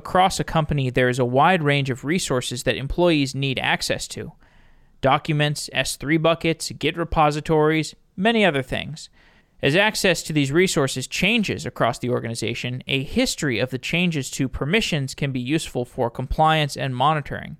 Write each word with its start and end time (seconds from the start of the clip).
across 0.00 0.40
a 0.40 0.44
company, 0.44 0.88
there 0.88 1.10
is 1.10 1.18
a 1.18 1.26
wide 1.26 1.62
range 1.62 1.90
of 1.90 2.06
resources 2.06 2.62
that 2.62 2.74
employees 2.74 3.34
need 3.34 3.58
access 3.58 4.08
to 4.08 4.32
documents, 5.02 5.68
S3 5.74 6.20
buckets, 6.20 6.70
Git 6.70 6.96
repositories, 6.96 7.94
many 8.16 8.42
other 8.42 8.62
things. 8.62 9.10
As 9.62 9.76
access 9.76 10.22
to 10.22 10.32
these 10.32 10.50
resources 10.52 11.06
changes 11.06 11.66
across 11.66 11.98
the 11.98 12.08
organization, 12.08 12.82
a 12.86 13.02
history 13.02 13.58
of 13.58 13.68
the 13.68 13.78
changes 13.78 14.30
to 14.30 14.48
permissions 14.48 15.14
can 15.14 15.32
be 15.32 15.40
useful 15.40 15.84
for 15.84 16.08
compliance 16.10 16.78
and 16.78 16.96
monitoring. 16.96 17.58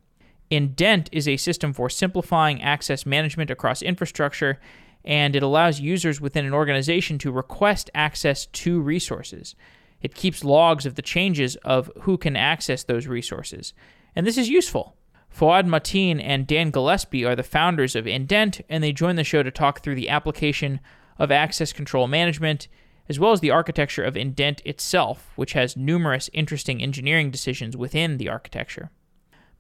Indent 0.49 1.11
is 1.13 1.29
a 1.29 1.37
system 1.37 1.75
for 1.75 1.91
simplifying 1.91 2.63
access 2.63 3.05
management 3.05 3.51
across 3.51 3.83
infrastructure, 3.83 4.59
and 5.05 5.37
it 5.37 5.43
allows 5.43 5.81
users 5.81 6.23
within 6.23 6.47
an 6.47 6.55
organization 6.55 7.19
to 7.19 7.31
request 7.31 7.91
access 7.95 8.47
to 8.47 8.81
resources. 8.81 9.55
It 10.03 10.15
keeps 10.15 10.45
logs 10.45 10.87
of 10.87 10.95
the 10.95 11.03
changes 11.03 11.57
of 11.57 11.91
who 12.03 12.17
can 12.17 12.37
access 12.37 12.83
those 12.83 13.07
resources. 13.07 13.75
And 14.17 14.27
this 14.27 14.39
is 14.39 14.49
useful. 14.49 14.97
Fouad 15.35 15.67
Matin 15.67 16.21
and 16.21 16.47
Dan 16.47 16.71
Gillespie 16.71 17.25
are 17.25 17.37
the 17.37 17.43
founders 17.43 17.95
of 17.95 18.07
Indent, 18.07 18.61
and 18.69 18.83
they 18.83 18.93
join 18.93 19.17
the 19.17 19.25
show 19.25 19.43
to 19.43 19.51
talk 19.51 19.81
through 19.81 19.95
the 19.95 20.09
application 20.09 20.81
of 21.19 21.31
access 21.31 21.73
control 21.73 22.09
management, 22.09 22.67
as 23.09 23.21
well 23.21 23.33
as 23.33 23.41
the 23.41 23.51
architecture 23.51 24.03
of 24.03 24.17
Indent 24.17 24.61
itself, 24.65 25.31
which 25.37 25.53
has 25.53 25.77
numerous 25.77 26.31
interesting 26.33 26.83
engineering 26.83 27.31
decisions 27.31 27.77
within 27.77 28.17
the 28.17 28.29
architecture. 28.29 28.91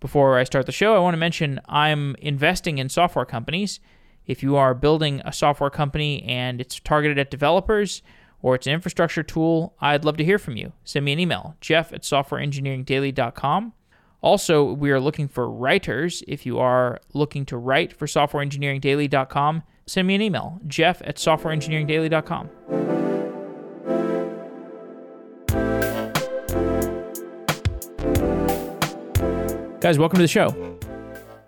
Before 0.00 0.38
I 0.38 0.44
start 0.44 0.66
the 0.66 0.72
show, 0.72 0.96
I 0.96 0.98
want 0.98 1.14
to 1.14 1.18
mention 1.18 1.60
I'm 1.66 2.16
investing 2.16 2.78
in 2.78 2.88
software 2.88 3.26
companies. 3.26 3.78
If 4.26 4.42
you 4.42 4.56
are 4.56 4.74
building 4.74 5.20
a 5.24 5.32
software 5.32 5.70
company 5.70 6.22
and 6.22 6.60
it's 6.60 6.80
targeted 6.80 7.18
at 7.18 7.30
developers 7.30 8.02
or 8.42 8.54
it's 8.54 8.66
an 8.66 8.72
infrastructure 8.72 9.22
tool, 9.22 9.74
I'd 9.80 10.04
love 10.04 10.16
to 10.18 10.24
hear 10.24 10.38
from 10.38 10.56
you. 10.56 10.72
Send 10.84 11.04
me 11.04 11.12
an 11.12 11.20
email, 11.20 11.56
jeff 11.60 11.92
at 11.92 12.02
softwareengineeringdaily.com. 12.02 13.72
Also, 14.22 14.72
we 14.72 14.90
are 14.90 15.00
looking 15.00 15.28
for 15.28 15.50
writers. 15.50 16.22
If 16.28 16.44
you 16.44 16.58
are 16.58 17.00
looking 17.14 17.46
to 17.46 17.56
write 17.56 17.92
for 17.92 18.06
softwareengineeringdaily.com, 18.06 19.62
send 19.86 20.08
me 20.08 20.14
an 20.14 20.22
email, 20.22 20.60
jeff 20.66 21.00
at 21.04 21.16
softwareengineeringdaily.com. 21.16 22.50
Guys, 29.80 29.98
welcome 29.98 30.18
to 30.18 30.22
the 30.22 30.28
show. 30.28 30.76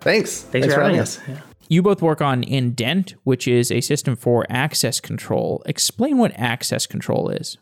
Thanks. 0.01 0.41
Thanks, 0.41 0.73
for 0.73 0.81
having 0.81 0.99
us. 0.99 1.19
Yeah. 1.27 1.39
You 1.69 1.81
both 1.81 2.01
work 2.01 2.21
on 2.21 2.43
Indent, 2.43 3.15
which 3.23 3.47
is 3.47 3.71
a 3.71 3.81
system 3.81 4.15
for 4.15 4.45
access 4.49 4.99
control. 4.99 5.63
Explain 5.65 6.17
what 6.17 6.31
access 6.35 6.85
control 6.85 7.29
is. 7.29 7.57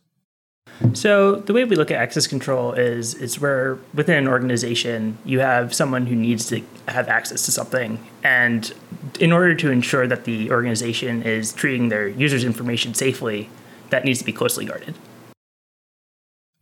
So 0.94 1.36
the 1.36 1.54
way 1.54 1.64
we 1.64 1.76
look 1.76 1.92
at 1.92 1.98
access 2.02 2.26
control 2.26 2.74
is 2.74 3.14
is 3.14 3.40
where 3.40 3.78
within 3.94 4.18
an 4.18 4.28
organization 4.28 5.18
you 5.24 5.40
have 5.40 5.74
someone 5.76 6.08
who 6.08 6.16
needs 6.16 6.48
to 6.48 6.62
have 6.88 7.08
access 7.08 7.46
to 7.46 7.52
something, 7.52 8.00
and 8.24 8.74
in 9.20 9.32
order 9.32 9.54
to 9.54 9.70
ensure 9.70 10.08
that 10.08 10.24
the 10.24 10.50
organization 10.50 11.22
is 11.22 11.54
treating 11.54 11.90
their 11.90 12.08
users' 12.08 12.44
information 12.44 12.96
safely, 12.96 13.50
that 13.92 14.06
needs 14.06 14.20
to 14.20 14.26
be 14.26 14.34
closely 14.34 14.66
guarded. 14.66 14.96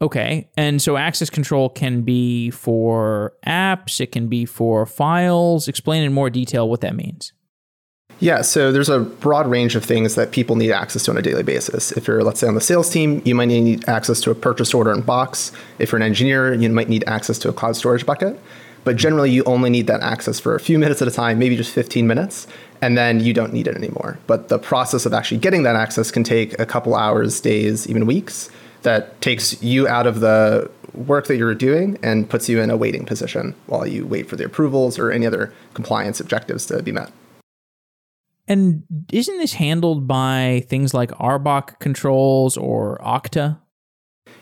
Okay. 0.01 0.49
And 0.55 0.81
so 0.81 0.97
access 0.97 1.29
control 1.29 1.69
can 1.69 2.01
be 2.01 2.51
for 2.51 3.33
apps, 3.45 3.99
it 3.99 4.11
can 4.11 4.27
be 4.27 4.45
for 4.45 4.85
files. 4.85 5.67
Explain 5.67 6.03
in 6.03 6.13
more 6.13 6.29
detail 6.29 6.69
what 6.69 6.81
that 6.81 6.95
means. 6.95 7.33
Yeah, 8.21 8.41
so 8.41 8.73
there's 8.73 8.89
a 8.89 8.99
broad 8.99 9.47
range 9.47 9.75
of 9.75 9.85
things 9.85 10.15
that 10.15 10.31
people 10.31 10.57
need 10.57 10.71
access 10.71 11.03
to 11.03 11.11
on 11.11 11.17
a 11.17 11.21
daily 11.21 11.43
basis. 11.43 11.93
If 11.93 12.05
you're, 12.05 12.21
let's 12.21 12.41
say, 12.41 12.47
on 12.47 12.55
the 12.55 12.61
sales 12.61 12.89
team, 12.89 13.21
you 13.23 13.33
might 13.33 13.45
need 13.45 13.87
access 13.87 14.19
to 14.21 14.31
a 14.31 14.35
purchase 14.35 14.73
order 14.73 14.91
in 14.91 15.01
box. 15.01 15.53
If 15.79 15.91
you're 15.91 15.97
an 15.97 16.03
engineer, 16.03 16.53
you 16.53 16.69
might 16.69 16.89
need 16.89 17.05
access 17.07 17.39
to 17.39 17.49
a 17.49 17.53
cloud 17.53 17.77
storage 17.77 18.05
bucket. 18.05 18.37
But 18.83 18.97
generally, 18.97 19.31
you 19.31 19.43
only 19.45 19.69
need 19.69 19.87
that 19.87 20.01
access 20.01 20.37
for 20.37 20.53
a 20.53 20.59
few 20.59 20.77
minutes 20.79 21.01
at 21.01 21.07
a 21.07 21.11
time, 21.11 21.39
maybe 21.39 21.55
just 21.55 21.71
15 21.71 22.07
minutes, 22.07 22.45
and 22.81 22.97
then 22.97 23.21
you 23.21 23.33
don't 23.33 23.53
need 23.53 23.67
it 23.67 23.75
anymore. 23.75 24.19
But 24.27 24.49
the 24.49 24.59
process 24.59 25.05
of 25.05 25.13
actually 25.13 25.37
getting 25.37 25.63
that 25.63 25.77
access 25.77 26.11
can 26.11 26.23
take 26.23 26.59
a 26.59 26.65
couple 26.65 26.95
hours, 26.95 27.39
days, 27.39 27.87
even 27.87 28.05
weeks 28.05 28.49
that 28.83 29.21
takes 29.21 29.61
you 29.61 29.87
out 29.87 30.07
of 30.07 30.19
the 30.19 30.69
work 30.93 31.27
that 31.27 31.37
you're 31.37 31.55
doing 31.55 31.97
and 32.01 32.29
puts 32.29 32.49
you 32.49 32.59
in 32.59 32.69
a 32.69 32.77
waiting 32.77 33.05
position 33.05 33.55
while 33.67 33.85
you 33.85 34.05
wait 34.05 34.27
for 34.27 34.35
the 34.35 34.45
approvals 34.45 34.97
or 34.97 35.11
any 35.11 35.25
other 35.25 35.53
compliance 35.73 36.19
objectives 36.19 36.65
to 36.65 36.81
be 36.81 36.91
met. 36.91 37.11
And 38.47 38.83
isn't 39.11 39.37
this 39.37 39.53
handled 39.53 40.07
by 40.07 40.65
things 40.67 40.93
like 40.93 41.11
RBAC 41.11 41.79
controls 41.79 42.57
or 42.57 42.97
Okta? 43.03 43.59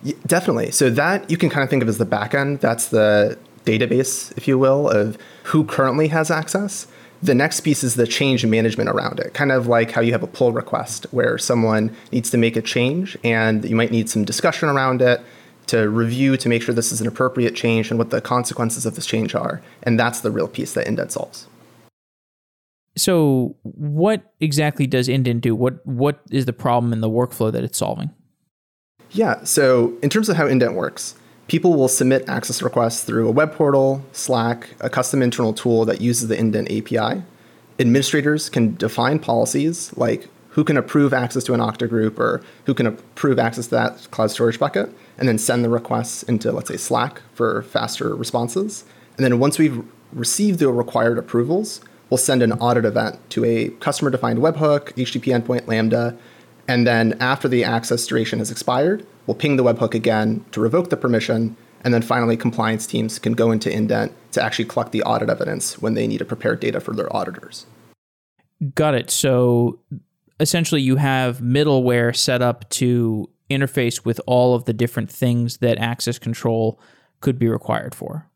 Yeah, 0.01 0.15
definitely. 0.25 0.71
So 0.71 0.89
that 0.91 1.29
you 1.29 1.37
can 1.37 1.49
kind 1.49 1.63
of 1.63 1.69
think 1.69 1.83
of 1.83 1.89
as 1.89 1.97
the 1.97 2.05
backend. 2.05 2.61
That's 2.61 2.87
the 2.87 3.37
database, 3.65 4.35
if 4.37 4.47
you 4.47 4.57
will, 4.57 4.89
of 4.89 5.17
who 5.43 5.65
currently 5.65 6.07
has 6.07 6.31
access. 6.31 6.87
The 7.21 7.33
next 7.33 7.61
piece 7.61 7.83
is 7.83 7.95
the 7.95 8.05
change 8.05 8.45
management 8.45 8.89
around 8.89 9.19
it, 9.19 9.33
kind 9.33 9.51
of 9.51 9.67
like 9.67 9.91
how 9.91 10.01
you 10.01 10.11
have 10.11 10.23
a 10.23 10.27
pull 10.27 10.51
request 10.51 11.05
where 11.11 11.37
someone 11.37 11.95
needs 12.11 12.29
to 12.29 12.37
make 12.37 12.55
a 12.55 12.61
change 12.61 13.17
and 13.23 13.65
you 13.65 13.75
might 13.75 13.91
need 13.91 14.09
some 14.09 14.23
discussion 14.23 14.69
around 14.69 15.01
it 15.01 15.21
to 15.67 15.89
review 15.89 16.37
to 16.37 16.49
make 16.49 16.61
sure 16.61 16.73
this 16.73 16.91
is 16.91 17.01
an 17.01 17.07
appropriate 17.07 17.55
change 17.55 17.89
and 17.89 17.97
what 17.97 18.09
the 18.09 18.21
consequences 18.21 18.85
of 18.85 18.95
this 18.95 19.05
change 19.05 19.35
are. 19.35 19.61
And 19.83 19.99
that's 19.99 20.21
the 20.21 20.31
real 20.31 20.47
piece 20.47 20.73
that 20.73 20.87
Indent 20.87 21.11
solves. 21.11 21.47
So, 22.95 23.55
what 23.61 24.33
exactly 24.39 24.87
does 24.87 25.07
Indent 25.07 25.41
do? 25.41 25.55
What 25.55 25.85
what 25.85 26.21
is 26.31 26.45
the 26.45 26.53
problem 26.53 26.91
in 26.93 27.01
the 27.01 27.09
workflow 27.09 27.51
that 27.51 27.63
it's 27.63 27.77
solving? 27.77 28.09
Yeah, 29.11 29.43
so 29.43 29.93
in 30.01 30.09
terms 30.09 30.29
of 30.29 30.35
how 30.35 30.47
Indent 30.47 30.73
works, 30.73 31.15
people 31.47 31.73
will 31.75 31.87
submit 31.87 32.27
access 32.27 32.61
requests 32.61 33.03
through 33.03 33.27
a 33.27 33.31
web 33.31 33.53
portal, 33.53 34.03
Slack, 34.11 34.69
a 34.79 34.89
custom 34.89 35.21
internal 35.21 35.53
tool 35.53 35.85
that 35.85 36.01
uses 36.01 36.27
the 36.27 36.37
Indent 36.37 36.71
API. 36.71 37.23
Administrators 37.79 38.49
can 38.49 38.75
define 38.75 39.19
policies 39.19 39.95
like 39.95 40.29
who 40.51 40.63
can 40.63 40.75
approve 40.75 41.13
access 41.13 41.43
to 41.43 41.53
an 41.53 41.59
Okta 41.59 41.87
group 41.87 42.19
or 42.19 42.41
who 42.65 42.73
can 42.73 42.87
approve 42.87 43.37
access 43.37 43.65
to 43.65 43.75
that 43.75 44.07
cloud 44.09 44.31
storage 44.31 44.59
bucket, 44.59 44.89
and 45.19 45.27
then 45.27 45.37
send 45.37 45.63
the 45.63 45.69
requests 45.69 46.23
into, 46.23 46.51
let's 46.51 46.67
say, 46.67 46.77
Slack 46.77 47.21
for 47.35 47.61
faster 47.61 48.15
responses. 48.15 48.83
And 49.15 49.23
then 49.23 49.37
once 49.37 49.59
we've 49.59 49.85
received 50.11 50.57
the 50.57 50.69
required 50.69 51.19
approvals, 51.19 51.79
we'll 52.09 52.17
send 52.17 52.41
an 52.41 52.53
audit 52.53 52.85
event 52.85 53.19
to 53.29 53.45
a 53.45 53.69
customer 53.79 54.09
defined 54.09 54.39
webhook, 54.39 54.93
HTTP 54.93 55.39
endpoint, 55.39 55.67
Lambda. 55.67 56.17
And 56.67 56.85
then 56.85 57.15
after 57.19 57.47
the 57.47 57.63
access 57.63 58.05
duration 58.05 58.39
has 58.39 58.51
expired, 58.51 59.05
we'll 59.25 59.35
ping 59.35 59.55
the 59.55 59.63
webhook 59.63 59.93
again 59.93 60.43
to 60.51 60.59
revoke 60.59 60.89
the 60.89 60.97
permission. 60.97 61.55
And 61.83 61.93
then 61.93 62.01
finally, 62.01 62.35
compliance 62.35 62.85
teams 62.85 63.19
can 63.19 63.33
go 63.33 63.51
into 63.51 63.71
Indent 63.71 64.13
to 64.33 64.43
actually 64.43 64.65
collect 64.65 64.91
the 64.91 65.03
audit 65.03 65.29
evidence 65.29 65.79
when 65.79 65.93
they 65.93 66.07
need 66.07 66.17
to 66.17 66.25
prepare 66.25 66.55
data 66.55 66.79
for 66.79 66.93
their 66.93 67.13
auditors. 67.15 67.65
Got 68.75 68.95
it. 68.95 69.09
So 69.09 69.79
essentially, 70.39 70.81
you 70.81 70.97
have 70.97 71.39
middleware 71.39 72.15
set 72.15 72.41
up 72.41 72.67
to 72.71 73.29
interface 73.49 74.03
with 74.03 74.19
all 74.25 74.55
of 74.55 74.65
the 74.65 74.73
different 74.73 75.09
things 75.09 75.57
that 75.57 75.77
access 75.77 76.19
control 76.19 76.79
could 77.21 77.39
be 77.39 77.47
required 77.47 77.95
for. 77.95 78.26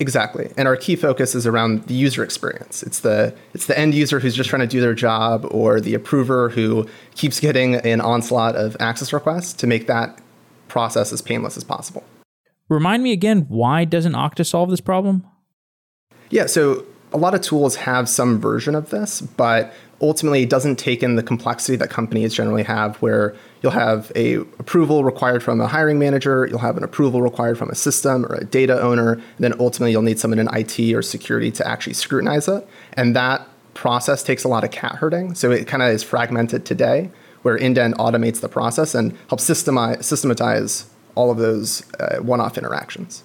Exactly. 0.00 0.50
And 0.56 0.66
our 0.66 0.76
key 0.76 0.96
focus 0.96 1.34
is 1.34 1.46
around 1.46 1.84
the 1.84 1.94
user 1.94 2.24
experience. 2.24 2.82
It's 2.82 3.00
the 3.00 3.34
it's 3.52 3.66
the 3.66 3.78
end 3.78 3.94
user 3.94 4.18
who's 4.18 4.34
just 4.34 4.48
trying 4.48 4.60
to 4.60 4.66
do 4.66 4.80
their 4.80 4.94
job 4.94 5.46
or 5.50 5.78
the 5.78 5.92
approver 5.92 6.48
who 6.48 6.88
keeps 7.14 7.38
getting 7.38 7.74
an 7.74 8.00
onslaught 8.00 8.56
of 8.56 8.76
access 8.80 9.12
requests 9.12 9.52
to 9.52 9.66
make 9.66 9.86
that 9.88 10.18
process 10.68 11.12
as 11.12 11.20
painless 11.20 11.58
as 11.58 11.64
possible. 11.64 12.02
Remind 12.70 13.02
me 13.02 13.12
again, 13.12 13.44
why 13.48 13.84
doesn't 13.84 14.14
Okta 14.14 14.46
solve 14.46 14.70
this 14.70 14.80
problem? 14.80 15.26
Yeah, 16.30 16.46
so 16.46 16.86
a 17.12 17.18
lot 17.18 17.34
of 17.34 17.42
tools 17.42 17.76
have 17.76 18.08
some 18.08 18.40
version 18.40 18.74
of 18.74 18.90
this, 18.90 19.20
but 19.20 19.74
ultimately 20.00 20.42
it 20.42 20.50
doesn't 20.50 20.76
take 20.76 21.02
in 21.02 21.16
the 21.16 21.22
complexity 21.22 21.76
that 21.76 21.90
companies 21.90 22.34
generally 22.34 22.62
have 22.62 22.96
where 22.96 23.34
you'll 23.62 23.72
have 23.72 24.10
a 24.16 24.36
approval 24.58 25.04
required 25.04 25.42
from 25.42 25.60
a 25.60 25.66
hiring 25.66 25.98
manager 25.98 26.46
you'll 26.46 26.58
have 26.58 26.76
an 26.76 26.84
approval 26.84 27.22
required 27.22 27.58
from 27.58 27.68
a 27.70 27.74
system 27.74 28.24
or 28.26 28.34
a 28.36 28.44
data 28.44 28.80
owner 28.80 29.12
and 29.12 29.22
then 29.38 29.54
ultimately 29.60 29.92
you'll 29.92 30.02
need 30.02 30.18
someone 30.18 30.38
in 30.38 30.48
it 30.48 30.94
or 30.94 31.02
security 31.02 31.50
to 31.50 31.66
actually 31.66 31.92
scrutinize 31.92 32.48
it. 32.48 32.66
And 32.94 33.14
that 33.16 33.46
process 33.74 34.22
takes 34.22 34.44
a 34.44 34.48
lot 34.48 34.64
of 34.64 34.70
cat 34.70 34.96
herding 34.96 35.34
so 35.34 35.50
it 35.50 35.66
kind 35.66 35.82
of 35.82 35.90
is 35.90 36.02
fragmented 36.02 36.64
today 36.64 37.10
where 37.42 37.56
indent 37.56 37.96
automates 37.96 38.40
the 38.40 38.48
process 38.48 38.94
and 38.94 39.16
helps 39.28 39.48
systemize, 39.48 40.04
systematize 40.04 40.86
all 41.14 41.30
of 41.30 41.38
those 41.38 41.82
uh, 41.98 42.18
one-off 42.18 42.58
interactions. 42.58 43.24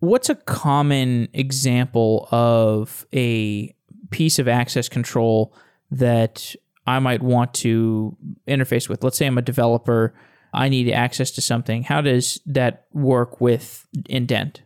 What's 0.00 0.28
a 0.28 0.34
common 0.34 1.28
example 1.32 2.28
of 2.30 3.06
a 3.14 3.74
piece 4.10 4.38
of 4.38 4.48
access 4.48 4.88
control 4.88 5.54
that 5.90 6.54
I 6.86 6.98
might 6.98 7.22
want 7.22 7.54
to 7.54 8.16
interface 8.46 8.88
with. 8.88 9.02
Let's 9.02 9.16
say 9.16 9.26
I'm 9.26 9.38
a 9.38 9.42
developer, 9.42 10.14
I 10.54 10.68
need 10.68 10.90
access 10.90 11.30
to 11.32 11.42
something. 11.42 11.82
How 11.82 12.00
does 12.00 12.40
that 12.46 12.86
work 12.92 13.40
with 13.40 13.86
Indent? 14.08 14.62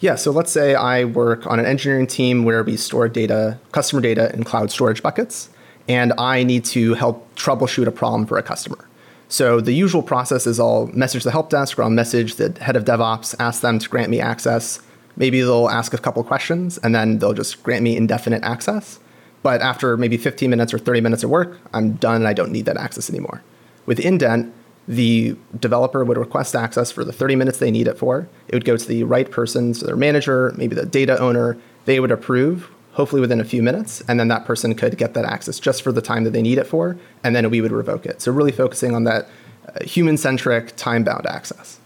Yeah, 0.00 0.16
so 0.16 0.32
let's 0.32 0.50
say 0.50 0.74
I 0.74 1.04
work 1.04 1.46
on 1.46 1.60
an 1.60 1.66
engineering 1.66 2.08
team 2.08 2.44
where 2.44 2.64
we 2.64 2.76
store 2.76 3.08
data, 3.08 3.58
customer 3.70 4.02
data 4.02 4.34
in 4.34 4.42
cloud 4.42 4.72
storage 4.72 5.00
buckets, 5.00 5.48
and 5.88 6.12
I 6.18 6.42
need 6.42 6.64
to 6.66 6.94
help 6.94 7.34
troubleshoot 7.36 7.86
a 7.86 7.92
problem 7.92 8.26
for 8.26 8.36
a 8.36 8.42
customer. 8.42 8.88
So 9.28 9.60
the 9.60 9.72
usual 9.72 10.02
process 10.02 10.46
is 10.46 10.60
I'll 10.60 10.88
message 10.88 11.24
the 11.24 11.30
help 11.30 11.50
desk 11.50 11.78
or 11.78 11.84
I'll 11.84 11.90
message 11.90 12.34
the 12.34 12.52
head 12.60 12.76
of 12.76 12.84
DevOps, 12.84 13.34
ask 13.38 13.62
them 13.62 13.78
to 13.78 13.88
grant 13.88 14.10
me 14.10 14.20
access. 14.20 14.80
Maybe 15.16 15.40
they'll 15.40 15.70
ask 15.70 15.94
a 15.94 15.98
couple 15.98 16.22
questions 16.24 16.78
and 16.78 16.94
then 16.94 17.18
they'll 17.18 17.32
just 17.32 17.62
grant 17.62 17.82
me 17.82 17.96
indefinite 17.96 18.42
access. 18.42 18.98
But 19.42 19.60
after 19.60 19.96
maybe 19.96 20.16
15 20.16 20.48
minutes 20.48 20.72
or 20.72 20.78
30 20.78 21.00
minutes 21.00 21.24
of 21.24 21.30
work, 21.30 21.58
I'm 21.74 21.94
done 21.94 22.16
and 22.16 22.28
I 22.28 22.32
don't 22.32 22.52
need 22.52 22.66
that 22.66 22.76
access 22.76 23.10
anymore. 23.10 23.42
With 23.86 23.98
indent, 23.98 24.52
the 24.88 25.36
developer 25.58 26.04
would 26.04 26.18
request 26.18 26.54
access 26.54 26.90
for 26.90 27.04
the 27.04 27.12
30 27.12 27.36
minutes 27.36 27.58
they 27.58 27.70
need 27.70 27.86
it 27.86 27.98
for. 27.98 28.28
It 28.48 28.54
would 28.54 28.64
go 28.64 28.76
to 28.76 28.86
the 28.86 29.04
right 29.04 29.30
person, 29.30 29.74
so 29.74 29.86
their 29.86 29.96
manager, 29.96 30.52
maybe 30.56 30.74
the 30.74 30.86
data 30.86 31.18
owner. 31.18 31.56
They 31.84 32.00
would 32.00 32.10
approve, 32.10 32.70
hopefully 32.92 33.20
within 33.20 33.40
a 33.40 33.44
few 33.44 33.62
minutes, 33.62 34.02
and 34.08 34.18
then 34.18 34.28
that 34.28 34.44
person 34.44 34.74
could 34.74 34.98
get 34.98 35.14
that 35.14 35.24
access 35.24 35.58
just 35.58 35.82
for 35.82 35.92
the 35.92 36.02
time 36.02 36.24
that 36.24 36.30
they 36.30 36.42
need 36.42 36.58
it 36.58 36.66
for, 36.66 36.96
and 37.24 37.34
then 37.34 37.48
we 37.50 37.60
would 37.60 37.72
revoke 37.72 38.06
it. 38.06 38.20
So, 38.20 38.32
really 38.32 38.52
focusing 38.52 38.94
on 38.94 39.04
that 39.04 39.28
uh, 39.68 39.84
human 39.84 40.16
centric, 40.16 40.76
time 40.76 41.04
bound 41.04 41.26
access. 41.26 41.78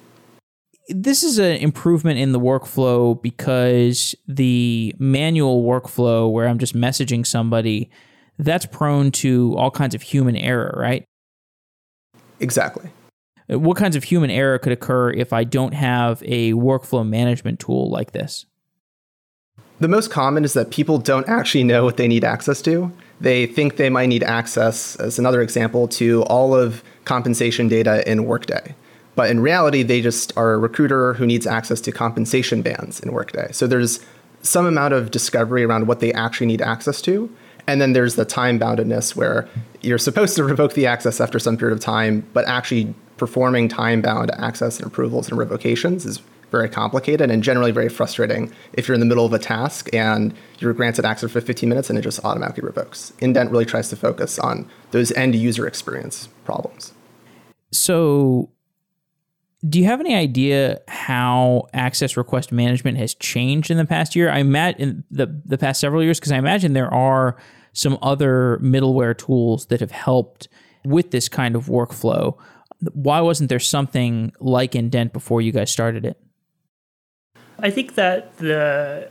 This 0.88 1.24
is 1.24 1.38
an 1.38 1.56
improvement 1.56 2.18
in 2.18 2.32
the 2.32 2.40
workflow 2.40 3.20
because 3.20 4.14
the 4.28 4.94
manual 4.98 5.64
workflow 5.64 6.30
where 6.30 6.46
I'm 6.46 6.58
just 6.58 6.74
messaging 6.74 7.26
somebody, 7.26 7.90
that's 8.38 8.66
prone 8.66 9.10
to 9.12 9.54
all 9.56 9.70
kinds 9.70 9.94
of 9.94 10.02
human 10.02 10.36
error, 10.36 10.74
right? 10.76 11.04
Exactly. 12.38 12.90
What 13.48 13.76
kinds 13.76 13.96
of 13.96 14.04
human 14.04 14.30
error 14.30 14.58
could 14.58 14.72
occur 14.72 15.10
if 15.10 15.32
I 15.32 15.44
don't 15.44 15.72
have 15.72 16.22
a 16.24 16.52
workflow 16.52 17.08
management 17.08 17.60
tool 17.60 17.90
like 17.90 18.12
this? 18.12 18.46
The 19.78 19.88
most 19.88 20.10
common 20.10 20.44
is 20.44 20.54
that 20.54 20.70
people 20.70 20.98
don't 20.98 21.28
actually 21.28 21.64
know 21.64 21.84
what 21.84 21.96
they 21.96 22.08
need 22.08 22.24
access 22.24 22.62
to. 22.62 22.92
They 23.20 23.46
think 23.46 23.76
they 23.76 23.90
might 23.90 24.06
need 24.06 24.22
access, 24.22 24.96
as 24.96 25.18
another 25.18 25.42
example, 25.42 25.86
to 25.88 26.22
all 26.24 26.54
of 26.54 26.82
compensation 27.04 27.68
data 27.68 28.08
in 28.10 28.24
Workday. 28.24 28.74
But 29.16 29.30
in 29.30 29.40
reality, 29.40 29.82
they 29.82 30.00
just 30.00 30.36
are 30.36 30.52
a 30.52 30.58
recruiter 30.58 31.14
who 31.14 31.26
needs 31.26 31.46
access 31.46 31.80
to 31.80 31.90
compensation 31.90 32.62
bands 32.62 33.00
in 33.00 33.12
Workday. 33.12 33.48
So 33.50 33.66
there's 33.66 33.98
some 34.42 34.66
amount 34.66 34.94
of 34.94 35.10
discovery 35.10 35.64
around 35.64 35.88
what 35.88 35.98
they 35.98 36.12
actually 36.12 36.46
need 36.46 36.62
access 36.62 37.02
to. 37.02 37.34
And 37.66 37.80
then 37.80 37.94
there's 37.94 38.14
the 38.14 38.24
time 38.24 38.60
boundedness 38.60 39.16
where 39.16 39.48
you're 39.80 39.98
supposed 39.98 40.36
to 40.36 40.44
revoke 40.44 40.74
the 40.74 40.86
access 40.86 41.20
after 41.20 41.40
some 41.40 41.56
period 41.56 41.74
of 41.74 41.80
time, 41.80 42.28
but 42.32 42.46
actually 42.46 42.94
performing 43.16 43.68
time 43.68 44.02
bound 44.02 44.30
access 44.32 44.78
and 44.78 44.86
approvals 44.86 45.28
and 45.28 45.38
revocations 45.38 46.04
is 46.06 46.22
very 46.50 46.68
complicated 46.68 47.30
and 47.30 47.42
generally 47.42 47.72
very 47.72 47.88
frustrating 47.88 48.52
if 48.74 48.86
you're 48.86 48.94
in 48.94 49.00
the 49.00 49.06
middle 49.06 49.26
of 49.26 49.32
a 49.32 49.38
task 49.38 49.92
and 49.92 50.32
you're 50.58 50.72
granted 50.72 51.04
access 51.04 51.30
for 51.32 51.40
15 51.40 51.68
minutes 51.68 51.90
and 51.90 51.98
it 51.98 52.02
just 52.02 52.24
automatically 52.24 52.62
revokes. 52.62 53.12
Indent 53.18 53.50
really 53.50 53.64
tries 53.64 53.88
to 53.88 53.96
focus 53.96 54.38
on 54.38 54.70
those 54.92 55.10
end 55.12 55.34
user 55.34 55.66
experience 55.66 56.28
problems. 56.44 56.92
So, 57.72 58.50
do 59.68 59.78
you 59.78 59.86
have 59.86 60.00
any 60.00 60.14
idea 60.14 60.80
how 60.88 61.66
access 61.72 62.16
request 62.16 62.52
management 62.52 62.98
has 62.98 63.14
changed 63.14 63.70
in 63.70 63.76
the 63.78 63.84
past 63.84 64.14
year? 64.14 64.30
I 64.30 64.38
imagine 64.38 65.04
the 65.10 65.40
the 65.44 65.58
past 65.58 65.80
several 65.80 66.02
years 66.02 66.20
because 66.20 66.32
I 66.32 66.36
imagine 66.36 66.72
there 66.72 66.92
are 66.92 67.36
some 67.72 67.98
other 68.02 68.58
middleware 68.62 69.16
tools 69.16 69.66
that 69.66 69.80
have 69.80 69.90
helped 69.90 70.48
with 70.84 71.10
this 71.10 71.28
kind 71.28 71.56
of 71.56 71.66
workflow. 71.66 72.36
Why 72.92 73.20
wasn't 73.20 73.48
there 73.48 73.58
something 73.58 74.32
like 74.40 74.74
Indent 74.74 75.12
before 75.12 75.40
you 75.40 75.52
guys 75.52 75.70
started 75.70 76.04
it? 76.04 76.20
I 77.58 77.70
think 77.70 77.94
that 77.94 78.36
the 78.36 79.08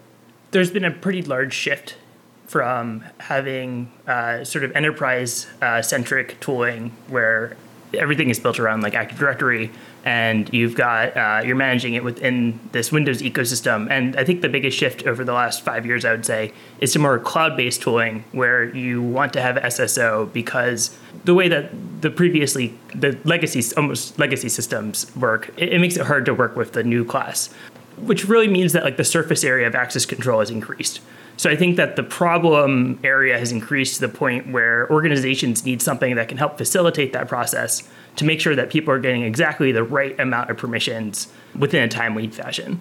there's 0.51 0.71
been 0.71 0.85
a 0.85 0.91
pretty 0.91 1.23
large 1.23 1.53
shift 1.53 1.97
from 2.45 3.03
having 3.19 3.91
uh, 4.07 4.43
sort 4.43 4.63
of 4.63 4.71
enterprise 4.75 5.47
uh, 5.61 5.81
centric 5.81 6.39
tooling 6.39 6.91
where 7.07 7.57
everything 7.93 8.29
is 8.29 8.39
built 8.39 8.59
around 8.59 8.81
like 8.81 8.93
Active 8.93 9.17
Directory 9.17 9.71
and 10.05 10.53
you've 10.53 10.75
got 10.75 11.17
uh, 11.17 11.41
you're 11.43 11.55
managing 11.55 11.95
it 11.95 12.03
within 12.03 12.59
this 12.71 12.91
Windows 12.91 13.23
ecosystem. 13.23 13.89
And 13.89 14.15
I 14.15 14.23
think 14.23 14.41
the 14.41 14.49
biggest 14.49 14.77
shift 14.77 15.05
over 15.07 15.23
the 15.23 15.33
last 15.33 15.65
five 15.65 15.85
years, 15.85 16.05
I 16.05 16.11
would 16.11 16.25
say, 16.25 16.53
is 16.79 16.93
to 16.93 16.99
more 16.99 17.17
cloud-based 17.17 17.81
tooling 17.81 18.23
where 18.31 18.63
you 18.75 19.01
want 19.01 19.33
to 19.33 19.41
have 19.41 19.55
SSO 19.55 20.31
because 20.31 20.95
the 21.25 21.33
way 21.33 21.49
that 21.49 21.71
the 22.01 22.11
previously 22.11 22.77
the 22.93 23.17
legacy 23.23 23.63
almost 23.75 24.17
legacy 24.19 24.47
systems 24.47 25.13
work, 25.15 25.51
it, 25.57 25.73
it 25.73 25.79
makes 25.79 25.97
it 25.97 26.05
hard 26.05 26.25
to 26.25 26.33
work 26.35 26.55
with 26.55 26.73
the 26.73 26.83
new 26.83 27.03
class, 27.03 27.49
which 27.97 28.25
really 28.25 28.47
means 28.47 28.73
that 28.73 28.83
like 28.83 28.97
the 28.97 29.03
surface 29.03 29.43
area 29.43 29.65
of 29.65 29.73
access 29.73 30.05
control 30.05 30.39
has 30.39 30.51
increased. 30.51 31.01
So 31.37 31.49
I 31.49 31.55
think 31.55 31.75
that 31.77 31.95
the 31.95 32.03
problem 32.03 32.99
area 33.03 33.37
has 33.37 33.51
increased 33.51 33.95
to 33.95 34.01
the 34.01 34.13
point 34.13 34.51
where 34.51 34.89
organizations 34.89 35.65
need 35.65 35.81
something 35.81 36.15
that 36.15 36.29
can 36.29 36.37
help 36.37 36.57
facilitate 36.57 37.11
that 37.11 37.27
process 37.27 37.89
to 38.15 38.25
make 38.25 38.39
sure 38.39 38.56
that 38.56 38.69
people 38.69 38.94
are 38.94 39.00
getting 39.00 39.23
exactly 39.23 39.71
the 39.71 39.83
right 39.83 40.17
amount 40.19 40.50
of 40.50 40.57
permissions 40.57 41.27
within 41.57 41.83
a 41.83 41.88
timely 41.88 42.27
fashion. 42.27 42.79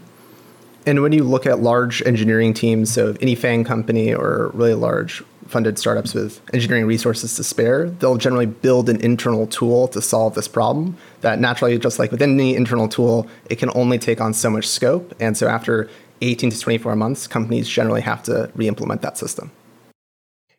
And 0.87 1.01
when 1.01 1.13
you 1.13 1.25
look 1.25 1.47
at 1.47 1.61
large 1.61 2.03
engineering 2.03 2.53
teams, 2.53 2.93
so 2.93 3.17
any 3.21 3.35
FANG 3.35 3.65
company 3.65 4.15
or 4.15 4.51
really 4.55 4.75
large 4.75 5.23
funded 5.47 5.79
startups 5.79 6.15
with 6.15 6.41
engineering 6.53 6.87
resources 6.87 7.37
to 7.37 7.45
spare, 7.45 7.91
they'll 7.91 8.17
generally 8.17 8.47
build 8.47 8.89
an 8.89 9.01
internal 9.01 9.47
tool 9.47 9.89
to 9.89 10.01
solve 10.03 10.35
this 10.35 10.49
problem 10.49 10.97
that 11.23 11.39
naturally, 11.39 11.79
just 11.79 11.99
like 11.99 12.11
with 12.11 12.23
any 12.23 12.55
internal 12.55 12.89
tool, 12.89 13.27
it 13.51 13.57
can 13.57 13.71
only 13.75 13.99
take 13.99 14.21
on 14.21 14.35
so 14.35 14.51
much 14.51 14.67
scope. 14.67 15.15
And 15.21 15.37
so 15.37 15.49
after 15.49 15.89
18 16.21 16.51
to 16.51 16.59
24 16.59 16.97
months, 16.97 17.27
companies 17.27 17.69
generally 17.69 18.03
have 18.03 18.23
to 18.25 18.51
re 18.55 18.69
implement 18.69 19.03
that 19.03 19.17
system. 19.17 19.51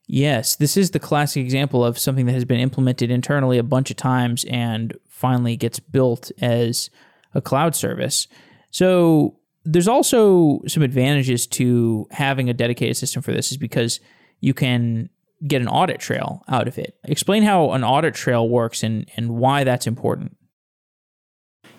Yes, 0.07 0.56
this 0.56 0.78
is 0.78 0.92
the 0.92 1.00
classic 1.00 1.44
example 1.44 1.84
of 1.84 1.98
something 1.98 2.28
that 2.28 2.34
has 2.34 2.46
been 2.46 2.60
implemented 2.60 3.10
internally 3.10 3.57
a 3.57 3.63
bunch 3.63 3.90
of 3.90 3.98
times 3.98 4.46
and 4.46 4.96
finally 5.10 5.56
gets 5.56 5.80
built 5.80 6.31
as 6.40 6.90
a 7.34 7.42
cloud 7.42 7.75
service. 7.75 8.28
So 8.69 9.40
there's 9.63 9.88
also 9.88 10.62
some 10.68 10.84
advantages 10.84 11.48
to 11.48 12.07
having 12.12 12.50
a 12.50 12.54
dedicated 12.54 12.98
system 12.98 13.24
for 13.24 13.31
this 13.31 13.52
is 13.52 13.57
because 13.57 14.00
you 14.42 14.54
can 14.54 15.10
get 15.48 15.62
an 15.62 15.68
audit 15.68 16.00
trail 16.00 16.44
out 16.48 16.68
of 16.68 16.78
it. 16.78 16.98
Explain 17.04 17.44
how 17.44 17.72
an 17.72 17.84
audit 17.84 18.13
trail 18.13 18.48
works 18.48 18.84
and, 18.84 19.10
and 19.18 19.31
why 19.31 19.63
that's 19.63 19.88
important. 19.88 20.38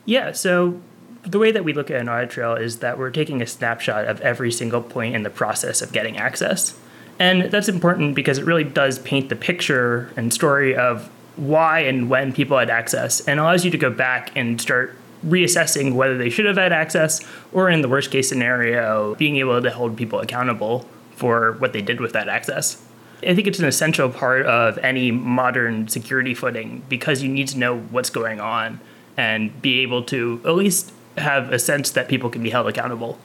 Yeah, 0.04 0.32
so 0.32 0.80
the 1.22 1.38
way 1.38 1.52
that 1.52 1.64
we 1.64 1.72
look 1.72 1.90
at 1.90 2.00
an 2.00 2.08
audit 2.08 2.30
trail 2.30 2.54
is 2.54 2.80
that 2.80 2.98
we're 2.98 3.10
taking 3.10 3.40
a 3.40 3.46
snapshot 3.46 4.06
of 4.06 4.20
every 4.20 4.50
single 4.52 4.82
point 4.82 5.14
in 5.14 5.22
the 5.22 5.30
process 5.30 5.80
of 5.80 5.92
getting 5.92 6.16
access. 6.16 6.78
And 7.18 7.50
that's 7.50 7.68
important 7.68 8.14
because 8.14 8.38
it 8.38 8.44
really 8.44 8.64
does 8.64 8.98
paint 8.98 9.28
the 9.28 9.36
picture 9.36 10.12
and 10.16 10.32
story 10.32 10.76
of 10.76 11.10
why 11.36 11.80
and 11.80 12.08
when 12.08 12.32
people 12.32 12.58
had 12.58 12.70
access 12.70 13.20
and 13.20 13.40
allows 13.40 13.64
you 13.64 13.70
to 13.70 13.78
go 13.78 13.90
back 13.90 14.32
and 14.34 14.60
start 14.60 14.94
reassessing 15.24 15.94
whether 15.94 16.16
they 16.16 16.30
should 16.30 16.44
have 16.44 16.56
had 16.56 16.72
access 16.72 17.20
or 17.52 17.70
in 17.70 17.82
the 17.82 17.88
worst 17.88 18.10
case 18.10 18.28
scenario 18.28 19.14
being 19.16 19.36
able 19.36 19.60
to 19.60 19.70
hold 19.70 19.96
people 19.96 20.20
accountable 20.20 20.86
for 21.14 21.52
what 21.52 21.72
they 21.72 21.82
did 21.82 22.00
with 22.00 22.12
that 22.12 22.28
access. 22.28 22.82
I 23.22 23.34
think 23.34 23.46
it's 23.46 23.58
an 23.58 23.64
essential 23.64 24.10
part 24.10 24.44
of 24.46 24.78
any 24.78 25.10
modern 25.10 25.88
security 25.88 26.34
footing 26.34 26.82
because 26.88 27.22
you 27.22 27.28
need 27.30 27.48
to 27.48 27.58
know 27.58 27.78
what's 27.78 28.10
going 28.10 28.40
on 28.40 28.78
and 29.16 29.60
be 29.62 29.80
able 29.80 30.02
to 30.04 30.40
at 30.44 30.54
least 30.54 30.92
have 31.16 31.50
a 31.50 31.58
sense 31.58 31.90
that 31.92 32.08
people 32.08 32.28
can 32.28 32.42
be 32.42 32.50
held 32.50 32.68
accountable. 32.68 33.18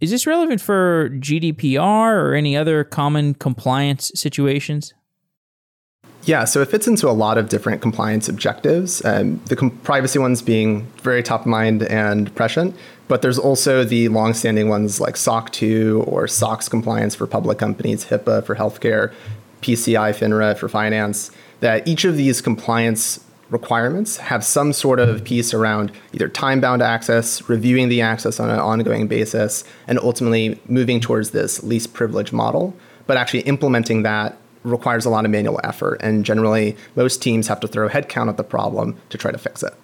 Is 0.00 0.10
this 0.10 0.26
relevant 0.26 0.62
for 0.62 1.10
GDPR 1.10 2.12
or 2.14 2.34
any 2.34 2.56
other 2.56 2.84
common 2.84 3.34
compliance 3.34 4.10
situations? 4.14 4.94
Yeah, 6.24 6.44
so 6.44 6.60
it 6.60 6.68
fits 6.68 6.86
into 6.86 7.08
a 7.08 7.12
lot 7.12 7.38
of 7.38 7.48
different 7.48 7.80
compliance 7.80 8.28
objectives. 8.28 9.04
Um, 9.04 9.40
the 9.46 9.56
com- 9.56 9.70
privacy 9.70 10.18
ones 10.18 10.42
being 10.42 10.82
very 11.02 11.22
top 11.22 11.42
of 11.42 11.46
mind 11.46 11.82
and 11.84 12.34
prescient, 12.34 12.76
but 13.08 13.22
there's 13.22 13.38
also 13.38 13.84
the 13.84 14.08
long-standing 14.08 14.68
ones 14.68 15.00
like 15.00 15.16
SOC 15.16 15.50
2 15.52 16.04
or 16.06 16.28
SOX 16.28 16.68
compliance 16.68 17.14
for 17.14 17.26
public 17.26 17.58
companies, 17.58 18.06
HIPAA 18.06 18.44
for 18.44 18.54
healthcare, 18.54 19.12
PCI 19.62 20.12
FINRA 20.14 20.56
for 20.58 20.68
finance. 20.68 21.30
That 21.60 21.86
each 21.88 22.04
of 22.04 22.16
these 22.16 22.40
compliance 22.40 23.22
requirements 23.50 24.16
have 24.16 24.44
some 24.44 24.72
sort 24.72 25.00
of 25.00 25.24
piece 25.24 25.52
around 25.52 25.92
either 26.12 26.28
time 26.28 26.60
bound 26.60 26.82
access, 26.82 27.48
reviewing 27.48 27.88
the 27.88 28.00
access 28.00 28.40
on 28.40 28.50
an 28.50 28.58
ongoing 28.58 29.08
basis, 29.08 29.64
and 29.86 29.98
ultimately 29.98 30.60
moving 30.66 31.00
towards 31.00 31.30
this 31.30 31.62
least 31.62 31.92
privilege 31.92 32.32
model. 32.32 32.74
But 33.06 33.16
actually 33.16 33.40
implementing 33.40 34.02
that 34.04 34.36
requires 34.62 35.04
a 35.04 35.10
lot 35.10 35.24
of 35.24 35.30
manual 35.30 35.60
effort. 35.64 36.00
And 36.02 36.24
generally, 36.24 36.76
most 36.94 37.22
teams 37.22 37.48
have 37.48 37.60
to 37.60 37.68
throw 37.68 37.88
headcount 37.88 38.28
at 38.28 38.36
the 38.36 38.44
problem 38.44 38.98
to 39.08 39.18
try 39.18 39.32
to 39.32 39.38
fix 39.38 39.62
it. 39.62 39.74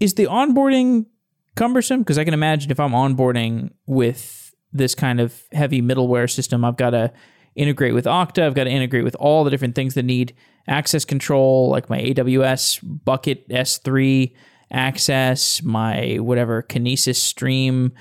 Is 0.00 0.14
the 0.14 0.24
onboarding 0.24 1.06
cumbersome? 1.54 2.00
Because 2.00 2.18
I 2.18 2.24
can 2.24 2.34
imagine 2.34 2.70
if 2.70 2.80
I'm 2.80 2.92
onboarding 2.92 3.70
with 3.86 4.54
this 4.72 4.94
kind 4.94 5.20
of 5.20 5.42
heavy 5.52 5.82
middleware 5.82 6.30
system, 6.30 6.64
I've 6.64 6.76
got 6.76 6.90
to 6.90 7.12
integrate 7.54 7.94
with 7.94 8.04
Okta, 8.04 8.42
I've 8.42 8.54
got 8.54 8.64
to 8.64 8.70
integrate 8.70 9.04
with 9.04 9.14
all 9.16 9.44
the 9.44 9.50
different 9.50 9.74
things 9.74 9.94
that 9.94 10.04
need 10.04 10.34
access 10.66 11.04
control, 11.04 11.68
like 11.68 11.90
my 11.90 12.00
AWS 12.00 12.80
bucket 13.04 13.48
S3 13.48 14.32
access, 14.70 15.62
my 15.62 16.16
whatever 16.16 16.62
Kinesis 16.62 17.16
stream 17.16 17.92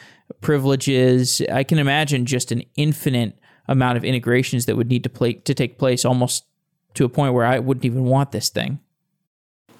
privileges. 0.41 1.41
I 1.51 1.63
can 1.63 1.79
imagine 1.79 2.25
just 2.25 2.51
an 2.51 2.63
infinite 2.75 3.37
amount 3.67 3.97
of 3.97 4.03
integrations 4.03 4.65
that 4.65 4.77
would 4.77 4.89
need 4.89 5.03
to 5.03 5.09
play 5.09 5.33
to 5.33 5.53
take 5.53 5.77
place 5.77 6.05
almost 6.05 6.45
to 6.93 7.05
a 7.05 7.09
point 7.09 7.33
where 7.33 7.45
I 7.45 7.59
wouldn't 7.59 7.85
even 7.85 8.05
want 8.05 8.31
this 8.31 8.49
thing. 8.49 8.79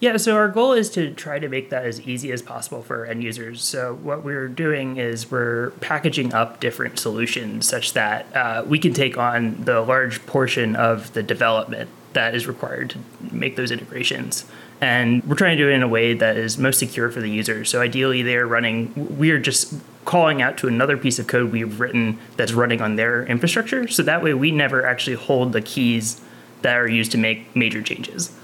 Yeah, 0.01 0.17
so 0.17 0.35
our 0.35 0.47
goal 0.47 0.73
is 0.73 0.89
to 0.91 1.13
try 1.13 1.37
to 1.37 1.47
make 1.47 1.69
that 1.69 1.85
as 1.85 2.01
easy 2.01 2.31
as 2.31 2.41
possible 2.41 2.81
for 2.81 3.05
end 3.05 3.21
users. 3.21 3.61
So 3.63 3.99
what 4.01 4.23
we're 4.23 4.47
doing 4.47 4.97
is 4.97 5.29
we're 5.29 5.69
packaging 5.79 6.33
up 6.33 6.59
different 6.59 6.97
solutions 6.97 7.67
such 7.67 7.93
that 7.93 8.35
uh, 8.35 8.63
we 8.67 8.79
can 8.79 8.95
take 8.95 9.19
on 9.19 9.63
the 9.63 9.79
large 9.81 10.25
portion 10.25 10.75
of 10.75 11.13
the 11.13 11.21
development 11.21 11.87
that 12.13 12.33
is 12.33 12.47
required 12.47 12.89
to 12.89 12.97
make 13.31 13.57
those 13.57 13.69
integrations. 13.69 14.45
And 14.81 15.23
we're 15.25 15.35
trying 15.35 15.55
to 15.55 15.63
do 15.63 15.69
it 15.69 15.73
in 15.73 15.83
a 15.83 15.87
way 15.87 16.15
that 16.15 16.35
is 16.35 16.57
most 16.57 16.79
secure 16.79 17.11
for 17.11 17.21
the 17.21 17.29
user. 17.29 17.63
So 17.63 17.79
ideally, 17.79 18.23
they're 18.23 18.47
running, 18.47 19.19
we 19.19 19.29
are 19.29 19.37
just 19.39 19.75
calling 20.05 20.41
out 20.41 20.57
to 20.57 20.67
another 20.67 20.97
piece 20.97 21.19
of 21.19 21.27
code 21.27 21.51
we've 21.51 21.79
written 21.79 22.17
that's 22.37 22.53
running 22.53 22.81
on 22.81 22.95
their 22.95 23.23
infrastructure. 23.27 23.87
So 23.87 24.01
that 24.01 24.23
way, 24.23 24.33
we 24.33 24.49
never 24.49 24.83
actually 24.83 25.17
hold 25.17 25.53
the 25.53 25.61
keys 25.61 26.19
that 26.63 26.75
are 26.75 26.87
used 26.87 27.11
to 27.11 27.19
make 27.19 27.55
major 27.55 27.83
changes. 27.83 28.35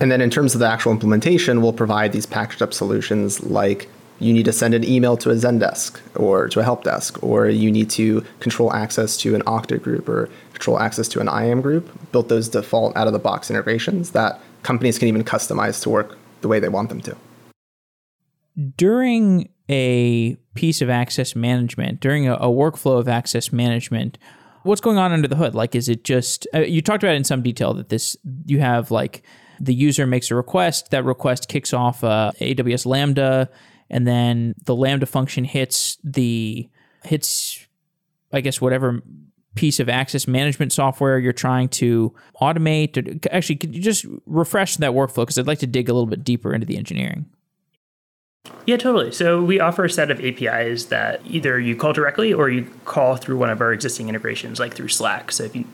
And 0.00 0.10
then 0.10 0.22
in 0.22 0.30
terms 0.30 0.54
of 0.54 0.60
the 0.60 0.66
actual 0.66 0.92
implementation, 0.92 1.60
we'll 1.60 1.74
provide 1.74 2.12
these 2.12 2.26
packaged 2.26 2.62
up 2.62 2.72
solutions 2.72 3.42
like 3.42 3.88
you 4.18 4.32
need 4.32 4.44
to 4.46 4.52
send 4.52 4.74
an 4.74 4.84
email 4.84 5.16
to 5.18 5.30
a 5.30 5.34
Zendesk 5.34 6.00
or 6.14 6.48
to 6.48 6.60
a 6.60 6.62
help 6.62 6.84
desk, 6.84 7.22
or 7.22 7.48
you 7.48 7.70
need 7.70 7.90
to 7.90 8.24
control 8.40 8.72
access 8.72 9.16
to 9.18 9.34
an 9.34 9.42
Okta 9.42 9.80
group 9.80 10.08
or 10.08 10.28
control 10.52 10.78
access 10.78 11.08
to 11.08 11.20
an 11.20 11.28
IAM 11.28 11.60
group. 11.60 11.88
Built 12.12 12.28
those 12.28 12.48
default 12.48 12.96
out 12.96 13.06
of 13.06 13.12
the 13.12 13.18
box 13.18 13.50
integrations 13.50 14.10
that 14.10 14.40
companies 14.62 14.98
can 14.98 15.08
even 15.08 15.24
customize 15.24 15.82
to 15.82 15.90
work 15.90 16.18
the 16.40 16.48
way 16.48 16.60
they 16.60 16.68
want 16.68 16.88
them 16.88 17.00
to. 17.02 17.16
During 18.76 19.48
a 19.70 20.36
piece 20.54 20.82
of 20.82 20.90
access 20.90 21.36
management, 21.36 22.00
during 22.00 22.26
a, 22.26 22.34
a 22.34 22.48
workflow 22.48 22.98
of 22.98 23.08
access 23.08 23.52
management, 23.52 24.18
what's 24.64 24.80
going 24.80 24.98
on 24.98 25.12
under 25.12 25.28
the 25.28 25.36
hood? 25.36 25.54
Like, 25.54 25.74
is 25.74 25.88
it 25.88 26.04
just, 26.04 26.46
uh, 26.54 26.60
you 26.60 26.82
talked 26.82 27.02
about 27.02 27.14
in 27.14 27.24
some 27.24 27.42
detail 27.42 27.72
that 27.74 27.88
this, 27.88 28.16
you 28.44 28.60
have 28.60 28.90
like, 28.90 29.22
the 29.60 29.74
user 29.74 30.06
makes 30.06 30.30
a 30.30 30.34
request, 30.34 30.90
that 30.90 31.04
request 31.04 31.48
kicks 31.48 31.72
off 31.72 32.02
uh, 32.02 32.32
AWS 32.40 32.86
Lambda, 32.86 33.50
and 33.90 34.06
then 34.06 34.54
the 34.64 34.74
Lambda 34.74 35.06
function 35.06 35.44
hits 35.44 35.98
the 36.02 36.68
hits, 37.04 37.66
I 38.32 38.40
guess, 38.40 38.60
whatever 38.60 39.02
piece 39.54 39.80
of 39.80 39.88
access 39.88 40.26
management 40.26 40.72
software 40.72 41.18
you're 41.18 41.32
trying 41.32 41.68
to 41.68 42.14
automate. 42.40 43.26
Actually, 43.30 43.56
could 43.56 43.74
you 43.74 43.82
just 43.82 44.06
refresh 44.26 44.76
that 44.76 44.92
workflow? 44.92 45.22
Because 45.22 45.38
I'd 45.38 45.46
like 45.46 45.58
to 45.58 45.66
dig 45.66 45.88
a 45.88 45.92
little 45.92 46.06
bit 46.06 46.24
deeper 46.24 46.54
into 46.54 46.66
the 46.66 46.78
engineering. 46.78 47.26
Yeah, 48.70 48.76
totally. 48.76 49.10
So 49.10 49.42
we 49.42 49.58
offer 49.58 49.84
a 49.84 49.90
set 49.90 50.10
of 50.10 50.24
APIs 50.24 50.86
that 50.86 51.20
either 51.26 51.58
you 51.58 51.74
call 51.74 51.92
directly 51.92 52.32
or 52.32 52.48
you 52.48 52.70
call 52.84 53.16
through 53.16 53.36
one 53.36 53.50
of 53.50 53.60
our 53.60 53.72
existing 53.72 54.08
integrations, 54.08 54.60
like 54.60 54.74
through 54.74 54.88
Slack. 54.88 55.32
So 55.32 55.44
if 55.44 55.56
you 55.56 55.64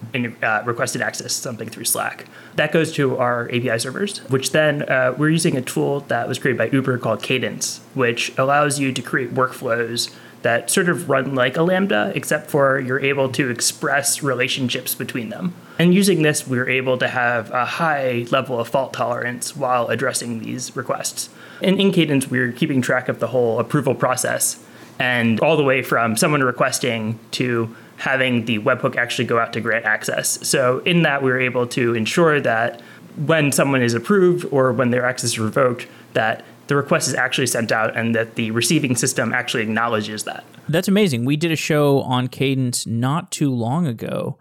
uh, 0.42 0.62
requested 0.64 1.02
access 1.02 1.34
to 1.34 1.42
something 1.42 1.68
through 1.68 1.84
Slack, 1.84 2.26
that 2.54 2.72
goes 2.72 2.92
to 2.94 3.18
our 3.18 3.48
API 3.50 3.78
servers, 3.78 4.18
which 4.30 4.52
then 4.52 4.82
uh, 4.88 5.14
we're 5.16 5.30
using 5.30 5.56
a 5.56 5.62
tool 5.62 6.00
that 6.08 6.26
was 6.26 6.38
created 6.38 6.58
by 6.58 6.74
Uber 6.74 6.98
called 6.98 7.22
Cadence, 7.22 7.82
which 7.94 8.36
allows 8.38 8.80
you 8.80 8.92
to 8.92 9.02
create 9.02 9.34
workflows 9.34 10.14
that 10.42 10.70
sort 10.70 10.88
of 10.88 11.08
run 11.10 11.34
like 11.34 11.56
a 11.56 11.62
Lambda, 11.62 12.12
except 12.14 12.50
for 12.50 12.78
you're 12.78 13.00
able 13.00 13.30
to 13.32 13.50
express 13.50 14.22
relationships 14.22 14.94
between 14.94 15.28
them. 15.28 15.54
And 15.78 15.92
using 15.92 16.22
this, 16.22 16.46
we're 16.46 16.68
able 16.68 16.98
to 16.98 17.08
have 17.08 17.50
a 17.50 17.64
high 17.64 18.26
level 18.30 18.58
of 18.58 18.68
fault 18.68 18.92
tolerance 18.92 19.56
while 19.56 19.88
addressing 19.88 20.40
these 20.40 20.74
requests. 20.76 21.28
And 21.62 21.80
in 21.80 21.92
Cadence, 21.92 22.28
we're 22.28 22.52
keeping 22.52 22.82
track 22.82 23.08
of 23.08 23.18
the 23.18 23.28
whole 23.28 23.58
approval 23.60 23.94
process 23.94 24.62
and 24.98 25.40
all 25.40 25.56
the 25.56 25.64
way 25.64 25.82
from 25.82 26.16
someone 26.16 26.42
requesting 26.42 27.18
to 27.32 27.74
having 27.98 28.44
the 28.44 28.58
webhook 28.58 28.96
actually 28.96 29.24
go 29.24 29.38
out 29.38 29.52
to 29.54 29.60
grant 29.60 29.84
access. 29.84 30.46
So 30.46 30.80
in 30.80 31.02
that, 31.02 31.22
we 31.22 31.30
we're 31.30 31.40
able 31.40 31.66
to 31.68 31.94
ensure 31.94 32.40
that 32.40 32.80
when 33.16 33.52
someone 33.52 33.82
is 33.82 33.94
approved 33.94 34.46
or 34.50 34.72
when 34.72 34.90
their 34.90 35.04
access 35.04 35.30
is 35.30 35.38
revoked, 35.38 35.86
that 36.12 36.44
the 36.66 36.76
request 36.76 37.08
is 37.08 37.14
actually 37.14 37.46
sent 37.46 37.72
out 37.72 37.96
and 37.96 38.14
that 38.14 38.34
the 38.34 38.50
receiving 38.50 38.96
system 38.96 39.32
actually 39.32 39.62
acknowledges 39.62 40.24
that. 40.24 40.44
That's 40.68 40.88
amazing. 40.88 41.24
We 41.24 41.36
did 41.36 41.52
a 41.52 41.56
show 41.56 42.00
on 42.00 42.28
Cadence 42.28 42.86
not 42.86 43.30
too 43.30 43.50
long 43.50 43.86
ago, 43.86 44.36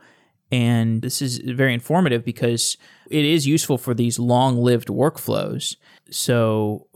and 0.56 1.02
this 1.02 1.22
is 1.22 1.40
very 1.40 1.74
informative 1.74 2.24
because 2.24 2.78
it 3.10 3.26
is 3.26 3.46
useful 3.46 3.78
for 3.78 3.94
these 3.94 4.18
long-lived 4.18 4.88
workflows. 4.88 5.76
So 6.10 6.88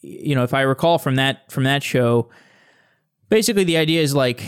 you 0.00 0.34
know, 0.34 0.42
if 0.42 0.54
I 0.54 0.62
recall 0.62 0.98
from 0.98 1.16
that 1.16 1.52
from 1.52 1.64
that 1.64 1.82
show, 1.82 2.30
basically 3.28 3.64
the 3.64 3.76
idea 3.76 4.00
is 4.00 4.14
like 4.14 4.42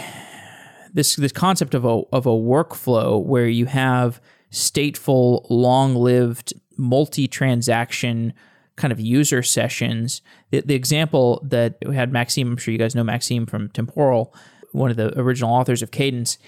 this 0.95 1.17
this 1.17 1.33
concept 1.33 1.75
of 1.75 1.85
a 1.85 2.03
of 2.11 2.25
a 2.25 2.31
workflow 2.31 3.23
where 3.23 3.49
you 3.49 3.67
have 3.67 4.21
stateful, 4.51 5.47
long-lived, 5.51 6.55
multi-transaction 6.77 8.33
kind 8.77 8.93
of 8.93 8.99
user 8.99 9.43
sessions. 9.43 10.23
The, 10.51 10.61
the 10.61 10.75
example 10.75 11.45
that 11.45 11.77
we 11.87 11.95
had 11.95 12.13
Maxime, 12.13 12.53
I'm 12.53 12.57
sure 12.57 12.73
you 12.73 12.79
guys 12.79 12.95
know 12.95 13.05
Maxime 13.05 13.47
from 13.47 13.69
Temporal, 13.69 14.35
one 14.73 14.91
of 14.91 14.97
the 14.97 15.17
original 15.19 15.53
authors 15.53 15.83
of 15.83 15.91
Cadence. 15.91 16.39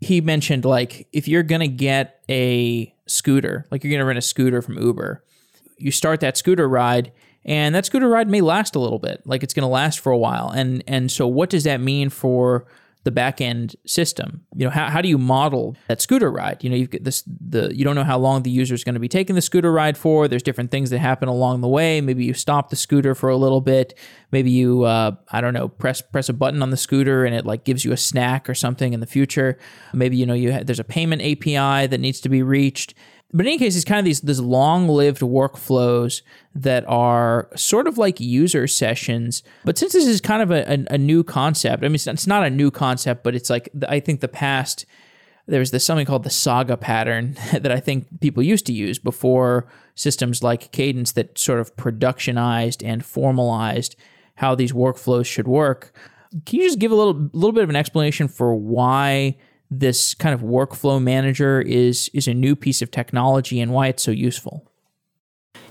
He 0.00 0.20
mentioned 0.20 0.64
like 0.64 1.08
if 1.12 1.28
you're 1.28 1.42
gonna 1.42 1.68
get 1.68 2.20
a 2.28 2.94
scooter, 3.06 3.66
like 3.70 3.82
you're 3.84 3.92
gonna 3.92 4.04
rent 4.04 4.18
a 4.18 4.22
scooter 4.22 4.62
from 4.62 4.78
Uber, 4.78 5.24
you 5.78 5.90
start 5.90 6.20
that 6.20 6.36
scooter 6.36 6.68
ride 6.68 7.12
and 7.46 7.74
that 7.76 7.86
scooter 7.86 8.08
ride 8.08 8.28
may 8.28 8.40
last 8.40 8.74
a 8.74 8.80
little 8.80 8.98
bit. 8.98 9.22
Like 9.24 9.44
it's 9.44 9.54
going 9.54 9.62
to 9.62 9.68
last 9.68 10.00
for 10.00 10.10
a 10.10 10.18
while. 10.18 10.50
And 10.50 10.82
and 10.86 11.10
so 11.10 11.26
what 11.26 11.48
does 11.48 11.64
that 11.64 11.80
mean 11.80 12.10
for 12.10 12.66
the 13.06 13.10
back 13.12 13.40
end 13.40 13.76
system? 13.86 14.42
You 14.54 14.66
know 14.66 14.70
how, 14.70 14.90
how 14.90 15.00
do 15.00 15.08
you 15.08 15.16
model 15.16 15.76
that 15.86 16.02
scooter 16.02 16.30
ride? 16.30 16.62
You 16.62 16.68
know 16.68 16.76
you've 16.76 16.90
got 16.90 17.04
this 17.04 17.22
the 17.26 17.74
you 17.74 17.84
don't 17.84 17.94
know 17.94 18.04
how 18.04 18.18
long 18.18 18.42
the 18.42 18.50
user 18.50 18.74
is 18.74 18.84
going 18.84 18.94
to 18.94 19.00
be 19.00 19.08
taking 19.08 19.36
the 19.36 19.40
scooter 19.40 19.72
ride 19.72 19.96
for. 19.96 20.26
There's 20.26 20.42
different 20.42 20.72
things 20.72 20.90
that 20.90 20.98
happen 20.98 21.28
along 21.28 21.60
the 21.60 21.68
way. 21.68 22.00
Maybe 22.00 22.24
you 22.24 22.34
stop 22.34 22.68
the 22.68 22.76
scooter 22.76 23.14
for 23.14 23.30
a 23.30 23.36
little 23.36 23.60
bit. 23.60 23.96
Maybe 24.32 24.50
you 24.50 24.82
uh, 24.82 25.12
i 25.30 25.40
don't 25.40 25.54
know 25.54 25.68
press 25.68 26.02
press 26.02 26.28
a 26.28 26.32
button 26.32 26.62
on 26.62 26.70
the 26.70 26.76
scooter 26.76 27.24
and 27.24 27.34
it 27.34 27.46
like 27.46 27.64
gives 27.64 27.84
you 27.84 27.92
a 27.92 27.96
snack 27.96 28.50
or 28.50 28.54
something 28.54 28.92
in 28.92 29.00
the 29.00 29.06
future. 29.06 29.56
Maybe 29.94 30.16
you 30.16 30.26
know 30.26 30.34
you 30.34 30.52
ha- 30.52 30.62
there's 30.64 30.80
a 30.80 30.84
payment 30.84 31.22
api 31.22 31.86
that 31.86 32.00
needs 32.00 32.20
to 32.20 32.28
be 32.28 32.42
reached 32.42 32.92
but 33.36 33.44
in 33.44 33.52
any 33.52 33.58
case, 33.58 33.76
it's 33.76 33.84
kind 33.84 33.98
of 33.98 34.06
these 34.06 34.22
these 34.22 34.40
long 34.40 34.88
lived 34.88 35.20
workflows 35.20 36.22
that 36.54 36.88
are 36.88 37.50
sort 37.54 37.86
of 37.86 37.98
like 37.98 38.18
user 38.18 38.66
sessions. 38.66 39.42
But 39.62 39.76
since 39.76 39.92
this 39.92 40.06
is 40.06 40.22
kind 40.22 40.42
of 40.42 40.50
a, 40.50 40.72
a, 40.72 40.94
a 40.94 40.98
new 40.98 41.22
concept, 41.22 41.84
I 41.84 41.88
mean, 41.88 41.96
it's, 41.96 42.06
it's, 42.06 42.26
not 42.26 42.46
a 42.46 42.50
new 42.50 42.70
concept, 42.70 43.22
but 43.22 43.34
it's 43.34 43.50
like 43.50 43.68
I 43.88 44.00
think 44.00 44.20
the 44.20 44.28
past 44.28 44.86
there 45.46 45.60
was 45.60 45.70
this 45.70 45.84
something 45.84 46.06
called 46.06 46.24
the 46.24 46.30
saga 46.30 46.78
pattern 46.78 47.36
that 47.52 47.70
I 47.70 47.78
think 47.78 48.20
people 48.20 48.42
used 48.42 48.64
to 48.66 48.72
use 48.72 48.98
before 48.98 49.66
systems 49.94 50.42
like 50.42 50.72
Cadence 50.72 51.12
that 51.12 51.38
sort 51.38 51.60
of 51.60 51.76
productionized 51.76 52.82
and 52.82 53.04
formalized 53.04 53.96
how 54.36 54.54
these 54.54 54.72
workflows 54.72 55.26
should 55.26 55.46
work. 55.46 55.92
Can 56.46 56.60
you 56.60 56.66
just 56.66 56.78
give 56.78 56.90
a 56.90 56.94
little 56.94 57.28
little 57.34 57.52
bit 57.52 57.64
of 57.64 57.70
an 57.70 57.76
explanation 57.76 58.28
for 58.28 58.54
why? 58.54 59.36
This 59.70 60.14
kind 60.14 60.34
of 60.34 60.40
workflow 60.40 61.02
manager 61.02 61.60
is 61.60 62.10
is 62.12 62.28
a 62.28 62.34
new 62.34 62.54
piece 62.56 62.82
of 62.82 62.90
technology 62.90 63.60
and 63.60 63.72
why 63.72 63.88
it's 63.88 64.02
so 64.02 64.10
useful. 64.10 64.70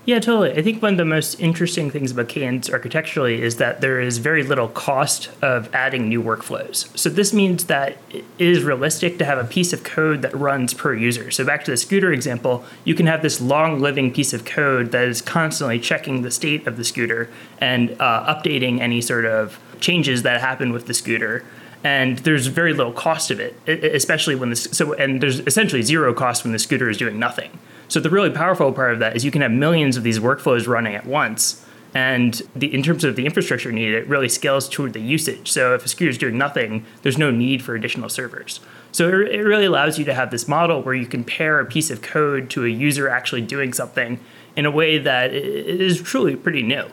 Yeah, 0.06 0.20
totally. 0.20 0.52
I 0.52 0.62
think 0.62 0.80
one 0.82 0.92
of 0.92 0.98
the 0.98 1.04
most 1.04 1.40
interesting 1.40 1.90
things 1.90 2.12
about 2.12 2.28
Cadence 2.28 2.70
architecturally 2.70 3.42
is 3.42 3.56
that 3.56 3.80
there 3.80 4.00
is 4.00 4.18
very 4.18 4.44
little 4.44 4.68
cost 4.68 5.30
of 5.42 5.68
adding 5.74 6.08
new 6.08 6.22
workflows. 6.22 6.96
So 6.96 7.10
this 7.10 7.34
means 7.34 7.64
that 7.64 7.96
it 8.10 8.24
is 8.38 8.62
realistic 8.62 9.18
to 9.18 9.24
have 9.24 9.36
a 9.36 9.44
piece 9.44 9.72
of 9.72 9.82
code 9.82 10.22
that 10.22 10.32
runs 10.32 10.74
per 10.74 10.94
user. 10.94 11.32
So 11.32 11.44
back 11.44 11.64
to 11.64 11.72
the 11.72 11.76
scooter 11.76 12.12
example, 12.12 12.64
you 12.84 12.94
can 12.94 13.06
have 13.06 13.20
this 13.20 13.40
long 13.40 13.80
living 13.80 14.12
piece 14.12 14.32
of 14.32 14.44
code 14.44 14.92
that 14.92 15.08
is 15.08 15.20
constantly 15.20 15.80
checking 15.80 16.22
the 16.22 16.30
state 16.30 16.68
of 16.68 16.76
the 16.76 16.84
scooter 16.84 17.28
and 17.58 17.90
uh, 17.98 18.32
updating 18.32 18.78
any 18.78 19.00
sort 19.00 19.24
of 19.24 19.58
changes 19.80 20.22
that 20.22 20.40
happen 20.40 20.72
with 20.72 20.86
the 20.86 20.94
scooter 20.94 21.44
and 21.86 22.18
there's 22.18 22.48
very 22.48 22.72
little 22.72 22.92
cost 22.92 23.30
of 23.30 23.38
it, 23.38 23.54
especially 23.68 24.34
when 24.34 24.50
this. 24.50 24.64
So, 24.72 24.94
and 24.94 25.20
there's 25.20 25.38
essentially 25.40 25.82
zero 25.82 26.12
cost 26.12 26.42
when 26.42 26.52
the 26.52 26.58
scooter 26.58 26.90
is 26.90 26.96
doing 26.96 27.16
nothing. 27.16 27.60
So 27.86 28.00
the 28.00 28.10
really 28.10 28.30
powerful 28.30 28.72
part 28.72 28.92
of 28.94 28.98
that 28.98 29.14
is 29.14 29.24
you 29.24 29.30
can 29.30 29.40
have 29.40 29.52
millions 29.52 29.96
of 29.96 30.02
these 30.02 30.18
workflows 30.18 30.66
running 30.66 30.96
at 30.96 31.06
once, 31.06 31.64
and 31.94 32.42
the, 32.56 32.74
in 32.74 32.82
terms 32.82 33.04
of 33.04 33.14
the 33.14 33.24
infrastructure 33.24 33.70
needed, 33.70 33.94
it 33.94 34.08
really 34.08 34.28
scales 34.28 34.68
toward 34.68 34.94
the 34.94 35.00
usage. 35.00 35.52
So 35.52 35.76
if 35.76 35.84
a 35.84 35.88
scooter 35.88 36.10
is 36.10 36.18
doing 36.18 36.36
nothing, 36.36 36.84
there's 37.02 37.18
no 37.18 37.30
need 37.30 37.62
for 37.62 37.76
additional 37.76 38.08
servers. 38.08 38.58
So 38.90 39.08
it, 39.08 39.36
it 39.36 39.42
really 39.42 39.66
allows 39.66 39.96
you 39.96 40.04
to 40.06 40.14
have 40.14 40.32
this 40.32 40.48
model 40.48 40.82
where 40.82 40.94
you 40.94 41.06
can 41.06 41.22
pair 41.22 41.60
a 41.60 41.66
piece 41.66 41.88
of 41.88 42.02
code 42.02 42.50
to 42.50 42.64
a 42.64 42.68
user 42.68 43.08
actually 43.08 43.42
doing 43.42 43.72
something 43.72 44.18
in 44.56 44.66
a 44.66 44.72
way 44.72 44.98
that 44.98 45.32
is 45.32 46.02
truly 46.02 46.34
pretty 46.34 46.62
new. 46.62 46.86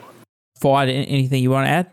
Fouad, 0.60 0.88
anything 0.88 1.42
you 1.42 1.50
want 1.50 1.66
to 1.66 1.70
add? 1.70 1.90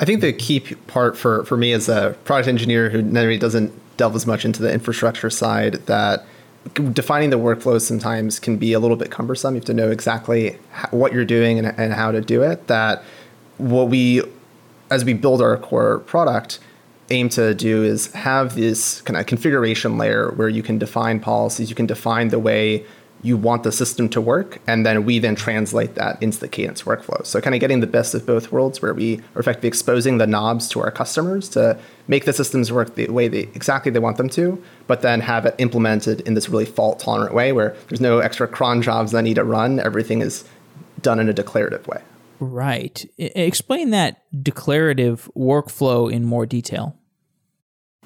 I 0.00 0.06
think 0.06 0.22
the 0.22 0.32
key 0.32 0.60
part 0.60 1.16
for, 1.16 1.44
for 1.44 1.58
me 1.58 1.72
as 1.72 1.88
a 1.88 2.16
product 2.24 2.48
engineer 2.48 2.88
who 2.88 3.02
maybe 3.02 3.36
doesn't 3.36 3.70
delve 3.98 4.16
as 4.16 4.26
much 4.26 4.46
into 4.46 4.62
the 4.62 4.72
infrastructure 4.72 5.28
side 5.28 5.74
that 5.86 6.24
defining 6.74 7.28
the 7.28 7.38
workflows 7.38 7.82
sometimes 7.82 8.38
can 8.38 8.56
be 8.56 8.72
a 8.72 8.80
little 8.80 8.96
bit 8.96 9.10
cumbersome. 9.10 9.54
You 9.54 9.60
have 9.60 9.66
to 9.66 9.74
know 9.74 9.90
exactly 9.90 10.58
what 10.90 11.12
you're 11.12 11.26
doing 11.26 11.58
and, 11.58 11.78
and 11.78 11.92
how 11.92 12.12
to 12.12 12.22
do 12.22 12.42
it. 12.42 12.66
That 12.66 13.02
what 13.58 13.88
we, 13.88 14.22
as 14.90 15.04
we 15.04 15.12
build 15.12 15.42
our 15.42 15.58
core 15.58 15.98
product, 16.00 16.60
aim 17.10 17.28
to 17.30 17.54
do 17.54 17.82
is 17.84 18.10
have 18.12 18.54
this 18.54 19.02
kind 19.02 19.18
of 19.18 19.26
configuration 19.26 19.98
layer 19.98 20.30
where 20.30 20.48
you 20.48 20.62
can 20.62 20.78
define 20.78 21.20
policies, 21.20 21.68
you 21.68 21.76
can 21.76 21.86
define 21.86 22.28
the 22.28 22.38
way 22.38 22.86
you 23.22 23.36
want 23.36 23.64
the 23.64 23.72
system 23.72 24.08
to 24.08 24.20
work, 24.20 24.60
and 24.66 24.86
then 24.86 25.04
we 25.04 25.18
then 25.18 25.34
translate 25.34 25.94
that 25.94 26.22
into 26.22 26.38
the 26.38 26.48
Cadence 26.48 26.82
workflow. 26.82 27.24
So 27.26 27.40
kind 27.40 27.54
of 27.54 27.60
getting 27.60 27.80
the 27.80 27.86
best 27.86 28.14
of 28.14 28.24
both 28.24 28.50
worlds, 28.50 28.80
where 28.80 28.94
we 28.94 29.18
are 29.34 29.40
effectively 29.40 29.68
exposing 29.68 30.18
the 30.18 30.26
knobs 30.26 30.68
to 30.70 30.80
our 30.80 30.90
customers 30.90 31.48
to 31.50 31.78
make 32.08 32.24
the 32.24 32.32
systems 32.32 32.72
work 32.72 32.94
the 32.94 33.08
way 33.08 33.28
they 33.28 33.40
exactly 33.54 33.92
they 33.92 33.98
want 33.98 34.16
them 34.16 34.28
to, 34.30 34.62
but 34.86 35.02
then 35.02 35.20
have 35.20 35.44
it 35.46 35.54
implemented 35.58 36.22
in 36.22 36.34
this 36.34 36.48
really 36.48 36.64
fault 36.64 36.98
tolerant 36.98 37.34
way 37.34 37.52
where 37.52 37.76
there's 37.88 38.00
no 38.00 38.18
extra 38.20 38.48
cron 38.48 38.80
jobs 38.80 39.12
that 39.12 39.22
need 39.22 39.34
to 39.34 39.44
run. 39.44 39.78
Everything 39.80 40.22
is 40.22 40.44
done 41.02 41.20
in 41.20 41.28
a 41.28 41.32
declarative 41.32 41.86
way. 41.86 42.00
Right. 42.38 43.04
I- 43.18 43.22
explain 43.34 43.90
that 43.90 44.22
declarative 44.42 45.30
workflow 45.36 46.10
in 46.10 46.24
more 46.24 46.46
detail. 46.46 46.96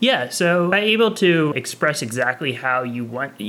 Yeah, 0.00 0.28
so 0.28 0.70
by 0.70 0.80
able 0.80 1.12
to 1.14 1.52
express 1.54 2.02
exactly 2.02 2.52
how 2.52 2.82
you 2.82 3.04
want, 3.04 3.40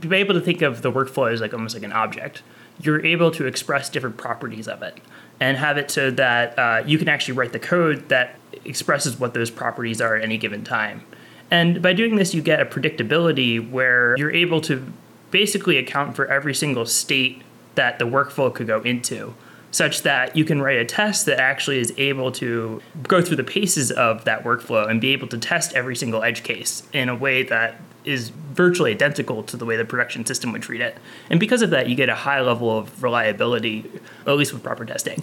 be 0.00 0.16
able 0.16 0.34
to 0.34 0.40
think 0.40 0.62
of 0.62 0.82
the 0.82 0.92
workflow 0.92 1.32
as 1.32 1.40
like 1.40 1.52
almost 1.52 1.74
like 1.74 1.84
an 1.84 1.92
object, 1.92 2.42
you're 2.80 3.04
able 3.04 3.30
to 3.32 3.46
express 3.46 3.88
different 3.88 4.16
properties 4.16 4.66
of 4.68 4.82
it 4.82 4.98
and 5.40 5.56
have 5.56 5.76
it 5.76 5.90
so 5.90 6.10
that 6.10 6.58
uh, 6.58 6.82
you 6.86 6.98
can 6.98 7.08
actually 7.08 7.34
write 7.34 7.52
the 7.52 7.58
code 7.58 8.08
that 8.08 8.36
expresses 8.64 9.18
what 9.18 9.34
those 9.34 9.50
properties 9.50 10.00
are 10.00 10.16
at 10.16 10.22
any 10.22 10.38
given 10.38 10.64
time. 10.64 11.02
And 11.50 11.82
by 11.82 11.92
doing 11.92 12.16
this, 12.16 12.34
you 12.34 12.42
get 12.42 12.60
a 12.60 12.64
predictability 12.64 13.70
where 13.70 14.16
you're 14.16 14.32
able 14.32 14.60
to 14.62 14.92
basically 15.30 15.76
account 15.76 16.16
for 16.16 16.26
every 16.26 16.54
single 16.54 16.86
state 16.86 17.42
that 17.74 17.98
the 17.98 18.06
workflow 18.06 18.52
could 18.52 18.66
go 18.66 18.80
into 18.82 19.34
such 19.72 20.02
that 20.02 20.36
you 20.36 20.44
can 20.44 20.60
write 20.60 20.76
a 20.76 20.84
test 20.84 21.26
that 21.26 21.40
actually 21.40 21.80
is 21.80 21.92
able 21.96 22.30
to 22.30 22.80
go 23.08 23.22
through 23.22 23.36
the 23.36 23.44
paces 23.44 23.90
of 23.90 24.24
that 24.24 24.44
workflow 24.44 24.88
and 24.88 25.00
be 25.00 25.12
able 25.12 25.26
to 25.26 25.38
test 25.38 25.72
every 25.72 25.96
single 25.96 26.22
edge 26.22 26.44
case 26.44 26.82
in 26.92 27.08
a 27.08 27.16
way 27.16 27.42
that 27.42 27.80
is 28.04 28.30
virtually 28.30 28.90
identical 28.90 29.42
to 29.44 29.56
the 29.56 29.64
way 29.64 29.76
the 29.76 29.84
production 29.84 30.26
system 30.26 30.52
would 30.52 30.62
treat 30.62 30.80
it. 30.80 30.96
And 31.30 31.38
because 31.38 31.62
of 31.62 31.70
that, 31.70 31.88
you 31.88 31.94
get 31.94 32.08
a 32.08 32.14
high 32.14 32.40
level 32.40 32.76
of 32.76 33.02
reliability, 33.02 33.90
at 34.26 34.36
least 34.36 34.52
with 34.52 34.62
proper 34.62 34.84
testing. 34.84 35.22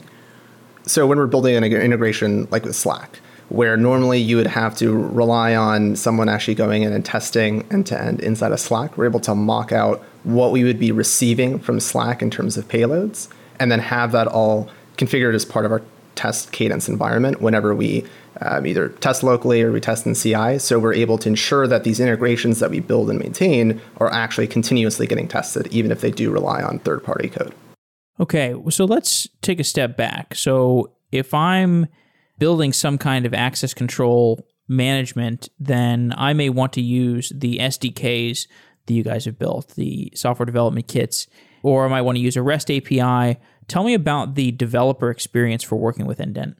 So 0.85 1.05
when 1.05 1.17
we're 1.17 1.27
building 1.27 1.55
an 1.55 1.63
integration 1.63 2.47
like 2.51 2.63
with 2.63 2.75
Slack, 2.75 3.19
where 3.49 3.75
normally 3.77 4.19
you 4.19 4.37
would 4.37 4.47
have 4.47 4.75
to 4.77 4.95
rely 4.95 5.55
on 5.55 5.95
someone 5.95 6.29
actually 6.29 6.55
going 6.55 6.83
in 6.83 6.93
and 6.93 7.03
testing 7.03 7.67
end 7.71 7.85
to 7.87 7.99
end 7.99 8.19
inside 8.21 8.51
of 8.51 8.59
Slack, 8.59 8.97
we're 8.97 9.05
able 9.05 9.19
to 9.21 9.35
mock 9.35 9.71
out 9.71 10.03
what 10.23 10.51
we 10.51 10.63
would 10.63 10.79
be 10.79 10.91
receiving 10.91 11.59
from 11.59 11.79
Slack 11.79 12.21
in 12.21 12.29
terms 12.29 12.57
of 12.57 12.67
payloads 12.67 13.27
and 13.59 13.71
then 13.71 13.79
have 13.79 14.11
that 14.11 14.27
all 14.27 14.69
configured 14.97 15.33
as 15.33 15.45
part 15.45 15.65
of 15.65 15.71
our 15.71 15.81
test 16.15 16.51
cadence 16.51 16.89
environment 16.89 17.41
whenever 17.41 17.73
we 17.73 18.05
um, 18.41 18.65
either 18.65 18.89
test 18.89 19.23
locally 19.23 19.61
or 19.61 19.71
we 19.71 19.79
test 19.79 20.05
in 20.05 20.15
CI. 20.15 20.59
So 20.59 20.79
we're 20.79 20.93
able 20.93 21.17
to 21.19 21.29
ensure 21.29 21.67
that 21.67 21.83
these 21.83 21.99
integrations 21.99 22.59
that 22.59 22.69
we 22.69 22.79
build 22.79 23.09
and 23.09 23.19
maintain 23.19 23.81
are 23.97 24.11
actually 24.11 24.47
continuously 24.47 25.07
getting 25.07 25.27
tested, 25.27 25.67
even 25.67 25.91
if 25.91 26.01
they 26.01 26.11
do 26.11 26.31
rely 26.31 26.61
on 26.61 26.79
third 26.79 27.03
party 27.03 27.29
code. 27.29 27.53
Okay, 28.19 28.53
so 28.69 28.85
let's 28.85 29.27
take 29.41 29.59
a 29.59 29.63
step 29.63 29.95
back. 29.95 30.35
So 30.35 30.93
if 31.11 31.33
I'm 31.33 31.87
building 32.37 32.73
some 32.73 32.97
kind 32.97 33.25
of 33.25 33.33
access 33.33 33.73
control 33.73 34.45
management, 34.67 35.49
then 35.59 36.13
I 36.17 36.33
may 36.33 36.49
want 36.49 36.73
to 36.73 36.81
use 36.81 37.31
the 37.35 37.57
SDKs 37.59 38.47
that 38.85 38.93
you 38.93 39.03
guys 39.03 39.25
have 39.25 39.39
built, 39.39 39.75
the 39.75 40.11
software 40.15 40.45
development 40.45 40.87
kits 40.87 41.27
or 41.63 41.85
I 41.85 41.89
might 41.89 42.01
want 42.01 42.17
to 42.17 42.21
use 42.21 42.37
a 42.37 42.41
REST 42.41 42.71
API. 42.71 43.39
Tell 43.67 43.83
me 43.83 43.93
about 43.93 44.35
the 44.35 44.51
developer 44.51 45.09
experience 45.09 45.63
for 45.63 45.75
working 45.75 46.05
with 46.05 46.19
Indent. 46.19 46.57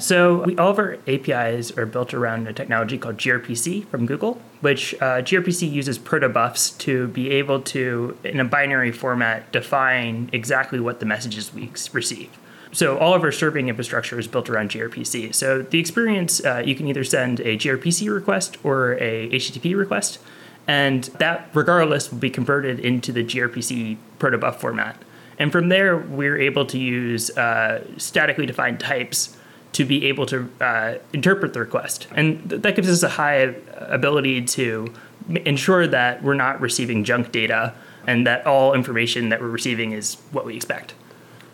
So 0.00 0.44
we, 0.44 0.56
all 0.56 0.70
of 0.70 0.78
our 0.78 0.96
APIs 1.06 1.76
are 1.76 1.86
built 1.86 2.14
around 2.14 2.48
a 2.48 2.52
technology 2.52 2.96
called 2.96 3.18
gRPC 3.18 3.86
from 3.86 4.06
Google, 4.06 4.40
which 4.60 4.94
uh, 4.94 5.20
gRPC 5.22 5.70
uses 5.70 5.98
protobufs 5.98 6.76
to 6.78 7.08
be 7.08 7.30
able 7.30 7.60
to, 7.62 8.16
in 8.24 8.40
a 8.40 8.44
binary 8.44 8.92
format, 8.92 9.52
define 9.52 10.30
exactly 10.32 10.80
what 10.80 11.00
the 11.00 11.06
messages 11.06 11.52
we 11.52 11.70
receive. 11.92 12.30
So 12.72 12.98
all 12.98 13.14
of 13.14 13.22
our 13.22 13.32
serving 13.32 13.68
infrastructure 13.68 14.18
is 14.18 14.26
built 14.26 14.48
around 14.48 14.70
gRPC. 14.70 15.34
So 15.34 15.62
the 15.62 15.78
experience, 15.78 16.42
uh, 16.44 16.62
you 16.64 16.74
can 16.74 16.86
either 16.86 17.04
send 17.04 17.40
a 17.40 17.56
gRPC 17.56 18.12
request 18.12 18.56
or 18.64 18.94
a 18.94 19.28
HTTP 19.30 19.76
request 19.76 20.18
and 20.66 21.04
that 21.18 21.50
regardless 21.52 22.12
will 22.12 22.18
be 22.18 22.30
converted 22.30 22.78
into 22.78 23.12
the 23.12 23.24
gRPC 23.24 23.96
protobuf 24.18 24.56
format. 24.56 24.96
And 25.38 25.50
from 25.50 25.68
there, 25.68 25.96
we're 25.96 26.38
able 26.38 26.64
to 26.66 26.78
use 26.78 27.36
uh, 27.36 27.84
statically 27.96 28.46
defined 28.46 28.78
types 28.78 29.36
to 29.72 29.84
be 29.84 30.06
able 30.06 30.26
to 30.26 30.50
uh, 30.60 30.94
interpret 31.12 31.52
the 31.52 31.60
request. 31.60 32.08
And 32.14 32.48
th- 32.50 32.62
that 32.62 32.76
gives 32.76 32.88
us 32.88 33.02
a 33.02 33.08
high 33.08 33.54
ability 33.78 34.44
to 34.44 34.92
ensure 35.28 35.86
that 35.86 36.22
we're 36.22 36.34
not 36.34 36.60
receiving 36.60 37.04
junk 37.04 37.32
data 37.32 37.74
and 38.06 38.26
that 38.26 38.46
all 38.46 38.74
information 38.74 39.28
that 39.28 39.40
we're 39.40 39.48
receiving 39.48 39.92
is 39.92 40.16
what 40.32 40.44
we 40.44 40.56
expect. 40.56 40.94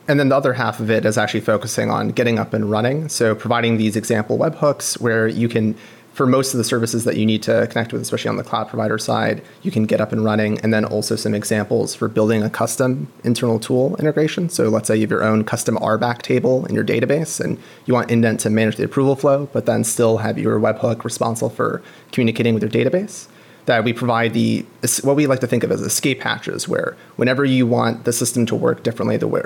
And 0.08 0.20
then 0.20 0.28
the 0.28 0.36
other 0.36 0.52
half 0.52 0.78
of 0.78 0.90
it 0.90 1.04
is 1.04 1.18
actually 1.18 1.40
focusing 1.40 1.90
on 1.90 2.10
getting 2.10 2.38
up 2.38 2.54
and 2.54 2.70
running. 2.70 3.08
So 3.08 3.34
providing 3.34 3.76
these 3.76 3.96
example 3.96 4.38
webhooks 4.38 5.00
where 5.00 5.26
you 5.26 5.48
can 5.48 5.76
for 6.16 6.26
most 6.26 6.54
of 6.54 6.58
the 6.58 6.64
services 6.64 7.04
that 7.04 7.18
you 7.18 7.26
need 7.26 7.42
to 7.42 7.66
connect 7.66 7.92
with, 7.92 8.00
especially 8.00 8.30
on 8.30 8.38
the 8.38 8.42
cloud 8.42 8.68
provider 8.68 8.96
side, 8.96 9.42
you 9.60 9.70
can 9.70 9.84
get 9.84 10.00
up 10.00 10.12
and 10.12 10.24
running. 10.24 10.58
And 10.60 10.72
then 10.72 10.82
also 10.82 11.14
some 11.14 11.34
examples 11.34 11.94
for 11.94 12.08
building 12.08 12.42
a 12.42 12.48
custom 12.48 13.12
internal 13.22 13.60
tool 13.60 13.94
integration. 13.96 14.48
So 14.48 14.70
let's 14.70 14.88
say 14.88 14.96
you 14.96 15.02
have 15.02 15.10
your 15.10 15.22
own 15.22 15.44
custom 15.44 15.76
RBAC 15.76 16.22
table 16.22 16.64
in 16.64 16.74
your 16.74 16.84
database 16.84 17.38
and 17.38 17.58
you 17.84 17.92
want 17.92 18.10
Indent 18.10 18.40
to 18.40 18.50
manage 18.50 18.76
the 18.76 18.84
approval 18.84 19.14
flow, 19.14 19.50
but 19.52 19.66
then 19.66 19.84
still 19.84 20.16
have 20.16 20.38
your 20.38 20.58
webhook 20.58 21.04
responsible 21.04 21.50
for 21.50 21.82
communicating 22.12 22.54
with 22.54 22.62
your 22.62 22.72
database. 22.72 23.28
That 23.66 23.84
we 23.84 23.92
provide 23.92 24.32
the 24.32 24.64
what 25.02 25.16
we 25.16 25.26
like 25.26 25.40
to 25.40 25.46
think 25.48 25.64
of 25.64 25.72
as 25.72 25.80
escape 25.80 26.22
hatches, 26.22 26.68
where 26.68 26.96
whenever 27.16 27.44
you 27.44 27.66
want 27.66 28.04
the 28.04 28.12
system 28.12 28.46
to 28.46 28.54
work 28.54 28.84
differently, 28.84 29.16
the 29.16 29.26
way, 29.26 29.42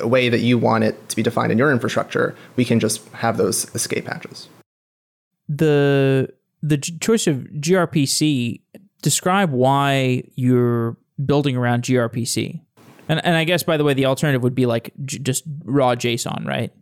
a 0.00 0.06
way 0.06 0.28
that 0.28 0.40
you 0.40 0.58
want 0.58 0.84
it 0.84 1.08
to 1.08 1.16
be 1.16 1.22
defined 1.22 1.50
in 1.50 1.56
your 1.56 1.72
infrastructure, 1.72 2.36
we 2.56 2.64
can 2.66 2.78
just 2.78 3.08
have 3.14 3.38
those 3.38 3.74
escape 3.74 4.06
hatches 4.06 4.48
the 5.48 6.32
the 6.62 6.78
choice 6.78 7.26
of 7.26 7.36
gRPC. 7.60 8.60
Describe 9.02 9.50
why 9.50 10.24
you're 10.34 10.96
building 11.24 11.56
around 11.56 11.82
gRPC. 11.82 12.60
And, 13.08 13.24
and 13.24 13.36
I 13.36 13.44
guess, 13.44 13.62
by 13.62 13.76
the 13.76 13.84
way, 13.84 13.92
the 13.92 14.06
alternative 14.06 14.42
would 14.42 14.54
be 14.54 14.64
like 14.64 14.92
j- 15.04 15.18
just 15.18 15.44
raw 15.64 15.94
JSON, 15.94 16.46
right? 16.46 16.72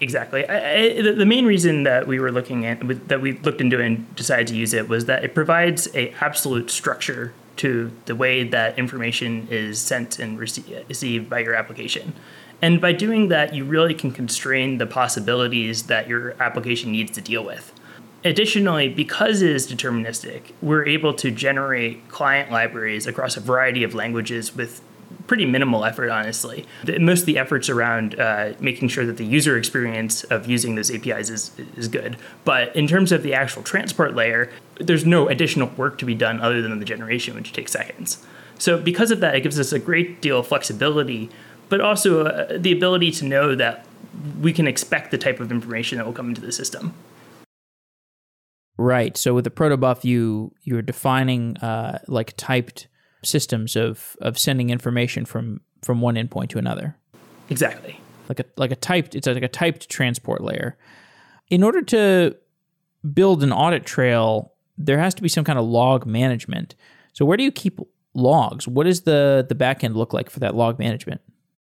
Exactly. 0.00 0.48
I, 0.48 0.98
I, 0.98 1.02
the 1.02 1.26
main 1.26 1.46
reason 1.46 1.84
that 1.84 2.06
we 2.06 2.18
were 2.18 2.32
looking 2.32 2.66
at 2.66 3.08
that 3.08 3.20
we 3.20 3.32
looked 3.38 3.60
into 3.60 3.80
and 3.80 4.14
decided 4.16 4.48
to 4.48 4.56
use 4.56 4.74
it 4.74 4.88
was 4.88 5.06
that 5.06 5.24
it 5.24 5.34
provides 5.34 5.88
a 5.94 6.10
absolute 6.20 6.70
structure 6.70 7.32
to 7.56 7.92
the 8.06 8.16
way 8.16 8.42
that 8.44 8.78
information 8.78 9.46
is 9.50 9.80
sent 9.80 10.18
and 10.18 10.38
received 10.38 11.30
by 11.30 11.38
your 11.38 11.54
application. 11.54 12.14
And 12.62 12.80
by 12.80 12.92
doing 12.92 13.28
that, 13.28 13.54
you 13.54 13.64
really 13.64 13.92
can 13.92 14.12
constrain 14.12 14.78
the 14.78 14.86
possibilities 14.86 15.84
that 15.84 16.08
your 16.08 16.40
application 16.40 16.92
needs 16.92 17.10
to 17.12 17.20
deal 17.20 17.44
with. 17.44 17.72
Additionally, 18.24 18.88
because 18.88 19.42
it 19.42 19.50
is 19.50 19.70
deterministic, 19.70 20.52
we're 20.62 20.86
able 20.86 21.12
to 21.14 21.32
generate 21.32 22.08
client 22.08 22.52
libraries 22.52 23.08
across 23.08 23.36
a 23.36 23.40
variety 23.40 23.82
of 23.82 23.94
languages 23.94 24.54
with 24.54 24.80
pretty 25.26 25.44
minimal 25.44 25.84
effort, 25.84 26.08
honestly. 26.08 26.64
Most 27.00 27.20
of 27.20 27.26
the 27.26 27.36
efforts 27.36 27.68
around 27.68 28.18
uh, 28.18 28.52
making 28.60 28.88
sure 28.88 29.04
that 29.06 29.16
the 29.16 29.24
user 29.24 29.56
experience 29.56 30.22
of 30.24 30.46
using 30.46 30.76
those 30.76 30.90
APIs 30.90 31.30
is, 31.30 31.50
is 31.76 31.88
good. 31.88 32.16
But 32.44 32.74
in 32.76 32.86
terms 32.86 33.10
of 33.10 33.24
the 33.24 33.34
actual 33.34 33.62
transport 33.64 34.14
layer, 34.14 34.50
there's 34.76 35.04
no 35.04 35.28
additional 35.28 35.68
work 35.76 35.98
to 35.98 36.04
be 36.04 36.14
done 36.14 36.40
other 36.40 36.62
than 36.62 36.78
the 36.78 36.84
generation, 36.84 37.34
which 37.34 37.52
takes 37.52 37.72
seconds. 37.72 38.24
So, 38.58 38.78
because 38.78 39.10
of 39.10 39.18
that, 39.20 39.34
it 39.34 39.40
gives 39.40 39.58
us 39.58 39.72
a 39.72 39.78
great 39.78 40.22
deal 40.22 40.38
of 40.38 40.46
flexibility 40.46 41.30
but 41.72 41.80
also 41.80 42.26
uh, 42.26 42.58
the 42.58 42.70
ability 42.70 43.10
to 43.10 43.24
know 43.24 43.54
that 43.54 43.86
we 44.42 44.52
can 44.52 44.68
expect 44.68 45.10
the 45.10 45.16
type 45.16 45.40
of 45.40 45.50
information 45.50 45.96
that 45.96 46.04
will 46.04 46.12
come 46.12 46.28
into 46.28 46.42
the 46.42 46.52
system. 46.52 46.92
Right. 48.76 49.16
So 49.16 49.32
with 49.32 49.44
the 49.44 49.50
protobuf, 49.50 50.04
you 50.04 50.52
you're 50.60 50.82
defining 50.82 51.56
uh, 51.56 52.00
like 52.08 52.34
typed 52.36 52.88
systems 53.24 53.74
of 53.74 54.18
of 54.20 54.38
sending 54.38 54.68
information 54.68 55.24
from 55.24 55.62
from 55.80 56.02
one 56.02 56.16
endpoint 56.16 56.50
to 56.50 56.58
another. 56.58 56.98
Exactly. 57.48 57.98
Like 58.28 58.40
a 58.40 58.44
like 58.58 58.70
a 58.70 58.76
typed 58.76 59.14
it's 59.14 59.26
like 59.26 59.42
a 59.42 59.48
typed 59.48 59.88
transport 59.88 60.42
layer. 60.42 60.76
In 61.48 61.62
order 61.62 61.80
to 61.80 62.36
build 63.14 63.42
an 63.42 63.50
audit 63.50 63.86
trail, 63.86 64.52
there 64.76 64.98
has 64.98 65.14
to 65.14 65.22
be 65.22 65.28
some 65.30 65.44
kind 65.44 65.58
of 65.58 65.64
log 65.64 66.04
management. 66.04 66.74
So 67.14 67.24
where 67.24 67.38
do 67.38 67.44
you 67.44 67.52
keep 67.52 67.80
logs? 68.12 68.68
What 68.68 68.84
does 68.84 69.02
the 69.02 69.46
the 69.48 69.54
backend 69.54 69.94
look 69.94 70.12
like 70.12 70.28
for 70.28 70.40
that 70.40 70.54
log 70.54 70.78
management? 70.78 71.22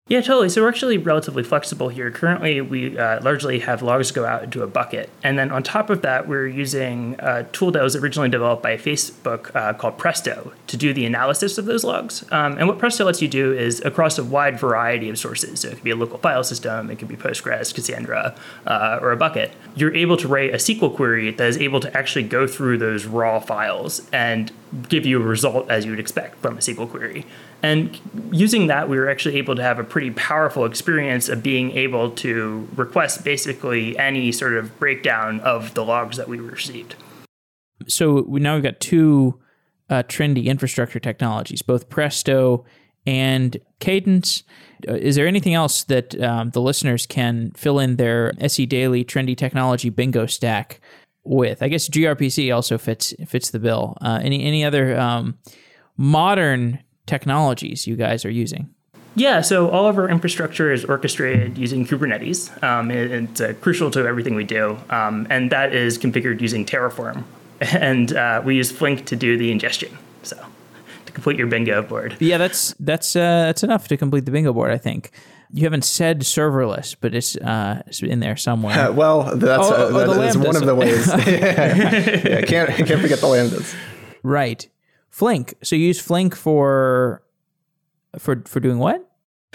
Yeah, 0.10 0.20
totally. 0.20 0.50
So 0.50 0.62
we're 0.62 0.68
actually 0.68 0.98
relatively 0.98 1.44
flexible 1.44 1.88
here. 1.88 2.12
Currently, 2.12 2.60
we 2.60 2.98
uh, 2.98 3.24
largely 3.24 3.60
have 3.60 3.82
logs 3.82 4.12
go 4.12 4.26
out 4.26 4.44
into 4.44 4.62
a 4.62 4.68
bucket. 4.68 5.10
And 5.24 5.40
then 5.40 5.50
on 5.50 5.64
top 5.64 5.90
of 5.90 6.02
that, 6.02 6.28
we're 6.28 6.46
using 6.46 7.16
a 7.20 7.46
tool 7.46 7.72
that 7.72 7.82
was 7.82 7.96
originally 7.96 8.28
developed 8.28 8.62
by 8.62 8.76
Facebook 8.76 9.56
uh, 9.56 9.72
called 9.72 9.98
Presto 9.98 10.52
to 10.68 10.76
do 10.76 10.94
the 10.94 11.06
analysis 11.06 11.58
of 11.58 11.64
those 11.64 11.86
logs. 11.86 12.30
Um, 12.34 12.58
and 12.58 12.68
what 12.68 12.80
Presto 12.80 13.06
lets 13.06 13.22
you 13.22 13.30
do 13.30 13.54
is 13.54 13.80
across 13.86 14.20
a 14.20 14.26
wide 14.26 14.60
variety 14.60 15.08
of 15.08 15.18
sources. 15.18 15.62
So 15.62 15.70
it 15.70 15.76
could 15.76 15.84
be 15.86 15.92
a 15.92 15.96
local 15.96 16.18
file 16.18 16.44
system, 16.44 16.92
it 16.92 17.00
could 17.00 17.08
be 17.08 17.16
Postgres, 17.16 17.74
Cassandra, 17.74 18.36
uh, 18.68 19.00
or 19.02 19.14
a 19.14 19.18
bucket. 19.18 19.54
You're 19.74 19.96
able 19.96 20.18
to 20.18 20.28
write 20.28 20.54
a 20.54 20.58
SQL 20.58 20.94
query 20.94 21.32
that 21.32 21.48
is 21.48 21.58
able 21.58 21.80
to 21.80 21.98
actually 21.98 22.24
go 22.24 22.46
through 22.46 22.78
those 22.78 23.06
raw 23.06 23.40
files 23.40 24.02
and 24.12 24.52
give 24.90 25.06
you 25.06 25.22
a 25.22 25.26
result 25.26 25.70
as 25.70 25.86
you 25.86 25.92
would 25.92 26.00
expect 26.00 26.40
from 26.40 26.58
a 26.58 26.60
SQL 26.60 26.90
query. 26.90 27.26
And 27.62 27.98
using 28.32 28.68
that, 28.68 28.90
we 28.90 28.98
were 28.98 29.10
actually 29.10 29.38
able 29.38 29.56
to 29.56 29.64
have 29.64 29.80
a 29.80 29.84
pretty 29.94 30.10
powerful 30.10 30.66
experience 30.66 31.30
of 31.30 31.44
being 31.44 31.70
able 31.74 32.10
to 32.10 32.68
request 32.76 33.24
basically 33.24 33.96
any 34.00 34.32
sort 34.32 34.54
of 34.56 34.80
breakdown 34.80 35.40
of 35.42 35.76
the 35.76 35.86
logs 35.86 36.18
that 36.18 36.28
we 36.28 36.40
received. 36.40 36.96
So 37.88 38.24
we 38.24 38.40
now 38.40 38.56
we've 38.56 38.64
got 38.64 38.80
two 38.80 39.40
uh, 39.92 40.02
trendy 40.08 40.46
infrastructure 40.46 41.00
technologies, 41.00 41.62
both 41.62 41.90
Presto 41.90 42.66
and 43.06 43.56
Cadence. 43.80 44.42
Uh, 44.88 44.94
is 44.94 45.16
there 45.16 45.28
anything 45.28 45.54
else 45.54 45.84
that 45.84 46.20
um, 46.20 46.50
the 46.50 46.62
listeners 46.62 47.06
can 47.06 47.52
fill 47.56 47.78
in 47.78 47.98
their 47.98 48.34
SE 48.40 48.66
Daily 48.66 49.06
trendy 49.06 49.38
technology 49.38 49.92
bingo 49.92 50.26
stack 50.26 50.82
with? 51.24 51.62
I 51.62 51.68
guess 51.68 51.88
gRPC 51.88 52.52
also 52.52 52.80
fits 52.80 53.14
fits 53.28 53.52
the 53.52 53.60
bill. 53.60 53.96
Uh, 54.02 54.20
any 54.24 54.44
any 54.44 54.66
other 54.66 55.00
um, 55.00 55.38
modern 55.98 56.80
technologies 57.06 57.86
you 57.86 57.96
guys 57.96 58.26
are 58.26 58.32
using? 58.32 58.74
Yeah, 59.16 59.42
so 59.42 59.70
all 59.70 59.88
of 59.88 59.98
our 59.98 60.10
infrastructure 60.10 60.72
is 60.72 60.86
orchestrated 60.86 61.58
using 61.58 61.86
Kubernetes. 61.86 62.64
Um, 62.64 62.90
it's 62.90 63.42
uh, 63.42 63.54
crucial 63.62 63.92
to 63.92 64.08
everything 64.08 64.36
we 64.36 64.44
do, 64.44 64.78
um, 64.90 65.28
and 65.30 65.52
that 65.52 65.74
is 65.74 65.98
configured 65.98 66.42
using 66.42 66.66
Terraform. 66.66 67.24
And 67.62 68.14
uh, 68.14 68.42
we 68.44 68.56
use 68.58 68.72
Flink 68.72 69.06
to 69.06 69.16
do 69.16 69.38
the 69.38 69.50
ingestion. 69.50 69.98
So 70.24 70.36
to 71.06 71.12
complete 71.14 71.38
your 71.38 71.48
bingo 71.48 71.82
board. 71.82 72.18
Yeah, 72.20 72.38
that's 72.38 72.76
that's 72.80 73.16
uh, 73.16 73.20
that's 73.46 73.64
enough 73.64 73.88
to 73.88 73.96
complete 73.96 74.26
the 74.26 74.32
bingo 74.32 74.52
board. 74.52 74.72
I 74.72 74.78
think. 74.78 75.12
You 75.56 75.64
haven't 75.64 75.86
said 75.86 76.22
serverless, 76.22 76.96
but 77.00 77.14
it's, 77.14 77.36
uh, 77.38 77.84
it's 77.86 78.02
in 78.02 78.20
there 78.20 78.36
somewhere. 78.36 78.92
well, 79.02 79.36
that's 79.36 79.64
Oh, 79.64 79.76
oh, 79.76 79.94
that 79.94 80.14
the 80.16 80.22
is 80.24 80.36
one 80.38 80.56
of 80.56 80.66
the 80.66 80.74
ways. 80.74 81.08
yeah, 81.28 82.42
can't 82.42 82.70
can't 82.72 83.00
forget 83.00 83.20
the 83.20 83.28
lambdas. 83.28 83.76
Right. 84.24 84.68
Flink. 85.10 85.54
So 85.62 85.76
you 85.76 85.86
use 85.86 86.02
Flink 86.02 86.36
for 86.36 87.22
for 88.18 88.42
for 88.46 88.60
doing 88.60 88.80
what? 88.80 89.10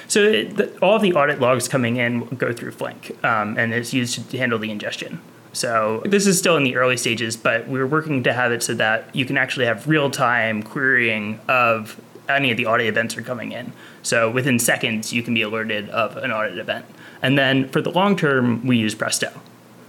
So 0.06 0.22
it, 0.22 0.56
the, 0.56 0.78
all 0.78 0.96
of 0.96 1.02
the 1.02 1.14
audit 1.14 1.40
logs 1.40 1.66
coming 1.66 1.96
in 1.96 2.26
go 2.36 2.52
through 2.52 2.70
Flink, 2.70 3.16
um, 3.24 3.58
and 3.58 3.74
it's 3.74 3.92
used 3.92 4.30
to 4.30 4.38
handle 4.38 4.58
the 4.58 4.70
ingestion. 4.70 5.20
So 5.52 6.02
this 6.04 6.26
is 6.26 6.38
still 6.38 6.56
in 6.56 6.62
the 6.62 6.76
early 6.76 6.96
stages, 6.96 7.36
but 7.36 7.66
we're 7.66 7.86
working 7.86 8.22
to 8.22 8.32
have 8.32 8.52
it 8.52 8.62
so 8.62 8.74
that 8.74 9.14
you 9.14 9.24
can 9.24 9.36
actually 9.36 9.66
have 9.66 9.88
real-time 9.88 10.62
querying 10.62 11.40
of 11.48 12.00
any 12.28 12.50
of 12.50 12.56
the 12.56 12.66
audit 12.66 12.86
events 12.86 13.16
are 13.16 13.22
coming 13.22 13.52
in. 13.52 13.72
So 14.02 14.30
within 14.30 14.58
seconds, 14.58 15.12
you 15.12 15.22
can 15.22 15.34
be 15.34 15.42
alerted 15.42 15.88
of 15.90 16.16
an 16.18 16.30
audit 16.30 16.58
event. 16.58 16.84
And 17.22 17.36
then 17.36 17.68
for 17.70 17.80
the 17.80 17.90
long 17.90 18.14
term, 18.16 18.64
we 18.66 18.76
use 18.76 18.94
Presto. 18.94 19.32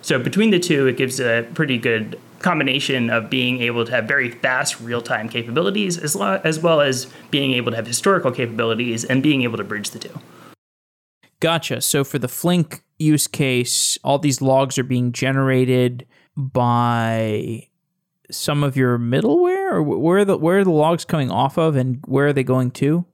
So 0.02 0.18
between 0.18 0.50
the 0.50 0.60
two, 0.60 0.88
it 0.88 0.98
gives 0.98 1.20
a 1.20 1.46
pretty 1.54 1.78
good 1.78 2.20
combination 2.40 3.10
of 3.10 3.30
being 3.30 3.62
able 3.62 3.86
to 3.86 3.92
have 3.92 4.06
very 4.06 4.32
fast 4.32 4.80
real-time 4.80 5.30
capabilities 5.30 5.98
as, 5.98 6.16
lo- 6.16 6.42
as 6.44 6.60
well 6.60 6.82
as 6.82 7.08
being 7.32 7.54
able 7.54 7.72
to 7.72 7.76
have 7.76 7.88
historical 7.88 8.32
capabilities 8.32 9.04
and 9.04 9.22
being 9.22 9.44
able 9.44 9.58
to 9.58 9.64
bridge 9.64 9.92
the 9.92 10.00
two. 10.00 10.20
Gotcha. 11.40 11.82
So 11.82 12.04
for 12.04 12.20
the 12.20 12.28
Flink 12.28 12.84
use 12.98 13.28
case, 13.28 13.98
all 14.04 14.20
these 14.20 14.42
logs 14.42 14.78
are 14.78 14.84
being 14.84 15.12
generated 15.12 16.06
by 16.36 17.68
some 18.32 18.64
of 18.64 18.76
your 18.78 19.00
middleware, 19.00 19.72
or 19.72 19.82
where 19.82 20.20
are 20.20 20.26
the 20.26 20.38
where 20.38 20.60
are 20.60 20.64
the 20.64 20.72
logs 20.72 21.06
coming 21.06 21.32
off 21.32 21.58
of, 21.58 21.76
and 21.76 22.00
where 22.06 22.28
are 22.28 22.34
they 22.34 22.44
going 22.44 22.72
to? 22.72 23.06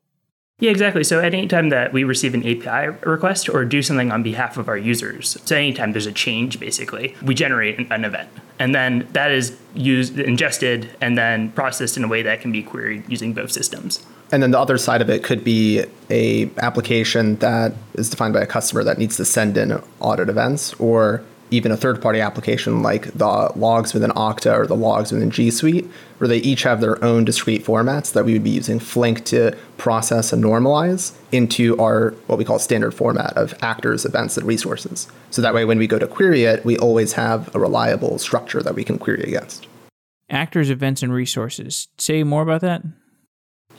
Yeah, 0.60 0.72
exactly. 0.72 1.04
So 1.04 1.20
at 1.20 1.34
any 1.34 1.48
time 1.48 1.68
that 1.70 1.92
we 1.92 2.06
receive 2.06 2.34
an 2.34 2.42
API 2.42 2.98
request 3.06 3.50
or 3.50 3.66
do 3.66 3.82
something 3.82 4.10
on 4.10 4.24
behalf 4.24 4.58
of 4.58 4.70
our 4.70 4.78
users, 4.78 5.38
so 5.44 5.54
anytime 5.54 5.92
there's 5.92 6.06
a 6.06 6.14
change, 6.14 6.62
basically, 6.62 7.14
we 7.22 7.36
generate 7.36 7.78
an, 7.78 7.92
an 7.92 8.06
event. 8.06 8.30
And 8.58 8.74
then 8.74 9.06
that 9.12 9.32
is 9.32 9.58
used, 9.74 10.18
ingested, 10.18 10.90
and 11.02 11.18
then 11.18 11.52
processed 11.52 11.98
in 11.98 12.06
a 12.06 12.08
way 12.08 12.22
that 12.22 12.40
can 12.40 12.54
be 12.54 12.64
queried 12.64 13.04
using 13.10 13.34
both 13.34 13.52
systems. 13.52 14.06
And 14.32 14.42
then 14.42 14.52
the 14.52 14.60
other 14.60 14.78
side 14.78 15.02
of 15.02 15.10
it 15.10 15.24
could 15.24 15.44
be 15.44 15.84
a 16.10 16.50
application 16.60 17.36
that 17.38 17.74
is 17.96 18.10
defined 18.10 18.34
by 18.34 18.42
a 18.42 18.48
customer 18.48 18.86
that 18.86 18.98
needs 18.98 19.18
to 19.18 19.26
send 19.26 19.58
in 19.58 19.74
audit 20.00 20.30
events, 20.30 20.74
or 20.76 21.22
even 21.52 21.72
a 21.72 21.78
third-party 21.78 22.20
application 22.20 22.82
like 22.82 23.12
the 23.14 23.52
logs 23.56 23.94
within 23.94 24.12
Okta 24.12 24.58
or 24.58 24.68
the 24.68 24.76
logs 24.76 25.12
within 25.12 25.30
G 25.30 25.52
Suite, 25.52 25.90
where 26.18 26.28
they 26.28 26.38
each 26.38 26.64
have 26.64 26.82
their 26.82 27.04
own 27.04 27.26
discrete 27.26 27.64
formats 27.64 28.14
that 28.14 28.26
we 28.26 28.34
would 28.34 28.44
be 28.44 28.50
using 28.50 28.80
Flink 28.80 29.26
to 29.26 29.56
process 29.78 30.34
and 30.34 30.44
normalize 30.44 31.14
into 31.32 31.80
our 31.80 32.12
what 32.28 32.38
we 32.38 32.46
call 32.46 32.60
standard 32.60 32.94
format 32.94 33.34
of 33.38 33.54
actors, 33.62 34.06
events, 34.06 34.38
and 34.38 34.48
resources. 34.48 35.08
So 35.30 35.42
that 35.42 35.54
way, 35.54 35.66
when 35.66 35.78
we 35.78 35.88
go 35.88 36.00
to 36.00 36.08
query 36.08 36.44
it, 36.44 36.66
we 36.66 36.78
always 36.78 37.14
have 37.14 37.54
a 37.56 37.60
reliable 37.60 38.18
structure 38.18 38.62
that 38.64 38.76
we 38.76 38.84
can 38.84 38.98
query 38.98 39.24
against. 39.24 39.68
Actors, 40.30 40.70
events, 40.70 41.04
and 41.04 41.14
resources. 41.14 41.88
Say 41.98 42.24
more 42.24 42.42
about 42.42 42.62
that. 42.62 42.82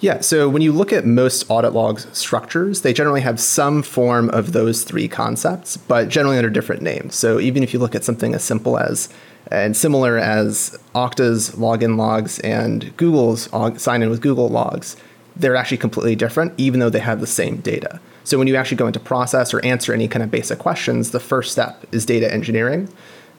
Yeah, 0.00 0.20
so 0.20 0.48
when 0.48 0.60
you 0.60 0.72
look 0.72 0.92
at 0.92 1.06
most 1.06 1.46
audit 1.48 1.72
logs 1.72 2.06
structures, 2.16 2.82
they 2.82 2.92
generally 2.92 3.22
have 3.22 3.40
some 3.40 3.82
form 3.82 4.28
of 4.30 4.52
those 4.52 4.84
three 4.84 5.08
concepts, 5.08 5.78
but 5.78 6.08
generally 6.08 6.36
under 6.36 6.50
different 6.50 6.82
names. 6.82 7.14
So 7.14 7.40
even 7.40 7.62
if 7.62 7.72
you 7.72 7.78
look 7.78 7.94
at 7.94 8.04
something 8.04 8.34
as 8.34 8.44
simple 8.44 8.78
as 8.78 9.08
and 9.50 9.76
similar 9.76 10.18
as 10.18 10.78
Okta's 10.94 11.52
login 11.52 11.96
logs 11.96 12.40
and 12.40 12.94
Google's 12.96 13.48
sign 13.80 14.02
in 14.02 14.10
with 14.10 14.20
Google 14.20 14.48
logs, 14.48 14.96
they're 15.34 15.56
actually 15.56 15.78
completely 15.78 16.16
different, 16.16 16.52
even 16.58 16.80
though 16.80 16.90
they 16.90 16.98
have 16.98 17.20
the 17.20 17.26
same 17.26 17.58
data. 17.58 18.00
So 18.24 18.38
when 18.38 18.48
you 18.48 18.56
actually 18.56 18.78
go 18.78 18.88
into 18.88 19.00
process 19.00 19.54
or 19.54 19.64
answer 19.64 19.94
any 19.94 20.08
kind 20.08 20.22
of 20.22 20.30
basic 20.30 20.58
questions, 20.58 21.12
the 21.12 21.20
first 21.20 21.52
step 21.52 21.86
is 21.92 22.04
data 22.04 22.32
engineering. 22.32 22.88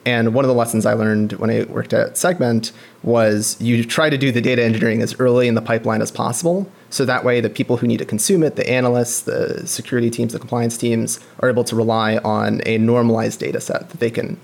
And 0.07 0.33
one 0.33 0.45
of 0.45 0.47
the 0.47 0.55
lessons 0.55 0.85
I 0.85 0.93
learned 0.93 1.33
when 1.33 1.49
I 1.49 1.65
worked 1.65 1.91
at 1.91 2.15
Segment 2.15 2.71
was 3.03 3.59
you 3.59 3.83
try 3.83 4.09
to 4.09 4.17
do 4.17 4.31
the 4.31 4.39
data 4.39 4.63
engineering 4.63 5.01
as 5.01 5.13
early 5.19 5.49
in 5.49 5.55
the 5.55 5.61
pipeline 5.61 6.01
as 6.01 6.11
possible. 6.11 6.71
So 6.89 7.03
that 7.03 7.25
way, 7.25 7.41
the 7.41 7.49
people 7.49 7.75
who 7.75 7.87
need 7.87 7.97
to 7.97 8.05
consume 8.05 8.41
it, 8.41 8.55
the 8.55 8.69
analysts, 8.69 9.23
the 9.23 9.67
security 9.67 10.09
teams, 10.09 10.31
the 10.31 10.39
compliance 10.39 10.77
teams, 10.77 11.19
are 11.41 11.49
able 11.49 11.65
to 11.65 11.75
rely 11.75 12.19
on 12.19 12.61
a 12.65 12.77
normalized 12.77 13.41
data 13.41 13.59
set 13.59 13.89
that 13.89 13.99
they 13.99 14.09
can 14.09 14.39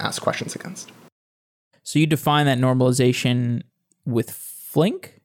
ask 0.00 0.20
questions 0.20 0.56
against. 0.56 0.90
So 1.84 2.00
you 2.00 2.08
define 2.08 2.46
that 2.46 2.58
normalization 2.58 3.62
with 4.04 4.32
Flink? 4.32 5.20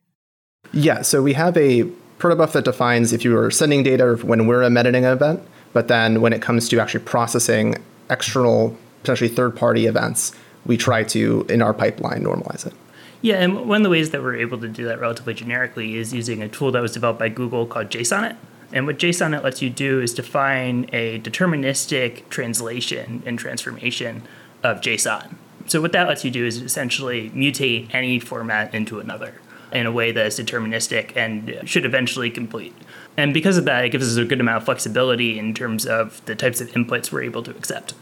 Yeah, 0.71 1.01
so 1.01 1.23
we 1.23 1.33
have 1.33 1.57
a 1.57 1.85
protobuf 2.19 2.51
that 2.51 2.63
defines 2.63 3.11
if 3.11 3.25
you 3.25 3.35
are 3.35 3.49
sending 3.49 3.81
data 3.81 4.05
or 4.05 4.17
when 4.17 4.45
we're 4.45 4.61
emitting 4.61 5.03
an 5.03 5.13
event, 5.13 5.41
but 5.73 5.87
then 5.87 6.21
when 6.21 6.31
it 6.31 6.43
comes 6.43 6.69
to 6.69 6.79
actually 6.79 7.03
processing 7.05 7.73
external 8.11 8.77
potentially 9.01 9.29
third 9.29 9.55
party 9.55 9.85
events, 9.85 10.33
we 10.65 10.77
try 10.77 11.03
to, 11.03 11.45
in 11.49 11.61
our 11.61 11.73
pipeline, 11.73 12.23
normalize 12.23 12.65
it. 12.65 12.73
Yeah, 13.21 13.35
and 13.35 13.67
one 13.67 13.77
of 13.77 13.83
the 13.83 13.89
ways 13.89 14.11
that 14.11 14.21
we're 14.21 14.37
able 14.37 14.59
to 14.59 14.67
do 14.69 14.85
that 14.85 14.99
relatively 14.99 15.33
generically 15.33 15.97
is 15.97 16.13
using 16.13 16.41
a 16.41 16.47
tool 16.47 16.71
that 16.71 16.81
was 16.81 16.93
developed 16.93 17.19
by 17.19 17.29
Google 17.29 17.65
called 17.65 17.89
Jsonnet. 17.89 18.37
And 18.71 18.85
what 18.85 18.97
Jsonnet 18.97 19.43
lets 19.43 19.61
you 19.61 19.69
do 19.69 19.99
is 19.99 20.13
define 20.13 20.89
a 20.93 21.19
deterministic 21.19 22.29
translation 22.29 23.23
and 23.25 23.37
transformation 23.37 24.23
of 24.63 24.79
JSON. 24.79 25.35
So 25.65 25.81
what 25.81 25.91
that 25.91 26.07
lets 26.07 26.23
you 26.23 26.31
do 26.31 26.45
is 26.45 26.61
essentially 26.61 27.29
mutate 27.31 27.93
any 27.93 28.19
format 28.19 28.73
into 28.73 28.99
another 28.99 29.35
in 29.71 29.85
a 29.85 29.91
way 29.91 30.11
that 30.11 30.25
is 30.25 30.39
deterministic 30.39 31.15
and 31.15 31.61
should 31.67 31.85
eventually 31.85 32.29
complete. 32.29 32.73
And 33.17 33.33
because 33.33 33.57
of 33.57 33.65
that, 33.65 33.85
it 33.85 33.89
gives 33.89 34.09
us 34.09 34.17
a 34.17 34.25
good 34.25 34.39
amount 34.39 34.57
of 34.57 34.65
flexibility 34.65 35.37
in 35.37 35.53
terms 35.53 35.85
of 35.85 36.23
the 36.25 36.35
types 36.35 36.61
of 36.61 36.69
inputs 36.69 37.11
we're 37.11 37.23
able 37.23 37.43
to 37.43 37.51
accept. 37.51 37.93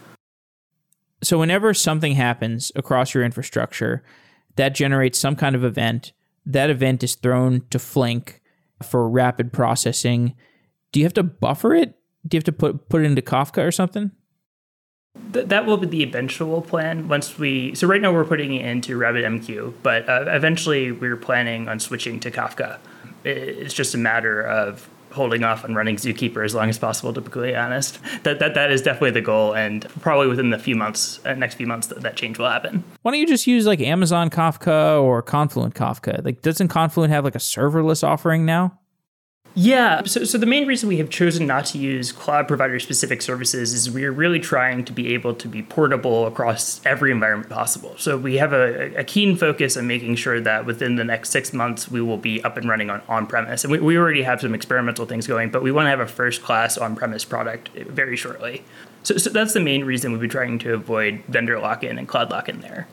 So 1.28 1.38
whenever 1.38 1.74
something 1.74 2.14
happens 2.14 2.72
across 2.74 3.14
your 3.14 3.22
infrastructure 3.22 4.02
that 4.56 4.74
generates 4.74 5.20
some 5.20 5.36
kind 5.36 5.58
of 5.58 5.64
event, 5.66 6.14
that 6.46 6.70
event 6.70 7.04
is 7.04 7.16
thrown 7.16 7.64
to 7.70 7.80
Flink 7.80 8.42
for 8.82 9.10
rapid 9.10 9.52
processing. 9.52 10.36
Do 10.94 11.02
you 11.02 11.06
have 11.06 11.14
to 11.16 11.24
buffer 11.24 11.76
it? 11.76 11.96
Do 12.26 12.36
you 12.36 12.38
have 12.38 12.46
to 12.46 12.54
put 12.54 12.88
put 12.88 13.02
it 13.02 13.08
into 13.08 13.22
Kafka 13.22 13.68
or 13.68 13.74
something? 13.74 14.12
Th- 15.34 15.46
that 15.48 15.66
will 15.66 15.76
be 15.76 15.88
the 15.88 16.02
eventual 16.02 16.62
plan 16.62 17.10
once 17.10 17.38
we. 17.38 17.76
So 17.76 17.88
right 17.88 18.00
now 18.00 18.14
we're 18.14 18.24
putting 18.24 18.54
it 18.54 18.66
into 18.66 18.98
RabbitMQ, 18.98 19.74
but 19.84 20.08
uh, 20.08 20.24
eventually 20.28 20.94
we're 20.94 21.18
planning 21.18 21.68
on 21.68 21.82
switching 21.82 22.22
to 22.22 22.32
Kafka. 22.32 22.78
It's 23.26 23.74
just 23.74 23.94
a 23.94 23.98
matter 23.98 24.42
of 24.42 24.88
holding 25.18 25.44
off 25.44 25.66
on 25.66 25.76
running 25.76 25.98
Zookeeper 25.98 26.46
as 26.46 26.56
long 26.56 26.70
as 26.70 26.80
possible. 26.80 27.12
To 27.14 27.20
be 27.20 27.26
completely 27.26 27.56
honest, 27.56 28.00
that 28.24 28.40
that 28.40 28.54
that 28.54 28.72
is 28.72 28.82
definitely 28.82 29.12
the 29.12 29.22
goal, 29.22 29.54
and 29.54 29.86
probably 30.02 30.28
within 30.28 30.52
the 30.52 30.60
few 30.60 30.76
months, 30.76 31.20
uh, 31.26 31.34
next 31.34 31.56
few 31.56 31.68
months, 31.68 31.88
that, 31.88 32.02
that 32.02 32.16
change 32.16 32.40
will 32.40 32.50
happen. 32.50 32.84
Why 33.02 33.12
don't 33.12 33.20
you 33.20 33.28
just 33.28 33.48
use 33.48 33.66
like 33.66 33.82
Amazon 33.82 34.30
Kafka 34.30 35.02
or 35.02 35.22
Confluent 35.22 35.76
Kafka? 35.76 36.24
Like, 36.24 36.42
doesn't 36.42 36.70
Confluent 36.70 37.12
have 37.12 37.26
like 37.26 37.36
a 37.36 37.40
serverless 37.40 38.04
offering 38.04 38.46
now? 38.46 38.80
Yeah. 39.60 40.04
So, 40.04 40.24
so 40.24 40.38
the 40.38 40.46
main 40.46 40.68
reason 40.68 40.88
we 40.88 40.98
have 40.98 41.10
chosen 41.10 41.48
not 41.48 41.66
to 41.68 41.80
use 41.80 42.12
cloud 42.12 42.48
provider 42.48 42.80
specific 42.80 43.24
services 43.24 43.74
is 43.74 43.90
we're 43.90 44.12
really 44.12 44.40
trying 44.40 44.86
to 44.86 44.94
be 44.94 45.16
able 45.16 45.34
to 45.34 45.48
be 45.48 45.64
portable 45.64 46.28
across 46.28 46.80
every 46.86 47.10
environment 47.10 47.50
possible. 47.50 47.96
So 47.98 48.20
we 48.20 48.36
have 48.36 48.54
a, 48.54 48.94
a 48.94 49.04
keen 49.04 49.36
focus 49.36 49.76
on 49.76 49.88
making 49.88 50.18
sure 50.18 50.40
that 50.42 50.68
within 50.68 50.96
the 50.96 51.04
next 51.04 51.32
six 51.32 51.54
months 51.54 51.90
we 51.90 52.04
will 52.04 52.20
be 52.20 52.40
up 52.44 52.56
and 52.58 52.70
running 52.70 52.92
on 52.92 53.02
on 53.10 53.26
premise. 53.26 53.64
And 53.64 53.72
we, 53.72 53.80
we 53.80 53.98
already 53.98 54.22
have 54.22 54.42
some 54.42 54.54
experimental 54.54 55.08
things 55.08 55.26
going, 55.26 55.50
but 55.50 55.64
we 55.64 55.72
want 55.72 55.88
to 55.88 55.90
have 55.90 56.02
a 56.02 56.08
first 56.08 56.44
class 56.44 56.78
on 56.78 56.96
premise 56.96 57.26
product 57.26 57.70
very 57.70 58.16
shortly. 58.16 58.64
So, 59.02 59.18
so 59.18 59.32
that's 59.32 59.54
the 59.54 59.60
main 59.60 59.86
reason 59.86 60.12
we've 60.12 60.22
been 60.22 60.30
trying 60.30 60.60
to 60.60 60.76
avoid 60.76 61.24
vendor 61.30 61.58
lock 61.58 61.84
in 61.84 61.98
and 61.98 62.08
cloud 62.08 62.30
lock 62.30 62.48
in 62.48 62.62
there. 62.62 62.88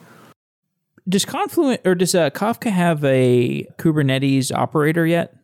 Does 1.07 1.27
Confluent 1.27 1.83
or 1.85 1.95
does 1.95 2.15
uh, 2.15 2.31
Kafka 2.31 2.71
have 2.71 3.05
a 3.05 3.67
Kubernetes 3.77 4.51
operator 4.51 5.07
yet? 5.07 5.37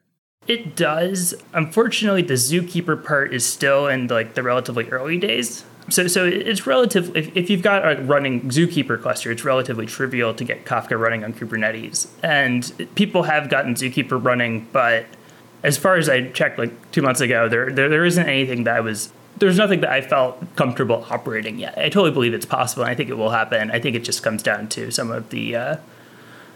It 0.46 0.74
does. 0.74 1.34
Unfortunately, 1.52 2.22
the 2.22 2.34
zookeeper 2.34 3.02
part 3.02 3.32
is 3.32 3.44
still 3.44 3.86
in 3.86 4.06
like 4.08 4.34
the 4.34 4.42
relatively 4.42 4.88
early 4.88 5.18
days. 5.18 5.64
So, 5.88 6.06
so 6.06 6.24
it's 6.24 6.66
relative. 6.66 7.16
If, 7.16 7.36
if 7.36 7.50
you've 7.50 7.62
got 7.62 7.86
a 7.86 8.02
running 8.02 8.42
zookeeper 8.50 9.00
cluster, 9.00 9.30
it's 9.30 9.44
relatively 9.44 9.86
trivial 9.86 10.34
to 10.34 10.44
get 10.44 10.64
Kafka 10.64 10.98
running 10.98 11.24
on 11.24 11.32
Kubernetes. 11.32 12.08
And 12.22 12.90
people 12.94 13.24
have 13.24 13.48
gotten 13.48 13.74
zookeeper 13.74 14.22
running, 14.22 14.68
but 14.72 15.06
as 15.62 15.76
far 15.76 15.96
as 15.96 16.08
I 16.08 16.28
checked 16.30 16.58
like 16.58 16.90
two 16.92 17.02
months 17.02 17.20
ago, 17.20 17.48
there, 17.48 17.70
there 17.70 17.88
there 17.88 18.04
isn't 18.04 18.26
anything 18.26 18.64
that 18.64 18.76
I 18.76 18.80
was 18.80 19.12
there's 19.38 19.58
nothing 19.58 19.80
that 19.80 19.90
I 19.90 20.00
felt 20.00 20.38
comfortable 20.56 21.06
operating 21.10 21.58
yet. 21.58 21.76
I 21.76 21.88
totally 21.88 22.10
believe 22.10 22.34
it's 22.34 22.46
possible, 22.46 22.82
and 22.82 22.90
I 22.90 22.94
think 22.94 23.08
it 23.08 23.14
will 23.14 23.30
happen. 23.30 23.70
I 23.70 23.80
think 23.80 23.96
it 23.96 24.04
just 24.04 24.22
comes 24.22 24.42
down 24.42 24.68
to 24.70 24.90
some 24.90 25.10
of 25.10 25.30
the 25.30 25.56
uh, 25.56 25.76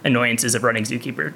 annoyances 0.05 0.55
of 0.55 0.63
running 0.63 0.85
Zookeeper. 0.85 1.33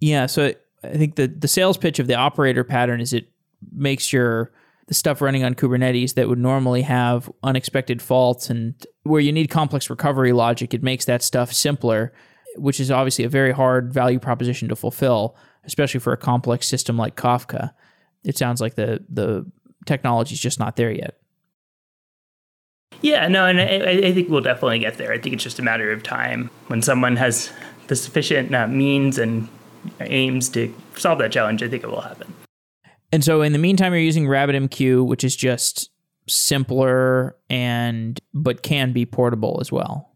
Yeah, 0.00 0.26
so 0.26 0.52
I 0.84 0.96
think 0.96 1.16
the 1.16 1.26
the 1.26 1.48
sales 1.48 1.76
pitch 1.76 1.98
of 1.98 2.06
the 2.06 2.14
operator 2.14 2.64
pattern 2.64 3.00
is 3.00 3.12
it 3.12 3.28
makes 3.72 4.12
your 4.12 4.52
the 4.86 4.94
stuff 4.94 5.20
running 5.20 5.42
on 5.42 5.54
Kubernetes 5.54 6.14
that 6.14 6.28
would 6.28 6.38
normally 6.38 6.82
have 6.82 7.30
unexpected 7.42 8.00
faults 8.00 8.48
and 8.48 8.74
where 9.02 9.20
you 9.20 9.32
need 9.32 9.50
complex 9.50 9.90
recovery 9.90 10.32
logic, 10.32 10.72
it 10.72 10.82
makes 10.82 11.04
that 11.06 11.22
stuff 11.22 11.52
simpler, 11.52 12.12
which 12.56 12.78
is 12.78 12.90
obviously 12.90 13.24
a 13.24 13.28
very 13.28 13.50
hard 13.50 13.92
value 13.92 14.20
proposition 14.20 14.68
to 14.68 14.76
fulfill, 14.76 15.36
especially 15.64 15.98
for 15.98 16.12
a 16.12 16.16
complex 16.16 16.68
system 16.68 16.96
like 16.96 17.16
Kafka. 17.16 17.72
It 18.24 18.38
sounds 18.38 18.60
like 18.60 18.74
the 18.74 19.04
the 19.08 19.50
technology 19.86 20.34
is 20.34 20.40
just 20.40 20.58
not 20.58 20.76
there 20.76 20.90
yet. 20.90 21.16
Yeah, 23.02 23.28
no, 23.28 23.46
and 23.46 23.60
I, 23.60 24.08
I, 24.08 24.12
think 24.12 24.30
we'll 24.30 24.40
definitely 24.40 24.78
get 24.78 24.96
there. 24.96 25.12
I 25.12 25.18
think 25.18 25.34
it's 25.34 25.44
just 25.44 25.58
a 25.58 25.62
matter 25.62 25.92
of 25.92 26.02
time 26.02 26.50
when 26.68 26.80
someone 26.80 27.16
has 27.16 27.52
the 27.88 27.96
sufficient 27.96 28.54
uh, 28.54 28.66
means 28.66 29.18
and 29.18 29.48
aims 30.00 30.48
to 30.50 30.74
solve 30.96 31.18
that 31.18 31.32
challenge. 31.32 31.62
I 31.62 31.68
think 31.68 31.84
it 31.84 31.90
will 31.90 32.00
happen. 32.00 32.32
And 33.12 33.24
so, 33.24 33.42
in 33.42 33.52
the 33.52 33.58
meantime, 33.58 33.92
you're 33.92 34.02
using 34.02 34.26
RabbitMQ, 34.26 35.06
which 35.06 35.24
is 35.24 35.36
just 35.36 35.90
simpler 36.28 37.36
and 37.48 38.18
but 38.34 38.62
can 38.62 38.92
be 38.92 39.06
portable 39.06 39.58
as 39.60 39.70
well. 39.70 40.10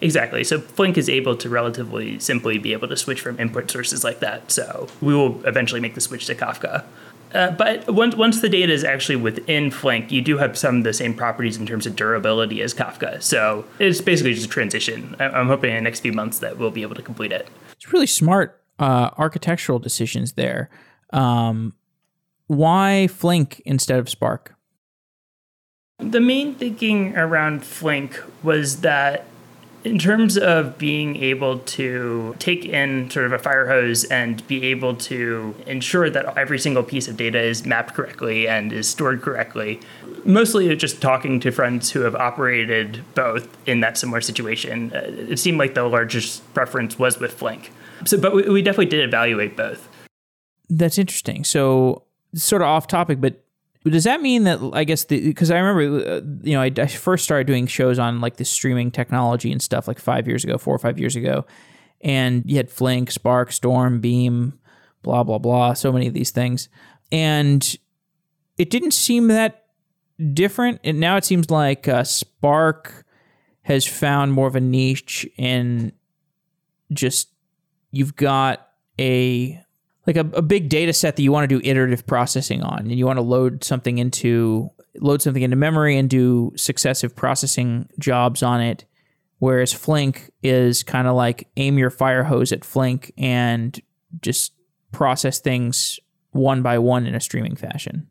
Exactly. 0.00 0.44
So 0.44 0.60
Flink 0.60 0.98
is 0.98 1.08
able 1.08 1.36
to 1.36 1.48
relatively 1.48 2.18
simply 2.18 2.58
be 2.58 2.72
able 2.72 2.88
to 2.88 2.96
switch 2.96 3.20
from 3.20 3.38
input 3.40 3.70
sources 3.70 4.04
like 4.04 4.20
that. 4.20 4.50
So 4.50 4.88
we 5.00 5.14
will 5.14 5.44
eventually 5.46 5.80
make 5.80 5.94
the 5.94 6.00
switch 6.00 6.26
to 6.26 6.34
Kafka. 6.34 6.84
Uh, 7.34 7.50
but 7.50 7.90
once 7.90 8.14
once 8.14 8.40
the 8.40 8.48
data 8.48 8.72
is 8.72 8.84
actually 8.84 9.16
within 9.16 9.70
Flink, 9.70 10.10
you 10.10 10.22
do 10.22 10.38
have 10.38 10.56
some 10.56 10.78
of 10.78 10.84
the 10.84 10.92
same 10.92 11.14
properties 11.14 11.56
in 11.56 11.66
terms 11.66 11.86
of 11.86 11.94
durability 11.96 12.62
as 12.62 12.72
Kafka. 12.72 13.22
So 13.22 13.64
it's 13.78 14.00
basically 14.00 14.34
just 14.34 14.46
a 14.46 14.50
transition. 14.50 15.16
I'm 15.18 15.48
hoping 15.48 15.70
in 15.70 15.76
the 15.76 15.82
next 15.82 16.00
few 16.00 16.12
months 16.12 16.38
that 16.38 16.58
we'll 16.58 16.70
be 16.70 16.82
able 16.82 16.94
to 16.94 17.02
complete 17.02 17.32
it. 17.32 17.48
It's 17.78 17.92
really 17.92 18.08
smart 18.08 18.60
uh, 18.80 19.10
architectural 19.16 19.78
decisions 19.78 20.32
there. 20.32 20.68
Um, 21.12 21.74
why 22.48 23.06
Flink 23.06 23.62
instead 23.64 24.00
of 24.00 24.08
Spark? 24.08 24.56
The 25.98 26.20
main 26.20 26.54
thinking 26.54 27.16
around 27.16 27.64
Flink 27.64 28.20
was 28.42 28.80
that 28.80 29.24
in 29.84 29.98
terms 29.98 30.36
of 30.36 30.76
being 30.78 31.16
able 31.16 31.58
to 31.60 32.34
take 32.38 32.64
in 32.64 33.10
sort 33.10 33.26
of 33.26 33.32
a 33.32 33.38
fire 33.38 33.68
hose 33.68 34.04
and 34.04 34.46
be 34.48 34.66
able 34.66 34.94
to 34.94 35.54
ensure 35.66 36.10
that 36.10 36.36
every 36.36 36.58
single 36.58 36.82
piece 36.82 37.08
of 37.08 37.16
data 37.16 37.40
is 37.40 37.64
mapped 37.64 37.94
correctly 37.94 38.48
and 38.48 38.72
is 38.72 38.88
stored 38.88 39.22
correctly, 39.22 39.80
mostly 40.24 40.74
just 40.76 41.00
talking 41.00 41.40
to 41.40 41.50
friends 41.50 41.90
who 41.90 42.00
have 42.00 42.14
operated 42.14 43.02
both 43.14 43.48
in 43.66 43.80
that 43.80 43.96
similar 43.96 44.20
situation, 44.20 44.92
uh, 44.94 45.02
it 45.06 45.38
seemed 45.38 45.58
like 45.58 45.74
the 45.74 45.84
largest 45.84 46.42
preference 46.54 46.98
was 46.98 47.18
with 47.18 47.32
Flink. 47.32 47.72
So, 48.04 48.18
but 48.18 48.34
we, 48.34 48.48
we 48.48 48.62
definitely 48.62 48.86
did 48.86 49.04
evaluate 49.04 49.56
both. 49.56 49.88
That's 50.68 50.98
interesting. 50.98 51.44
So, 51.44 52.04
sort 52.34 52.62
of 52.62 52.68
off 52.68 52.86
topic, 52.86 53.20
but 53.20 53.42
does 53.84 54.04
that 54.04 54.20
mean 54.20 54.44
that 54.44 54.58
I 54.72 54.84
guess 54.84 55.04
because 55.04 55.50
I 55.50 55.58
remember 55.58 56.08
uh, 56.08 56.20
you 56.42 56.54
know 56.54 56.62
I, 56.62 56.72
I, 56.76 56.86
first 56.86 57.24
started 57.24 57.46
doing 57.46 57.66
shows 57.66 57.98
on 57.98 58.20
like 58.20 58.36
the 58.36 58.44
streaming 58.44 58.90
technology 58.90 59.52
and 59.52 59.62
stuff 59.62 59.88
like 59.88 59.98
five 59.98 60.26
years 60.26 60.44
ago, 60.44 60.58
four 60.58 60.74
or 60.74 60.78
five 60.78 60.98
years 60.98 61.16
ago, 61.16 61.46
and 62.00 62.42
you 62.46 62.56
had 62.56 62.70
Flink, 62.70 63.10
Spark, 63.10 63.52
Storm, 63.52 64.00
Beam, 64.00 64.58
blah 65.02 65.22
blah 65.22 65.38
blah, 65.38 65.74
so 65.74 65.92
many 65.92 66.06
of 66.06 66.14
these 66.14 66.30
things, 66.30 66.68
and 67.12 67.76
it 68.56 68.70
didn't 68.70 68.92
seem 68.92 69.28
that 69.28 69.66
different. 70.32 70.80
And 70.84 70.98
now 70.98 71.16
it 71.16 71.24
seems 71.24 71.50
like 71.50 71.86
uh, 71.88 72.04
Spark 72.04 73.04
has 73.62 73.86
found 73.86 74.32
more 74.32 74.48
of 74.48 74.56
a 74.56 74.60
niche 74.60 75.26
in 75.36 75.92
just 76.92 77.28
you've 77.90 78.16
got 78.16 78.68
a 78.98 79.62
like 80.08 80.16
a, 80.16 80.26
a 80.32 80.42
big 80.42 80.70
data 80.70 80.94
set 80.94 81.16
that 81.16 81.22
you 81.22 81.30
want 81.30 81.48
to 81.48 81.60
do 81.60 81.68
iterative 81.68 82.06
processing 82.06 82.62
on 82.62 82.78
and 82.78 82.98
you 82.98 83.04
want 83.04 83.18
to 83.18 83.22
load 83.22 83.62
something 83.62 83.98
into 83.98 84.70
load 85.00 85.20
something 85.20 85.42
into 85.42 85.54
memory 85.54 85.98
and 85.98 86.08
do 86.08 86.50
successive 86.56 87.14
processing 87.14 87.88
jobs 87.98 88.42
on 88.42 88.62
it. 88.62 88.86
Whereas 89.38 89.72
flink 89.72 90.32
is 90.42 90.82
kind 90.82 91.06
of 91.06 91.14
like 91.14 91.48
aim 91.58 91.76
your 91.76 91.90
fire 91.90 92.24
hose 92.24 92.52
at 92.52 92.64
flink 92.64 93.12
and 93.18 93.78
just 94.22 94.54
process 94.92 95.40
things 95.40 96.00
one 96.30 96.62
by 96.62 96.78
one 96.78 97.06
in 97.06 97.14
a 97.14 97.20
streaming 97.20 97.54
fashion 97.54 98.08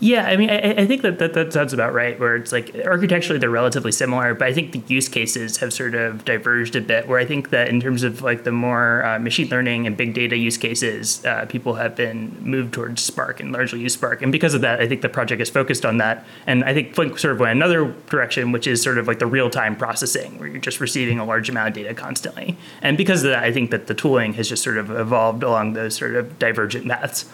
yeah, 0.00 0.26
I 0.26 0.36
mean, 0.36 0.50
I, 0.50 0.72
I, 0.72 0.86
think 0.86 1.02
that, 1.02 1.18
that 1.20 1.34
that 1.34 1.52
sounds 1.52 1.72
about 1.72 1.94
right. 1.94 2.18
Where 2.18 2.36
it's 2.36 2.52
like 2.52 2.74
architecturally 2.84 3.38
they're 3.38 3.48
relatively 3.48 3.92
similar, 3.92 4.34
but 4.34 4.48
I 4.48 4.52
think 4.52 4.72
the 4.72 4.82
use 4.92 5.08
cases 5.08 5.58
have 5.58 5.72
sort 5.72 5.94
of 5.94 6.24
diverged 6.24 6.74
a 6.74 6.80
bit. 6.80 7.06
Where 7.06 7.18
I 7.18 7.24
think 7.24 7.50
that 7.50 7.68
in 7.68 7.80
terms 7.80 8.02
of 8.02 8.20
like 8.20 8.44
the 8.44 8.52
more 8.52 9.04
uh, 9.04 9.18
machine 9.18 9.48
learning 9.48 9.86
and 9.86 9.96
big 9.96 10.12
data 10.12 10.36
use 10.36 10.56
cases, 10.56 11.24
uh, 11.24 11.46
people 11.46 11.74
have 11.74 11.94
been 11.94 12.36
moved 12.40 12.74
towards 12.74 13.02
Spark 13.02 13.38
and 13.40 13.52
largely 13.52 13.80
use 13.80 13.94
Spark. 13.94 14.20
And 14.20 14.32
because 14.32 14.52
of 14.52 14.62
that, 14.62 14.80
I 14.80 14.88
think 14.88 15.00
the 15.00 15.08
project 15.08 15.40
is 15.40 15.48
focused 15.48 15.86
on 15.86 15.98
that. 15.98 16.26
And 16.46 16.64
I 16.64 16.74
think 16.74 16.94
Flink 16.94 17.18
sort 17.18 17.32
of 17.32 17.40
went 17.40 17.52
another 17.52 17.94
direction, 18.10 18.50
which 18.50 18.66
is 18.66 18.82
sort 18.82 18.98
of 18.98 19.06
like 19.06 19.20
the 19.20 19.26
real 19.26 19.48
time 19.48 19.76
processing, 19.76 20.38
where 20.38 20.48
you're 20.48 20.58
just 20.58 20.80
receiving 20.80 21.18
a 21.20 21.24
large 21.24 21.48
amount 21.48 21.68
of 21.68 21.74
data 21.74 21.94
constantly. 21.94 22.56
And 22.82 22.98
because 22.98 23.22
of 23.22 23.30
that, 23.30 23.44
I 23.44 23.52
think 23.52 23.70
that 23.70 23.86
the 23.86 23.94
tooling 23.94 24.34
has 24.34 24.48
just 24.48 24.62
sort 24.64 24.76
of 24.76 24.90
evolved 24.90 25.44
along 25.44 25.74
those 25.74 25.94
sort 25.94 26.16
of 26.16 26.38
divergent 26.38 26.88
paths. 26.88 27.26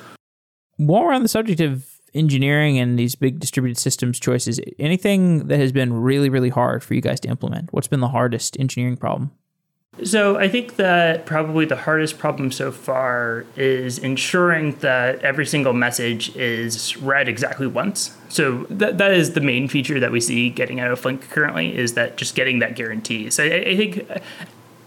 While 0.77 1.05
we're 1.05 1.13
on 1.13 1.23
the 1.23 1.29
subject 1.29 1.61
of 1.61 2.00
engineering 2.15 2.79
and 2.79 2.99
these 2.99 3.15
big 3.15 3.39
distributed 3.39 3.79
systems 3.79 4.19
choices, 4.19 4.61
anything 4.79 5.49
that 5.49 5.59
has 5.59 5.73
been 5.73 5.93
really, 5.93 6.29
really 6.29 6.49
hard 6.49 6.83
for 6.83 6.95
you 6.95 7.01
guys 7.01 7.21
to 7.21 7.29
implement? 7.29 7.73
What's 7.73 7.89
been 7.89 8.01
the 8.01 8.09
hardest 8.09 8.59
engineering 8.59 8.97
problem? 8.97 9.33
So 10.05 10.39
I 10.39 10.49
think 10.49 10.77
that 10.77 11.27
probably 11.27 11.67
the 11.67 11.77
hardest 11.77 12.19
problem 12.19 12.53
so 12.53 12.71
far 12.71 13.45
is 13.57 13.99
ensuring 13.99 14.77
that 14.77 15.19
every 15.21 15.45
single 15.45 15.73
message 15.73 16.35
is 16.37 16.97
read 16.99 17.29
exactly 17.29 17.67
once. 17.67 18.17
So 18.29 18.67
that 18.71 18.99
that 18.99 19.13
is 19.13 19.33
the 19.33 19.41
main 19.41 19.69
feature 19.69 20.01
that 20.01 20.13
we 20.13 20.21
see 20.21 20.49
getting 20.49 20.81
out 20.81 20.91
of 20.91 21.01
Flink 21.01 21.29
currently 21.29 21.77
is 21.77 21.95
that 21.95 22.17
just 22.17 22.35
getting 22.35 22.61
that 22.61 22.77
guarantee. 22.77 23.31
So 23.31 23.45
I, 23.45 23.47
I 23.47 23.77
think. 23.77 24.09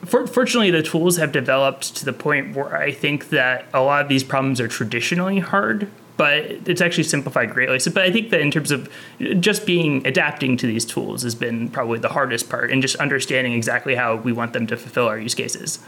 fortunately, 0.06 0.72
the 0.72 0.84
tools 0.84 1.18
have 1.18 1.32
developed 1.32 1.96
to 1.98 2.06
the 2.06 2.14
point 2.14 2.56
where 2.56 2.76
I 2.76 2.92
think 2.92 3.30
that 3.30 3.66
a 3.74 3.82
lot 3.82 4.02
of 4.02 4.10
these 4.10 4.24
problems 4.24 4.60
are 4.60 4.68
traditionally 4.68 5.40
hard 5.40 5.90
but 6.18 6.38
it's 6.68 6.82
actually 6.82 7.04
simplified 7.04 7.52
greatly. 7.52 7.80
So, 7.80 7.92
but 7.92 8.04
I 8.04 8.12
think 8.12 8.30
that 8.30 8.42
in 8.42 8.52
terms 8.52 8.72
of 8.72 8.92
just 9.40 9.66
being 9.66 10.06
adapting 10.06 10.58
to 10.58 10.68
these 10.68 10.86
tools 10.86 11.24
has 11.24 11.36
been 11.36 11.70
probably 11.70 12.00
the 12.00 12.10
hardest 12.10 12.50
part, 12.50 12.72
and 12.72 12.82
just 12.82 12.96
understanding 12.98 13.54
exactly 13.54 13.96
how 13.96 14.16
we 14.16 14.32
want 14.32 14.54
them 14.54 14.68
to 14.68 14.78
fulfill 14.78 15.08
our 15.08 15.20
use 15.20 15.36
cases. 15.36 15.80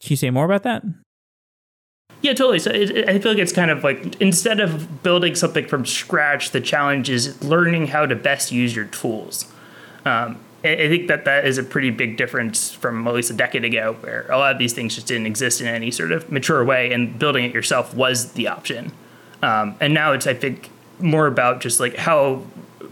Can 0.00 0.10
you 0.10 0.16
say 0.16 0.30
more 0.30 0.44
about 0.44 0.64
that? 0.64 0.82
Yeah, 2.22 2.34
totally. 2.34 2.60
So 2.60 2.70
it, 2.70 3.08
I 3.08 3.18
feel 3.18 3.32
like 3.32 3.40
it's 3.40 3.52
kind 3.52 3.70
of 3.70 3.82
like 3.82 4.20
instead 4.20 4.60
of 4.60 5.02
building 5.02 5.34
something 5.34 5.66
from 5.66 5.84
scratch, 5.84 6.50
the 6.50 6.60
challenge 6.60 7.10
is 7.10 7.42
learning 7.42 7.88
how 7.88 8.06
to 8.06 8.14
best 8.14 8.52
use 8.52 8.74
your 8.76 8.84
tools. 8.86 9.52
Um, 10.04 10.38
I 10.64 10.88
think 10.88 11.08
that 11.08 11.24
that 11.24 11.44
is 11.44 11.58
a 11.58 11.64
pretty 11.64 11.90
big 11.90 12.16
difference 12.16 12.70
from 12.70 13.08
at 13.08 13.14
least 13.14 13.30
a 13.30 13.34
decade 13.34 13.64
ago, 13.64 13.96
where 14.00 14.30
a 14.30 14.38
lot 14.38 14.52
of 14.52 14.58
these 14.58 14.72
things 14.72 14.94
just 14.94 15.08
didn't 15.08 15.26
exist 15.26 15.60
in 15.60 15.66
any 15.66 15.90
sort 15.90 16.12
of 16.12 16.30
mature 16.30 16.64
way, 16.64 16.92
and 16.92 17.18
building 17.18 17.44
it 17.44 17.52
yourself 17.52 17.92
was 17.94 18.34
the 18.34 18.46
option. 18.46 18.92
Um, 19.42 19.76
and 19.80 19.92
now 19.92 20.12
it's 20.12 20.26
I 20.26 20.34
think 20.34 20.70
more 20.98 21.26
about 21.26 21.60
just 21.60 21.80
like 21.80 21.96
how 21.96 22.36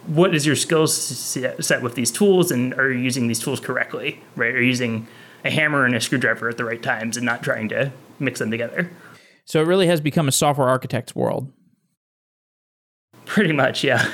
what 0.07 0.35
is 0.35 0.45
your 0.45 0.57
skill 0.57 0.87
set 0.87 1.83
with 1.83 1.95
these 1.95 2.11
tools 2.11 2.51
and 2.51 2.75
are 2.75 2.91
you 2.91 2.99
using 2.99 3.29
these 3.29 3.39
tools 3.39 3.61
correctly 3.61 4.21
right 4.35 4.53
are 4.53 4.61
you 4.61 4.67
using 4.67 5.07
a 5.45 5.51
hammer 5.51 5.85
and 5.85 5.95
a 5.95 6.01
screwdriver 6.01 6.49
at 6.49 6.57
the 6.57 6.65
right 6.65 6.83
times 6.83 7.17
and 7.17 7.25
not 7.25 7.43
trying 7.43 7.69
to 7.69 7.93
mix 8.19 8.39
them 8.39 8.51
together. 8.51 8.91
So 9.45 9.61
it 9.61 9.67
really 9.67 9.87
has 9.87 10.01
become 10.01 10.29
a 10.29 10.33
software 10.33 10.69
architect's 10.69 11.15
world. 11.15 11.53
Pretty 13.25 13.53
much, 13.53 13.83
yeah. 13.85 14.11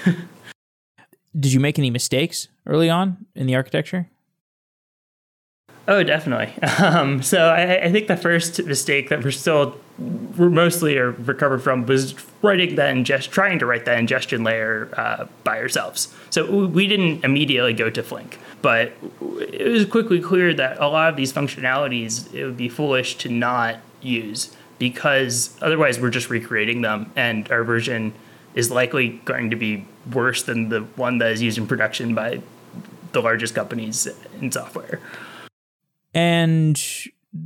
Did 1.38 1.52
you 1.52 1.60
make 1.60 1.78
any 1.78 1.90
mistakes 1.90 2.48
early 2.66 2.88
on 2.88 3.26
in 3.34 3.46
the 3.46 3.54
architecture? 3.54 4.08
Oh, 5.88 6.02
definitely. 6.02 6.52
Um, 6.78 7.22
so 7.22 7.48
I, 7.48 7.84
I, 7.84 7.92
think 7.92 8.06
the 8.06 8.16
first 8.16 8.62
mistake 8.64 9.08
that 9.08 9.24
we're 9.24 9.30
still 9.30 9.78
mostly 9.98 10.98
are 10.98 11.12
recovered 11.12 11.60
from 11.60 11.86
was 11.86 12.14
writing 12.42 12.74
that 12.76 12.94
ingest, 12.94 13.30
trying 13.30 13.58
to 13.58 13.66
write 13.66 13.84
that 13.86 13.98
ingestion 13.98 14.44
layer 14.44 14.90
uh, 14.96 15.26
by 15.44 15.58
ourselves. 15.58 16.14
So 16.30 16.66
we 16.66 16.86
didn't 16.86 17.24
immediately 17.24 17.72
go 17.72 17.88
to 17.90 18.02
Flink, 18.02 18.38
but 18.62 18.92
it 19.40 19.66
was 19.66 19.86
quickly 19.86 20.20
clear 20.20 20.52
that 20.54 20.78
a 20.78 20.88
lot 20.88 21.08
of 21.08 21.16
these 21.16 21.32
functionalities 21.32 22.32
it 22.34 22.44
would 22.44 22.56
be 22.56 22.68
foolish 22.68 23.16
to 23.18 23.28
not 23.28 23.76
use 24.02 24.54
because 24.78 25.56
otherwise 25.62 25.98
we're 25.98 26.10
just 26.10 26.28
recreating 26.28 26.82
them, 26.82 27.10
and 27.16 27.50
our 27.50 27.64
version 27.64 28.12
is 28.54 28.70
likely 28.70 29.20
going 29.24 29.50
to 29.50 29.56
be 29.56 29.86
worse 30.12 30.42
than 30.42 30.68
the 30.68 30.80
one 30.96 31.18
that 31.18 31.32
is 31.32 31.42
used 31.42 31.58
in 31.58 31.66
production 31.66 32.14
by 32.14 32.40
the 33.12 33.22
largest 33.22 33.54
companies 33.54 34.06
in 34.40 34.52
software. 34.52 35.00
And 36.12 36.82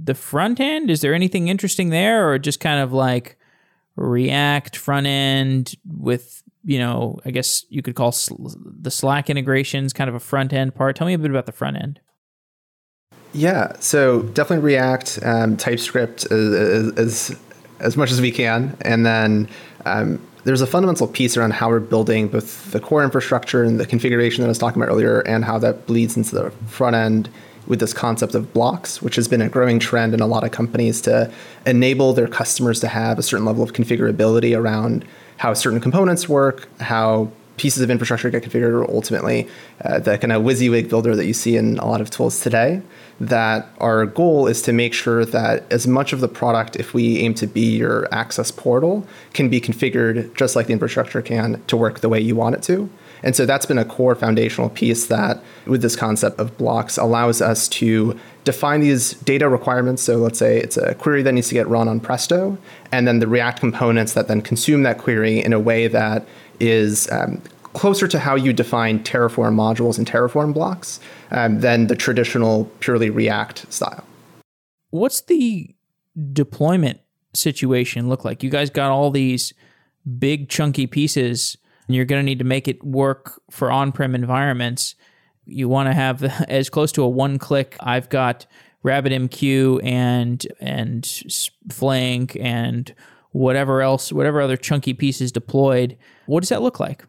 the 0.04 0.14
front 0.14 0.60
end, 0.60 0.90
is 0.90 1.00
there 1.00 1.14
anything 1.14 1.48
interesting 1.48 1.90
there, 1.90 2.30
or 2.30 2.38
just 2.38 2.60
kind 2.60 2.80
of 2.80 2.92
like 2.92 3.36
React 3.96 4.76
front 4.76 5.06
end 5.06 5.74
with 5.86 6.42
you 6.64 6.78
know, 6.78 7.18
I 7.24 7.30
guess 7.30 7.64
you 7.68 7.82
could 7.82 7.94
call 7.94 8.12
the 8.12 8.90
Slack 8.90 9.30
integrations 9.30 9.92
kind 9.92 10.08
of 10.08 10.14
a 10.14 10.20
front 10.20 10.52
end 10.52 10.74
part. 10.74 10.96
Tell 10.96 11.06
me 11.06 11.14
a 11.14 11.18
bit 11.18 11.30
about 11.30 11.46
the 11.46 11.52
front 11.52 11.76
end. 11.76 12.00
Yeah, 13.32 13.72
so 13.78 14.22
definitely 14.22 14.64
React, 14.64 15.20
um, 15.22 15.56
TypeScript 15.56 16.30
as, 16.32 16.92
as, 16.98 17.38
as 17.78 17.96
much 17.96 18.10
as 18.10 18.20
we 18.20 18.32
can, 18.32 18.76
and 18.80 19.06
then 19.06 19.48
um, 19.86 20.20
there's 20.44 20.60
a 20.60 20.66
fundamental 20.66 21.06
piece 21.06 21.36
around 21.36 21.52
how 21.52 21.68
we're 21.68 21.80
building 21.80 22.26
both 22.28 22.72
the 22.72 22.80
core 22.80 23.04
infrastructure 23.04 23.62
and 23.62 23.78
the 23.78 23.86
configuration 23.86 24.42
that 24.42 24.46
I 24.46 24.48
was 24.48 24.58
talking 24.58 24.82
about 24.82 24.92
earlier, 24.92 25.20
and 25.20 25.44
how 25.44 25.58
that 25.58 25.86
bleeds 25.86 26.16
into 26.16 26.34
the 26.34 26.50
front 26.66 26.96
end 26.96 27.30
with 27.70 27.78
this 27.78 27.94
concept 27.94 28.34
of 28.34 28.52
blocks, 28.52 29.00
which 29.00 29.14
has 29.14 29.28
been 29.28 29.40
a 29.40 29.48
growing 29.48 29.78
trend 29.78 30.12
in 30.12 30.20
a 30.20 30.26
lot 30.26 30.42
of 30.42 30.50
companies 30.50 31.00
to 31.02 31.32
enable 31.64 32.12
their 32.12 32.26
customers 32.26 32.80
to 32.80 32.88
have 32.88 33.16
a 33.16 33.22
certain 33.22 33.46
level 33.46 33.62
of 33.62 33.72
configurability 33.72 34.58
around 34.58 35.04
how 35.36 35.54
certain 35.54 35.80
components 35.80 36.28
work, 36.28 36.68
how 36.80 37.30
pieces 37.58 37.80
of 37.80 37.88
infrastructure 37.88 38.28
get 38.28 38.42
configured, 38.42 38.72
or 38.72 38.90
ultimately 38.90 39.46
uh, 39.84 40.00
the 40.00 40.18
kind 40.18 40.32
of 40.32 40.42
WYSIWYG 40.42 40.88
builder 40.88 41.14
that 41.14 41.26
you 41.26 41.32
see 41.32 41.56
in 41.56 41.78
a 41.78 41.86
lot 41.86 42.00
of 42.00 42.10
tools 42.10 42.40
today. 42.40 42.82
That 43.20 43.68
our 43.78 44.04
goal 44.04 44.48
is 44.48 44.62
to 44.62 44.72
make 44.72 44.92
sure 44.92 45.24
that 45.26 45.70
as 45.70 45.86
much 45.86 46.12
of 46.12 46.20
the 46.20 46.28
product, 46.28 46.74
if 46.74 46.92
we 46.92 47.18
aim 47.18 47.34
to 47.34 47.46
be 47.46 47.76
your 47.76 48.12
access 48.12 48.50
portal, 48.50 49.06
can 49.32 49.48
be 49.48 49.60
configured 49.60 50.34
just 50.34 50.56
like 50.56 50.66
the 50.66 50.72
infrastructure 50.72 51.22
can 51.22 51.62
to 51.68 51.76
work 51.76 52.00
the 52.00 52.08
way 52.08 52.18
you 52.18 52.34
want 52.34 52.56
it 52.56 52.62
to. 52.64 52.90
And 53.22 53.36
so 53.36 53.46
that's 53.46 53.66
been 53.66 53.78
a 53.78 53.84
core 53.84 54.14
foundational 54.14 54.70
piece 54.70 55.06
that, 55.06 55.42
with 55.66 55.82
this 55.82 55.96
concept 55.96 56.38
of 56.38 56.56
blocks, 56.56 56.96
allows 56.96 57.42
us 57.42 57.68
to 57.68 58.18
define 58.44 58.80
these 58.80 59.12
data 59.14 59.48
requirements. 59.48 60.02
So 60.02 60.16
let's 60.16 60.38
say 60.38 60.58
it's 60.58 60.76
a 60.76 60.94
query 60.94 61.22
that 61.22 61.32
needs 61.32 61.48
to 61.48 61.54
get 61.54 61.68
run 61.68 61.88
on 61.88 62.00
Presto, 62.00 62.56
and 62.90 63.06
then 63.06 63.18
the 63.18 63.26
React 63.26 63.60
components 63.60 64.14
that 64.14 64.28
then 64.28 64.40
consume 64.40 64.82
that 64.84 64.98
query 64.98 65.42
in 65.44 65.52
a 65.52 65.60
way 65.60 65.86
that 65.88 66.26
is 66.58 67.10
um, 67.10 67.42
closer 67.72 68.08
to 68.08 68.18
how 68.18 68.34
you 68.34 68.52
define 68.52 69.00
Terraform 69.04 69.54
modules 69.54 69.98
and 69.98 70.06
Terraform 70.06 70.52
blocks 70.54 70.98
um, 71.30 71.60
than 71.60 71.86
the 71.86 71.96
traditional 71.96 72.64
purely 72.80 73.10
React 73.10 73.72
style. 73.72 74.04
What's 74.90 75.20
the 75.20 75.74
deployment 76.32 77.00
situation 77.34 78.08
look 78.08 78.24
like? 78.24 78.42
You 78.42 78.50
guys 78.50 78.70
got 78.70 78.90
all 78.90 79.10
these 79.10 79.52
big 80.18 80.48
chunky 80.48 80.86
pieces 80.86 81.56
and 81.90 81.96
you're 81.96 82.04
going 82.04 82.20
to 82.20 82.24
need 82.24 82.38
to 82.38 82.44
make 82.44 82.68
it 82.68 82.84
work 82.84 83.42
for 83.50 83.68
on-prem 83.68 84.14
environments. 84.14 84.94
You 85.44 85.68
want 85.68 85.88
to 85.88 85.92
have 85.92 86.22
as 86.48 86.70
close 86.70 86.92
to 86.92 87.02
a 87.02 87.08
one-click. 87.08 87.76
I've 87.80 88.08
got 88.08 88.46
RabbitMQ 88.84 89.84
and 89.84 90.46
and 90.60 91.04
Flink 91.68 92.36
and 92.38 92.94
whatever 93.32 93.82
else, 93.82 94.12
whatever 94.12 94.40
other 94.40 94.56
chunky 94.56 94.94
pieces 94.94 95.32
deployed. 95.32 95.98
What 96.26 96.42
does 96.42 96.50
that 96.50 96.62
look 96.62 96.78
like? 96.78 97.04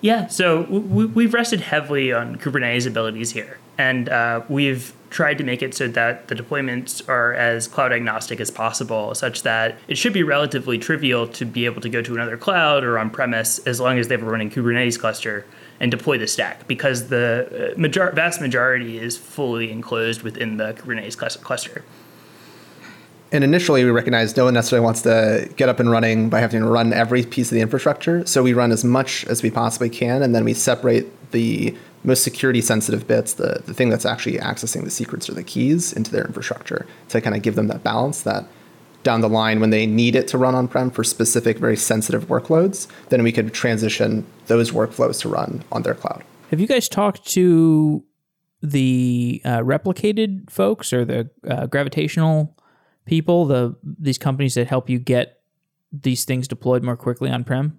Yeah, 0.00 0.28
so 0.28 0.62
we, 0.62 1.24
have 1.24 1.34
rested 1.34 1.60
heavily 1.60 2.14
on 2.14 2.36
Kubernetes 2.36 2.86
abilities 2.86 3.30
here, 3.30 3.58
and 3.76 4.08
uh, 4.08 4.40
we've 4.48 4.94
tried 5.16 5.38
to 5.38 5.44
make 5.44 5.62
it 5.62 5.74
so 5.74 5.88
that 5.88 6.28
the 6.28 6.34
deployments 6.34 7.08
are 7.08 7.32
as 7.32 7.66
cloud 7.66 7.90
agnostic 7.90 8.38
as 8.38 8.50
possible, 8.50 9.14
such 9.14 9.44
that 9.44 9.74
it 9.88 9.96
should 9.96 10.12
be 10.12 10.22
relatively 10.22 10.76
trivial 10.76 11.26
to 11.26 11.46
be 11.46 11.64
able 11.64 11.80
to 11.80 11.88
go 11.88 12.02
to 12.02 12.14
another 12.14 12.36
cloud 12.36 12.84
or 12.84 12.98
on 12.98 13.08
premise 13.08 13.58
as 13.60 13.80
long 13.80 13.98
as 13.98 14.08
they 14.08 14.14
have 14.14 14.22
a 14.22 14.30
running 14.30 14.50
Kubernetes 14.50 15.00
cluster 15.00 15.46
and 15.80 15.90
deploy 15.90 16.18
the 16.18 16.26
stack, 16.26 16.68
because 16.68 17.08
the 17.08 17.72
uh, 17.72 17.80
major- 17.80 18.10
vast 18.10 18.42
majority 18.42 18.98
is 18.98 19.16
fully 19.16 19.72
enclosed 19.72 20.20
within 20.20 20.58
the 20.58 20.74
Kubernetes 20.74 21.16
cluster. 21.42 21.82
And 23.32 23.42
initially, 23.42 23.84
we 23.84 23.90
recognized 23.90 24.36
no 24.36 24.44
one 24.44 24.54
necessarily 24.54 24.84
wants 24.84 25.00
to 25.02 25.50
get 25.56 25.70
up 25.70 25.80
and 25.80 25.90
running 25.90 26.28
by 26.28 26.40
having 26.40 26.60
to 26.60 26.66
run 26.66 26.92
every 26.92 27.24
piece 27.24 27.50
of 27.50 27.54
the 27.54 27.62
infrastructure. 27.62 28.24
So 28.26 28.42
we 28.42 28.52
run 28.52 28.70
as 28.70 28.84
much 28.84 29.24
as 29.26 29.42
we 29.42 29.50
possibly 29.50 29.88
can, 29.88 30.22
and 30.22 30.34
then 30.34 30.44
we 30.44 30.52
separate 30.52 31.06
the 31.32 31.74
most 32.06 32.22
security 32.22 32.60
sensitive 32.60 33.06
bits, 33.06 33.34
the, 33.34 33.62
the 33.66 33.74
thing 33.74 33.90
that's 33.90 34.06
actually 34.06 34.38
accessing 34.38 34.84
the 34.84 34.90
secrets 34.90 35.28
or 35.28 35.34
the 35.34 35.42
keys 35.42 35.92
into 35.92 36.10
their 36.10 36.24
infrastructure 36.24 36.86
to 37.08 37.20
kind 37.20 37.36
of 37.36 37.42
give 37.42 37.56
them 37.56 37.66
that 37.66 37.82
balance 37.82 38.22
that 38.22 38.46
down 39.02 39.20
the 39.20 39.28
line 39.28 39.60
when 39.60 39.70
they 39.70 39.86
need 39.86 40.16
it 40.16 40.26
to 40.28 40.38
run 40.38 40.54
on 40.54 40.66
prem 40.66 40.90
for 40.90 41.04
specific, 41.04 41.58
very 41.58 41.76
sensitive 41.76 42.26
workloads, 42.26 42.88
then 43.08 43.22
we 43.22 43.30
could 43.30 43.52
transition 43.52 44.26
those 44.46 44.72
workflows 44.72 45.20
to 45.20 45.28
run 45.28 45.62
on 45.70 45.82
their 45.82 45.94
cloud. 45.94 46.24
Have 46.50 46.60
you 46.60 46.66
guys 46.66 46.88
talked 46.88 47.24
to 47.28 48.04
the 48.62 49.40
uh, 49.44 49.58
replicated 49.58 50.50
folks 50.50 50.92
or 50.92 51.04
the 51.04 51.30
uh, 51.48 51.66
gravitational 51.66 52.56
people, 53.04 53.46
the 53.46 53.76
these 53.82 54.18
companies 54.18 54.54
that 54.54 54.66
help 54.66 54.90
you 54.90 54.98
get 54.98 55.40
these 55.92 56.24
things 56.24 56.48
deployed 56.48 56.82
more 56.82 56.96
quickly 56.96 57.30
on 57.30 57.44
prem? 57.44 57.78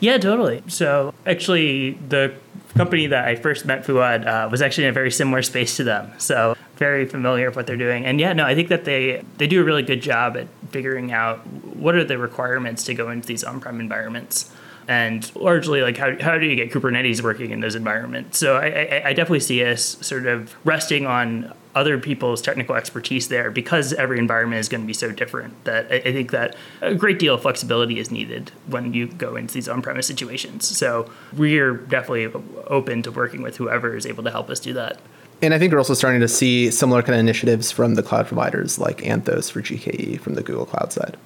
Yeah, 0.00 0.18
totally. 0.18 0.62
So 0.68 1.14
actually, 1.26 1.92
the 2.08 2.34
company 2.74 3.06
that 3.06 3.26
I 3.26 3.36
first 3.36 3.64
met 3.64 3.84
Fouad 3.84 4.26
uh, 4.26 4.48
was 4.50 4.60
actually 4.60 4.84
in 4.84 4.90
a 4.90 4.92
very 4.92 5.10
similar 5.10 5.42
space 5.42 5.76
to 5.76 5.84
them. 5.84 6.12
So 6.18 6.56
very 6.76 7.06
familiar 7.06 7.46
with 7.46 7.56
what 7.56 7.66
they're 7.66 7.76
doing. 7.76 8.04
And 8.04 8.20
yeah, 8.20 8.32
no, 8.32 8.44
I 8.44 8.54
think 8.54 8.68
that 8.68 8.84
they 8.84 9.24
they 9.38 9.46
do 9.46 9.60
a 9.60 9.64
really 9.64 9.82
good 9.82 10.02
job 10.02 10.36
at 10.36 10.48
figuring 10.70 11.12
out 11.12 11.46
what 11.46 11.94
are 11.94 12.04
the 12.04 12.18
requirements 12.18 12.84
to 12.84 12.94
go 12.94 13.10
into 13.10 13.26
these 13.26 13.44
on-prem 13.44 13.80
environments 13.80 14.50
and 14.88 15.34
largely 15.36 15.80
like 15.82 15.96
how, 15.96 16.20
how 16.20 16.36
do 16.36 16.46
you 16.46 16.56
get 16.56 16.70
kubernetes 16.70 17.22
working 17.22 17.52
in 17.52 17.60
those 17.60 17.74
environments 17.74 18.36
so 18.36 18.56
I, 18.56 18.66
I, 18.66 19.02
I, 19.06 19.12
definitely 19.14 19.40
see 19.40 19.64
us 19.64 19.96
sort 20.02 20.26
of 20.26 20.54
resting 20.66 21.06
on 21.06 21.54
other 21.74 21.98
people's 21.98 22.40
technical 22.40 22.74
expertise 22.74 23.28
there 23.28 23.50
because 23.50 23.92
every 23.94 24.18
environment 24.18 24.60
is 24.60 24.68
going 24.68 24.80
to 24.80 24.86
be 24.86 24.92
so 24.92 25.10
different 25.10 25.64
that 25.64 25.86
I, 25.90 25.96
I 25.96 26.12
think 26.12 26.30
that 26.30 26.56
a 26.80 26.94
great 26.94 27.18
deal 27.18 27.34
of 27.34 27.42
flexibility 27.42 27.98
is 27.98 28.10
needed 28.10 28.52
when 28.66 28.92
you 28.94 29.06
go 29.06 29.36
into 29.36 29.54
these 29.54 29.68
on-premise 29.68 30.06
situations 30.06 30.66
so 30.66 31.10
we're 31.32 31.74
definitely 31.74 32.26
open 32.66 33.02
to 33.02 33.10
working 33.10 33.42
with 33.42 33.56
whoever 33.56 33.96
is 33.96 34.06
able 34.06 34.22
to 34.24 34.30
help 34.30 34.50
us 34.50 34.60
do 34.60 34.72
that 34.72 34.98
and 35.42 35.52
I 35.52 35.58
think 35.58 35.72
we're 35.72 35.78
also 35.78 35.94
starting 35.94 36.20
to 36.20 36.28
see 36.28 36.70
similar 36.70 37.02
kind 37.02 37.14
of 37.14 37.20
initiatives 37.20 37.70
from 37.70 37.96
the 37.96 38.02
cloud 38.02 38.26
providers 38.26 38.78
like 38.78 38.98
Anthos 38.98 39.50
for 39.50 39.60
GKE 39.60 40.20
from 40.20 40.34
the 40.34 40.42
Google 40.42 40.66
Cloud 40.66 40.92
side 40.92 41.16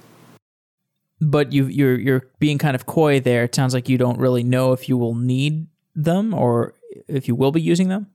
but 1.20 1.52
you 1.52 1.66
you're 1.66 1.98
you're 1.98 2.24
being 2.38 2.58
kind 2.58 2.74
of 2.74 2.87
coy 2.87 3.20
there. 3.20 3.44
It 3.44 3.54
sounds 3.54 3.74
like 3.74 3.88
you 3.88 3.98
don't 3.98 4.18
really 4.18 4.42
know 4.42 4.72
if 4.72 4.88
you 4.88 4.96
will 4.96 5.14
need 5.14 5.66
them 5.94 6.32
or 6.32 6.74
if 7.08 7.28
you 7.28 7.34
will 7.34 7.52
be 7.52 7.61
using 7.61 7.88
them. 7.88 8.08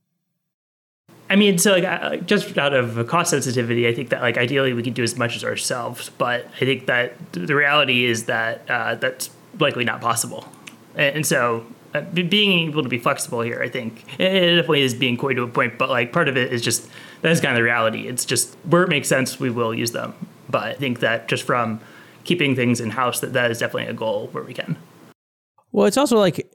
I 1.34 1.36
mean, 1.36 1.58
so 1.58 1.72
like 1.78 2.28
just 2.28 2.56
out 2.60 2.76
of 2.76 3.08
cost 3.08 3.32
sensitivity, 3.32 3.88
I 3.88 3.94
think 3.96 4.10
that 4.10 4.22
like 4.22 4.38
ideally 4.38 4.74
we 4.74 4.84
could 4.84 4.94
do 4.94 5.02
as 5.02 5.18
much 5.18 5.36
as 5.36 5.44
ourselves, 5.44 6.12
but 6.20 6.46
I 6.58 6.60
think 6.60 6.86
that 6.86 7.16
the 7.32 7.56
reality 7.56 8.06
is 8.06 8.26
that 8.26 8.62
uh, 8.70 8.94
that's 8.94 9.32
likely 9.60 9.84
not 9.84 10.00
possible, 10.00 10.48
and 10.94 11.26
so 11.26 11.66
uh, 11.96 12.02
being 12.02 12.70
able 12.70 12.84
to 12.84 12.90
be 12.90 13.00
flexible 13.00 13.42
here, 13.42 13.64
I 13.64 13.68
think 13.68 14.06
it 14.20 14.58
definitely 14.58 14.84
is 14.84 14.94
being 14.94 15.18
coy 15.18 15.34
to 15.34 15.42
a 15.42 15.48
point, 15.48 15.80
but 15.80 15.90
like 15.90 16.14
part 16.14 16.28
of 16.28 16.38
it 16.38 16.54
is 16.54 16.62
just 16.62 16.88
that's 17.24 17.42
kind 17.42 17.54
of 17.54 17.58
the 17.58 17.64
reality. 17.64 18.08
It's 18.08 18.26
just 18.26 18.54
where 18.70 18.84
it 18.84 18.90
makes 18.90 19.08
sense, 19.08 19.40
we 19.40 19.50
will 19.50 19.74
use 19.74 19.90
them, 19.90 20.14
but 20.52 20.62
I 20.62 20.74
think 20.76 21.00
that 21.00 21.28
just 21.28 21.42
from 21.48 21.82
keeping 22.26 22.56
things 22.56 22.80
in 22.80 22.92
house, 22.92 23.22
that 23.22 23.34
that 23.34 23.50
is 23.50 23.58
definitely 23.58 23.90
a 23.90 23.94
goal 23.96 24.28
where 24.34 24.44
we 24.44 24.54
can. 24.54 24.78
Well, 25.72 25.88
it's 25.88 25.98
also 25.98 26.20
like 26.20 26.53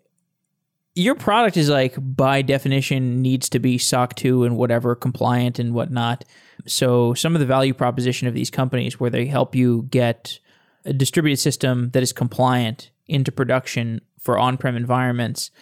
your 0.99 1.15
product 1.15 1.57
is 1.57 1.69
like 1.69 1.95
by 1.99 2.43
definition 2.43 3.23
needs 3.23 3.49
to 3.51 3.61
be 3.61 3.79
SOC 3.79 4.17
2 4.17 4.43
and 4.43 4.57
whatever 4.57 4.97
compliant 4.97 5.61
and 5.61 5.73
whatnot. 5.73 6.25
So 6.67 7.15
some 7.15 7.37
of 7.37 7.41
the 7.41 7.47
value 7.47 7.73
proposition 7.73 8.27
of 8.27 8.35
these 8.35 8.51
companies 8.51 8.99
where 8.99 9.09
they 9.09 9.27
help 9.27 9.55
you 9.55 9.87
get 9.91 10.41
a 10.85 10.93
distributed 10.93 11.37
system 11.37 11.91
that 11.91 12.03
is 12.03 12.13
compliant 12.13 12.91
into 13.07 13.31
production 13.31 14.01
for 14.19 14.39
on-prem 14.39 14.75
environments, 14.75 15.53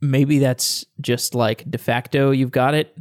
maybe 0.00 0.38
that's 0.38 0.86
just 1.00 1.34
like 1.34 1.68
de 1.68 1.78
facto 1.78 2.30
you've 2.30 2.52
got 2.52 2.74
it. 2.74 2.96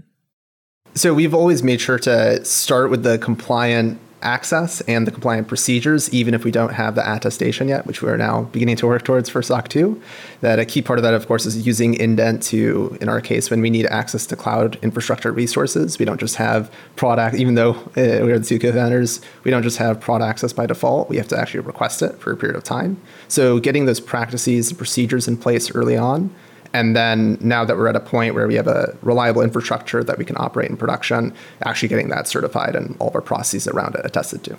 So 0.96 1.14
we've 1.14 1.34
always 1.36 1.62
made 1.62 1.80
sure 1.80 2.00
to 2.00 2.44
start 2.44 2.90
with 2.90 3.04
the 3.04 3.20
compliant 3.20 4.00
access 4.24 4.82
and 4.82 5.06
the 5.06 5.12
compliant 5.12 5.48
procedures, 5.48 6.12
even 6.14 6.34
if 6.34 6.44
we 6.44 6.52
don't 6.52 6.74
have 6.74 6.96
the 6.96 7.16
attestation 7.16 7.68
yet, 7.68 7.86
which 7.86 8.02
we're 8.02 8.18
now 8.18 8.44
beginning 8.44 8.76
to 8.78 8.88
work 8.88 9.04
towards 9.04 9.30
for 9.30 9.42
SOC 9.42 9.68
2. 9.70 10.02
That 10.42 10.60
a 10.60 10.66
key 10.66 10.82
part 10.82 11.00
of 11.00 11.04
that, 11.04 11.14
of 11.14 11.28
course, 11.28 11.46
is 11.46 11.66
using 11.66 11.94
indent 11.94 12.44
to, 12.44 12.98
in 13.02 13.10
our 13.10 13.22
case, 13.22 13.50
when 13.50 13.62
we 13.62 13.70
need 13.70 13.86
access 13.88 14.26
to 14.28 14.36
cloud 14.36 14.78
infrastructure 14.82 15.32
resources, 15.32 16.00
we 16.00 16.06
don't 16.06 16.20
just 16.20 16.36
have 16.38 16.72
product, 16.96 17.36
even 17.36 17.56
though 17.56 17.72
uh, 17.72 18.24
we're 18.24 18.40
the 18.40 18.46
two 18.46 18.60
co-founders, 18.60 19.22
we 19.44 19.52
don't 19.52 19.64
just 19.64 19.78
have 19.78 20.00
prod 20.00 20.22
access 20.22 20.54
by 20.54 20.66
default. 20.66 21.10
We 21.10 21.18
have 21.18 21.28
to 21.30 21.38
actually 21.38 21.62
request 21.62 22.02
it 22.02 22.20
for 22.20 22.32
a 22.32 22.38
period 22.38 22.56
of 22.56 22.64
time. 22.64 23.02
So 23.28 23.60
getting 23.60 23.86
those 23.86 24.00
practices 24.00 24.70
and 24.70 24.78
procedures 24.78 25.28
in 25.28 25.38
place 25.38 25.74
early 25.76 25.98
on 25.98 26.34
and 26.74 26.96
then 26.96 27.38
now 27.40 27.64
that 27.64 27.78
we're 27.78 27.88
at 27.88 27.96
a 27.96 28.00
point 28.00 28.36
where 28.36 28.48
we 28.48 28.56
have 28.56 28.68
a 28.68 28.96
reliable 29.02 29.42
infrastructure 29.42 30.04
that 30.04 30.18
we 30.18 30.26
can 30.26 30.36
operate 30.40 30.70
in 30.70 30.78
production, 30.78 31.34
actually 31.64 31.90
getting 31.90 32.10
that 32.10 32.28
certified 32.28 32.76
and 32.76 32.96
all 33.00 33.10
of 33.10 33.16
our 33.16 33.22
processes 33.22 33.68
around 33.68 33.96
it 33.96 34.06
attested 34.06 34.44
to. 34.46 34.58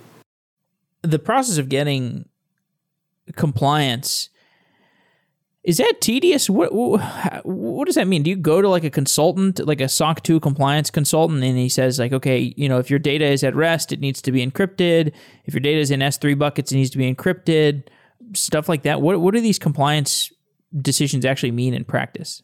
The 1.02 1.18
process 1.18 1.58
of 1.58 1.68
getting 1.68 2.28
compliance 3.36 4.30
is 5.64 5.78
that 5.78 6.02
tedious? 6.02 6.50
What 6.50 6.74
what 6.74 7.86
does 7.86 7.94
that 7.94 8.06
mean? 8.06 8.22
Do 8.22 8.28
you 8.28 8.36
go 8.36 8.60
to 8.60 8.68
like 8.68 8.84
a 8.84 8.90
consultant, 8.90 9.66
like 9.66 9.80
a 9.80 9.88
SOC 9.88 10.22
2 10.22 10.38
compliance 10.40 10.90
consultant, 10.90 11.42
and 11.42 11.56
he 11.56 11.70
says 11.70 11.98
like, 11.98 12.12
okay, 12.12 12.52
you 12.58 12.68
know, 12.68 12.78
if 12.78 12.90
your 12.90 12.98
data 12.98 13.24
is 13.24 13.42
at 13.42 13.54
rest, 13.54 13.90
it 13.90 13.98
needs 13.98 14.20
to 14.22 14.30
be 14.32 14.46
encrypted. 14.46 15.12
If 15.46 15.54
your 15.54 15.62
data 15.62 15.80
is 15.80 15.90
in 15.90 16.00
S3 16.00 16.38
buckets, 16.38 16.70
it 16.70 16.76
needs 16.76 16.90
to 16.90 16.98
be 16.98 17.12
encrypted. 17.12 17.84
Stuff 18.34 18.68
like 18.68 18.82
that. 18.82 19.00
What 19.00 19.18
what 19.22 19.34
are 19.34 19.40
these 19.40 19.58
compliance 19.58 20.30
decisions 20.80 21.24
actually 21.24 21.52
mean 21.52 21.74
in 21.74 21.84
practice? 21.84 22.42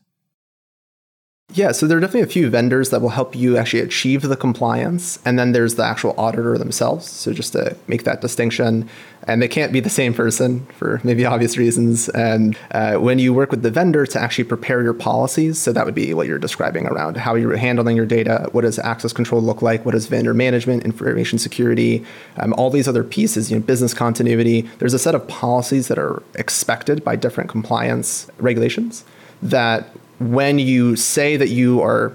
Yeah, 1.52 1.72
so 1.72 1.86
there 1.86 1.98
are 1.98 2.00
definitely 2.00 2.22
a 2.22 2.26
few 2.26 2.48
vendors 2.48 2.90
that 2.90 3.02
will 3.02 3.08
help 3.08 3.34
you 3.34 3.56
actually 3.56 3.80
achieve 3.80 4.22
the 4.22 4.36
compliance. 4.36 5.18
And 5.24 5.36
then 5.36 5.50
there's 5.50 5.74
the 5.74 5.84
actual 5.84 6.14
auditor 6.16 6.56
themselves. 6.56 7.10
So 7.10 7.32
just 7.32 7.52
to 7.54 7.76
make 7.88 8.04
that 8.04 8.20
distinction, 8.20 8.88
and 9.24 9.42
they 9.42 9.48
can't 9.48 9.72
be 9.72 9.80
the 9.80 9.90
same 9.90 10.14
person 10.14 10.64
for 10.78 11.00
maybe 11.02 11.24
obvious 11.24 11.56
reasons. 11.56 12.08
And 12.10 12.56
uh, 12.70 12.94
when 12.94 13.18
you 13.18 13.34
work 13.34 13.50
with 13.50 13.62
the 13.62 13.70
vendor 13.70 14.06
to 14.06 14.20
actually 14.20 14.44
prepare 14.44 14.82
your 14.82 14.94
policies, 14.94 15.58
so 15.58 15.72
that 15.72 15.84
would 15.84 15.94
be 15.94 16.14
what 16.14 16.28
you're 16.28 16.38
describing 16.38 16.86
around 16.86 17.16
how 17.16 17.34
you're 17.34 17.56
handling 17.56 17.96
your 17.96 18.06
data, 18.06 18.48
what 18.52 18.62
does 18.62 18.78
access 18.78 19.12
control 19.12 19.42
look 19.42 19.60
like, 19.60 19.84
what 19.84 19.94
is 19.94 20.06
vendor 20.06 20.32
management, 20.32 20.84
information 20.84 21.38
security, 21.38 22.04
um, 22.36 22.54
all 22.54 22.70
these 22.70 22.86
other 22.86 23.02
pieces, 23.02 23.50
you 23.50 23.58
know, 23.58 23.62
business 23.62 23.92
continuity. 23.92 24.62
There's 24.78 24.94
a 24.94 25.00
set 25.00 25.16
of 25.16 25.26
policies 25.26 25.88
that 25.88 25.98
are 25.98 26.22
expected 26.36 27.02
by 27.02 27.16
different 27.16 27.50
compliance 27.50 28.30
regulations 28.38 29.04
that 29.42 29.90
when 30.20 30.58
you 30.58 30.94
say 30.96 31.36
that 31.36 31.48
you 31.48 31.80
are 31.82 32.12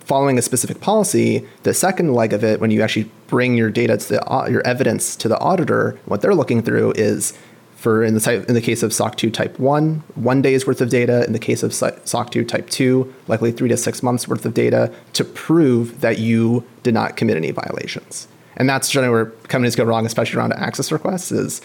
following 0.00 0.38
a 0.38 0.42
specific 0.42 0.80
policy, 0.80 1.46
the 1.64 1.74
second 1.74 2.14
leg 2.14 2.32
of 2.32 2.44
it, 2.44 2.60
when 2.60 2.70
you 2.70 2.82
actually 2.82 3.10
bring 3.26 3.56
your 3.56 3.70
data 3.70 3.96
to 3.96 4.08
the 4.08 4.32
uh, 4.32 4.46
your 4.46 4.64
evidence 4.64 5.16
to 5.16 5.28
the 5.28 5.38
auditor, 5.40 5.98
what 6.04 6.22
they're 6.22 6.34
looking 6.34 6.62
through 6.62 6.92
is 6.92 7.36
for 7.76 8.04
in 8.04 8.14
the 8.14 8.20
type, 8.20 8.48
in 8.48 8.54
the 8.54 8.60
case 8.60 8.82
of 8.82 8.92
SOC 8.92 9.16
2 9.16 9.30
Type 9.30 9.58
1, 9.58 10.02
one 10.14 10.42
day's 10.42 10.66
worth 10.66 10.80
of 10.80 10.88
data. 10.88 11.24
In 11.26 11.32
the 11.32 11.38
case 11.38 11.62
of 11.62 11.74
SOC 11.74 12.30
2 12.30 12.44
Type 12.44 12.70
2, 12.70 13.14
likely 13.28 13.52
three 13.52 13.68
to 13.68 13.76
six 13.76 14.02
months 14.02 14.26
worth 14.26 14.46
of 14.46 14.54
data 14.54 14.92
to 15.12 15.24
prove 15.24 16.00
that 16.00 16.18
you 16.18 16.64
did 16.82 16.94
not 16.94 17.16
commit 17.16 17.36
any 17.36 17.50
violations. 17.50 18.28
And 18.56 18.68
that's 18.68 18.90
generally 18.90 19.12
where 19.12 19.26
companies 19.48 19.76
go 19.76 19.84
wrong, 19.84 20.06
especially 20.06 20.38
around 20.38 20.54
access 20.54 20.90
requests, 20.90 21.30
is 21.30 21.60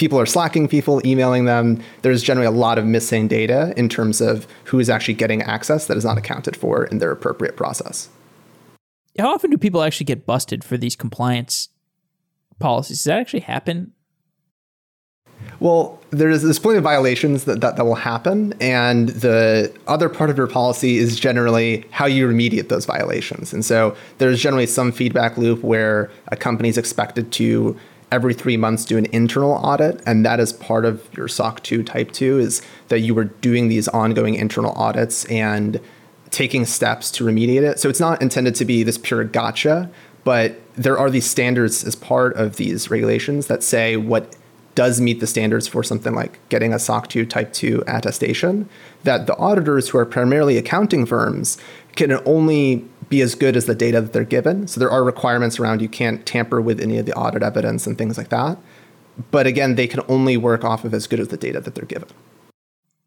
people 0.00 0.18
are 0.18 0.24
slacking 0.24 0.66
people, 0.66 1.06
emailing 1.06 1.44
them. 1.44 1.78
There's 2.00 2.22
generally 2.22 2.46
a 2.46 2.50
lot 2.50 2.78
of 2.78 2.86
missing 2.86 3.28
data 3.28 3.74
in 3.76 3.90
terms 3.90 4.22
of 4.22 4.46
who 4.64 4.78
is 4.80 4.88
actually 4.88 5.12
getting 5.12 5.42
access 5.42 5.86
that 5.88 5.96
is 5.98 6.06
not 6.06 6.16
accounted 6.16 6.56
for 6.56 6.86
in 6.86 6.98
their 6.98 7.12
appropriate 7.12 7.54
process. 7.54 8.08
How 9.18 9.34
often 9.34 9.50
do 9.50 9.58
people 9.58 9.82
actually 9.82 10.06
get 10.06 10.24
busted 10.24 10.64
for 10.64 10.78
these 10.78 10.96
compliance 10.96 11.68
policies? 12.58 12.98
Does 12.98 13.04
that 13.04 13.18
actually 13.20 13.40
happen? 13.40 13.92
Well, 15.58 16.00
there's, 16.08 16.42
there's 16.42 16.58
plenty 16.58 16.78
of 16.78 16.84
violations 16.84 17.44
that, 17.44 17.60
that, 17.60 17.76
that 17.76 17.84
will 17.84 17.94
happen. 17.94 18.54
And 18.58 19.10
the 19.10 19.70
other 19.86 20.08
part 20.08 20.30
of 20.30 20.38
your 20.38 20.46
policy 20.46 20.96
is 20.96 21.20
generally 21.20 21.84
how 21.90 22.06
you 22.06 22.26
remediate 22.26 22.70
those 22.70 22.86
violations. 22.86 23.52
And 23.52 23.62
so 23.64 23.94
there's 24.16 24.40
generally 24.40 24.66
some 24.66 24.92
feedback 24.92 25.36
loop 25.36 25.62
where 25.62 26.10
a 26.28 26.36
company 26.36 26.70
is 26.70 26.78
expected 26.78 27.32
to 27.32 27.78
every 28.12 28.34
three 28.34 28.56
months 28.56 28.84
do 28.84 28.98
an 28.98 29.06
internal 29.06 29.52
audit 29.52 30.00
and 30.06 30.24
that 30.24 30.40
is 30.40 30.52
part 30.52 30.84
of 30.84 31.08
your 31.16 31.28
soc 31.28 31.62
2 31.62 31.82
type 31.82 32.10
2 32.12 32.38
is 32.38 32.62
that 32.88 33.00
you 33.00 33.14
were 33.14 33.24
doing 33.24 33.68
these 33.68 33.86
ongoing 33.88 34.34
internal 34.34 34.72
audits 34.72 35.24
and 35.26 35.80
taking 36.30 36.64
steps 36.64 37.10
to 37.10 37.24
remediate 37.24 37.62
it. 37.62 37.80
So 37.80 37.88
it's 37.88 37.98
not 38.00 38.22
intended 38.22 38.54
to 38.56 38.64
be 38.64 38.82
this 38.82 38.98
pure 38.98 39.24
gotcha 39.24 39.90
but 40.24 40.60
there 40.74 40.98
are 40.98 41.10
these 41.10 41.26
standards 41.28 41.84
as 41.84 41.94
part 41.94 42.34
of 42.36 42.56
these 42.56 42.90
regulations 42.90 43.46
that 43.46 43.62
say 43.62 43.96
what 43.96 44.36
does 44.74 45.00
meet 45.00 45.20
the 45.20 45.26
standards 45.26 45.66
for 45.66 45.82
something 45.82 46.14
like 46.14 46.38
getting 46.48 46.72
a 46.72 46.78
SOC 46.78 47.08
2 47.08 47.26
Type 47.26 47.52
2 47.52 47.82
attestation, 47.86 48.68
that 49.04 49.26
the 49.26 49.36
auditors 49.36 49.88
who 49.88 49.98
are 49.98 50.06
primarily 50.06 50.56
accounting 50.56 51.04
firms 51.04 51.58
can 51.96 52.12
only 52.24 52.86
be 53.10 53.20
as 53.20 53.34
good 53.34 53.56
as 53.56 53.66
the 53.66 53.74
data 53.74 54.00
that 54.00 54.12
they're 54.14 54.24
given. 54.24 54.66
So 54.66 54.80
there 54.80 54.90
are 54.90 55.04
requirements 55.04 55.60
around 55.60 55.82
you 55.82 55.88
can't 55.88 56.24
tamper 56.24 56.60
with 56.60 56.80
any 56.80 56.96
of 56.96 57.04
the 57.04 57.12
audit 57.12 57.42
evidence 57.42 57.86
and 57.86 57.98
things 57.98 58.16
like 58.16 58.30
that. 58.30 58.56
But 59.30 59.46
again, 59.46 59.74
they 59.74 59.86
can 59.86 60.00
only 60.08 60.36
work 60.38 60.64
off 60.64 60.84
of 60.84 60.94
as 60.94 61.06
good 61.06 61.20
as 61.20 61.28
the 61.28 61.36
data 61.36 61.60
that 61.60 61.74
they're 61.74 61.84
given. 61.84 62.08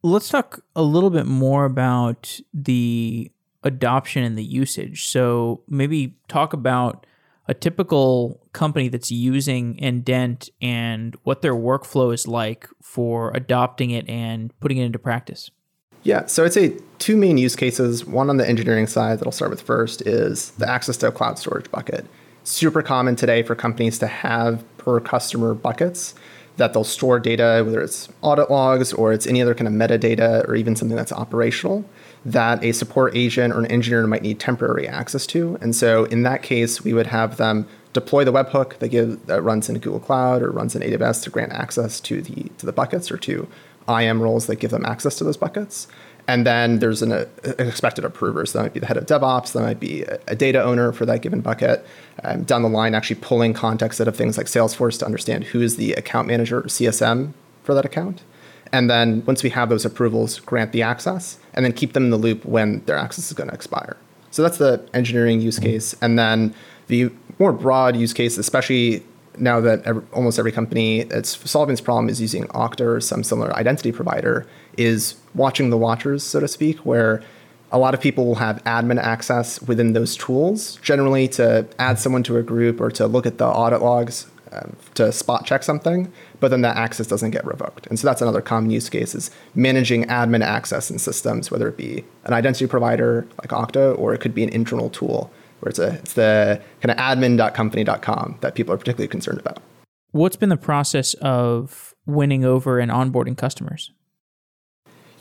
Let's 0.04 0.30
talk 0.30 0.60
a 0.76 0.84
little 0.84 1.10
bit 1.10 1.26
more 1.26 1.66
about 1.66 2.39
the 2.54 3.32
adoption 3.64 4.24
and 4.24 4.38
the 4.38 4.43
usage. 4.43 5.08
So 5.08 5.64
maybe 5.68 6.18
talk 6.28 6.51
about 6.51 7.08
a 7.47 7.54
typical 7.54 8.41
company 8.51 8.89
that's 8.89 9.12
using 9.12 9.78
Indent 9.80 10.49
and 10.62 11.16
what 11.24 11.41
their 11.41 11.56
workflow 11.56 12.14
is 12.14 12.28
like 12.28 12.68
for 12.82 13.32
adopting 13.34 13.91
it 13.91 14.08
and 14.10 14.58
putting 14.60 14.78
it 14.78 14.86
into 14.86 14.99
practice. 14.99 15.49
Yeah, 16.04 16.26
so 16.26 16.43
I'd 16.43 16.54
say 16.54 16.78
two 16.99 17.18
main 17.18 17.38
use 17.38 17.56
cases. 17.56 18.06
One 18.06 18.30
on 18.30 18.38
the 18.38 18.47
engineering 18.47 18.88
side 18.88 19.20
that 19.20 19.26
I'll 19.26 19.32
start 19.32 19.51
with 19.51 19.62
first 19.62 20.01
is 20.01 20.51
the 20.51 20.70
access 20.70 20.97
to 20.97 21.08
a 21.08 21.12
cloud 21.12 21.39
storage 21.39 21.72
bucket. 21.72 22.06
Super 22.43 22.82
common 22.82 23.16
today 23.16 23.41
for 23.41 23.56
companies 23.56 23.99
to 23.99 24.08
have 24.08 24.64
per 24.78 24.99
customer 24.99 25.54
buckets 25.54 26.14
that 26.58 26.74
they'll 26.74 26.84
store 26.84 27.20
data, 27.20 27.64
whether 27.66 27.82
it's 27.82 28.10
audit 28.22 28.51
logs 28.51 28.93
or 28.93 29.12
it's 29.12 29.26
any 29.26 29.41
other 29.41 29.56
kind 29.56 29.68
of 29.68 29.74
metadata 29.74 30.47
or 30.47 30.56
even 30.56 30.76
something 30.76 30.95
that's 30.95 31.12
operational 31.12 31.84
that 32.26 32.64
a 32.64 32.72
support 32.72 33.16
agent 33.16 33.54
or 33.54 33.60
an 33.60 33.66
engineer 33.68 34.06
might 34.08 34.22
need 34.22 34.39
temporary 34.39 34.88
access 34.88 35.26
to. 35.28 35.58
And 35.62 35.76
so 35.76 36.06
in 36.06 36.24
that 36.24 36.43
case, 36.43 36.84
we 36.84 36.93
would 36.93 37.08
have 37.08 37.38
them 37.38 37.68
deploy 37.91 38.24
the 38.24 38.32
webhook 38.32 38.80
that, 38.80 38.89
give, 38.89 39.26
that 39.28 39.41
runs 39.41 39.70
in 39.70 39.78
Google 39.80 39.99
Cloud 39.99 40.41
or 40.41 40.51
runs 40.51 40.76
in 40.76 40.82
AWS 40.82 41.24
to 41.24 41.30
grant 41.30 41.51
access 41.51 41.99
to 42.01 42.22
the 42.22 42.49
to 42.58 42.66
the 42.66 42.72
buckets 42.72 43.12
or 43.12 43.18
to 43.18 43.47
IAM 43.89 44.21
roles 44.21 44.47
that 44.47 44.57
give 44.57 44.71
them 44.71 44.86
access 44.86 45.15
to 45.17 45.23
those 45.23 45.38
buckets. 45.38 45.88
And 46.27 46.45
then 46.45 46.79
there's 46.79 47.01
an, 47.01 47.11
uh, 47.11 47.25
expected 47.59 48.05
approver. 48.05 48.45
So 48.45 48.57
that 48.57 48.63
might 48.63 48.73
be 48.73 48.79
the 48.79 48.86
head 48.86 48.97
of 48.97 49.05
DevOps, 49.05 49.51
that 49.53 49.61
might 49.61 49.79
be 49.79 50.03
a, 50.03 50.36
data 50.36 50.63
owner 50.63 50.93
for 50.93 51.05
that 51.05 51.21
given 51.21 51.41
bucket. 51.41 51.86
Um, 52.23 52.43
down 52.43 52.61
the 52.61 52.69
line, 52.69 52.95
actually 52.95 53.17
pulling 53.17 53.53
context 53.53 53.99
out 53.99 54.07
of 54.07 54.15
things 54.15 54.38
like 54.38 54.47
Salesforce 54.47 54.97
to 54.99 55.05
understand 55.05 55.45
who 55.45 55.61
is 55.61 55.75
the 55.75 55.93
account 55.93 56.27
manager 56.27 56.59
or 56.59 56.63
CSM 56.63 57.34
for 57.63 57.73
that 57.73 57.84
account. 57.84 58.21
And 58.71 58.89
then 58.89 59.23
once 59.25 59.43
we 59.43 59.49
have 59.51 59.69
those 59.69 59.86
approvals, 59.86 60.39
grant 60.39 60.71
the 60.71 60.81
access 60.81 61.38
and 61.53 61.65
then 61.65 61.73
keep 61.73 61.93
them 61.93 62.05
in 62.05 62.09
the 62.09 62.17
loop 62.17 62.45
when 62.45 62.84
their 62.86 62.97
access 62.97 63.27
is 63.27 63.34
going 63.34 63.49
to 63.49 63.53
expire. 63.53 63.97
So 64.31 64.41
that's 64.41 64.57
the 64.57 64.84
engineering 64.93 65.41
use 65.41 65.59
case. 65.59 65.93
And 66.01 66.17
then 66.17 66.55
the 66.88 67.11
more 67.38 67.53
broad 67.53 67.95
use 67.95 68.13
case, 68.13 68.38
especially 68.38 69.03
now 69.38 69.59
that 69.61 69.84
every, 69.84 70.03
almost 70.11 70.39
every 70.39 70.51
company 70.51 71.03
that's 71.03 71.49
solving 71.49 71.73
this 71.73 71.81
problem 71.81 72.09
is 72.09 72.21
using 72.21 72.45
Okta 72.47 72.81
or 72.81 73.01
some 73.01 73.23
similar 73.23 73.55
identity 73.55 73.91
provider, 73.91 74.45
is 74.77 75.15
watching 75.34 75.69
the 75.69 75.77
watchers, 75.77 76.23
so 76.23 76.39
to 76.39 76.47
speak, 76.47 76.77
where 76.79 77.23
a 77.71 77.77
lot 77.77 77.93
of 77.93 78.01
people 78.01 78.25
will 78.25 78.36
have 78.36 78.63
admin 78.65 79.01
access 79.01 79.61
within 79.63 79.93
those 79.93 80.15
tools, 80.15 80.75
generally 80.77 81.27
to 81.27 81.67
add 81.79 81.97
someone 81.97 82.23
to 82.23 82.38
a 82.38 82.43
group 82.43 82.79
or 82.79 82.91
to 82.91 83.07
look 83.07 83.25
at 83.25 83.39
the 83.39 83.47
audit 83.47 83.81
logs 83.81 84.27
um, 84.51 84.75
to 84.93 85.11
spot 85.11 85.45
check 85.45 85.63
something, 85.63 86.11
but 86.39 86.49
then 86.49 86.61
that 86.61 86.77
access 86.77 87.07
doesn't 87.07 87.31
get 87.31 87.43
revoked. 87.45 87.88
And 87.88 87.99
so 87.99 88.07
that's 88.07 88.21
another 88.21 88.41
common 88.41 88.69
use 88.69 88.89
case 88.89 89.15
is 89.15 89.31
managing 89.55 90.03
admin 90.05 90.41
access 90.41 90.91
in 90.91 90.99
systems, 90.99 91.49
whether 91.49 91.67
it 91.67 91.77
be 91.77 92.03
an 92.25 92.34
identity 92.34 92.67
provider 92.67 93.27
like 93.39 93.49
Okta 93.49 93.97
or 93.97 94.13
it 94.13 94.19
could 94.19 94.36
be 94.36 94.43
an 94.43 94.49
internal 94.49 94.91
tool 94.91 95.31
where 95.64 95.70
it's, 95.70 95.80
a, 95.80 95.93
it's 95.95 96.14
the 96.14 96.61
kind 96.82 96.91
of 96.91 96.97
admin.company.com 96.97 98.38
that 98.41 98.55
people 98.55 98.74
are 98.74 98.78
particularly 98.78 99.07
concerned 99.07 99.39
about. 99.39 99.61
What's 100.11 100.36
been 100.36 100.49
the 100.49 100.57
process 100.57 101.14
of 101.16 101.95
winning 102.05 102.43
over 102.43 102.80
and 102.80 102.91
onboarding 102.91 103.38
customers? 103.38 103.91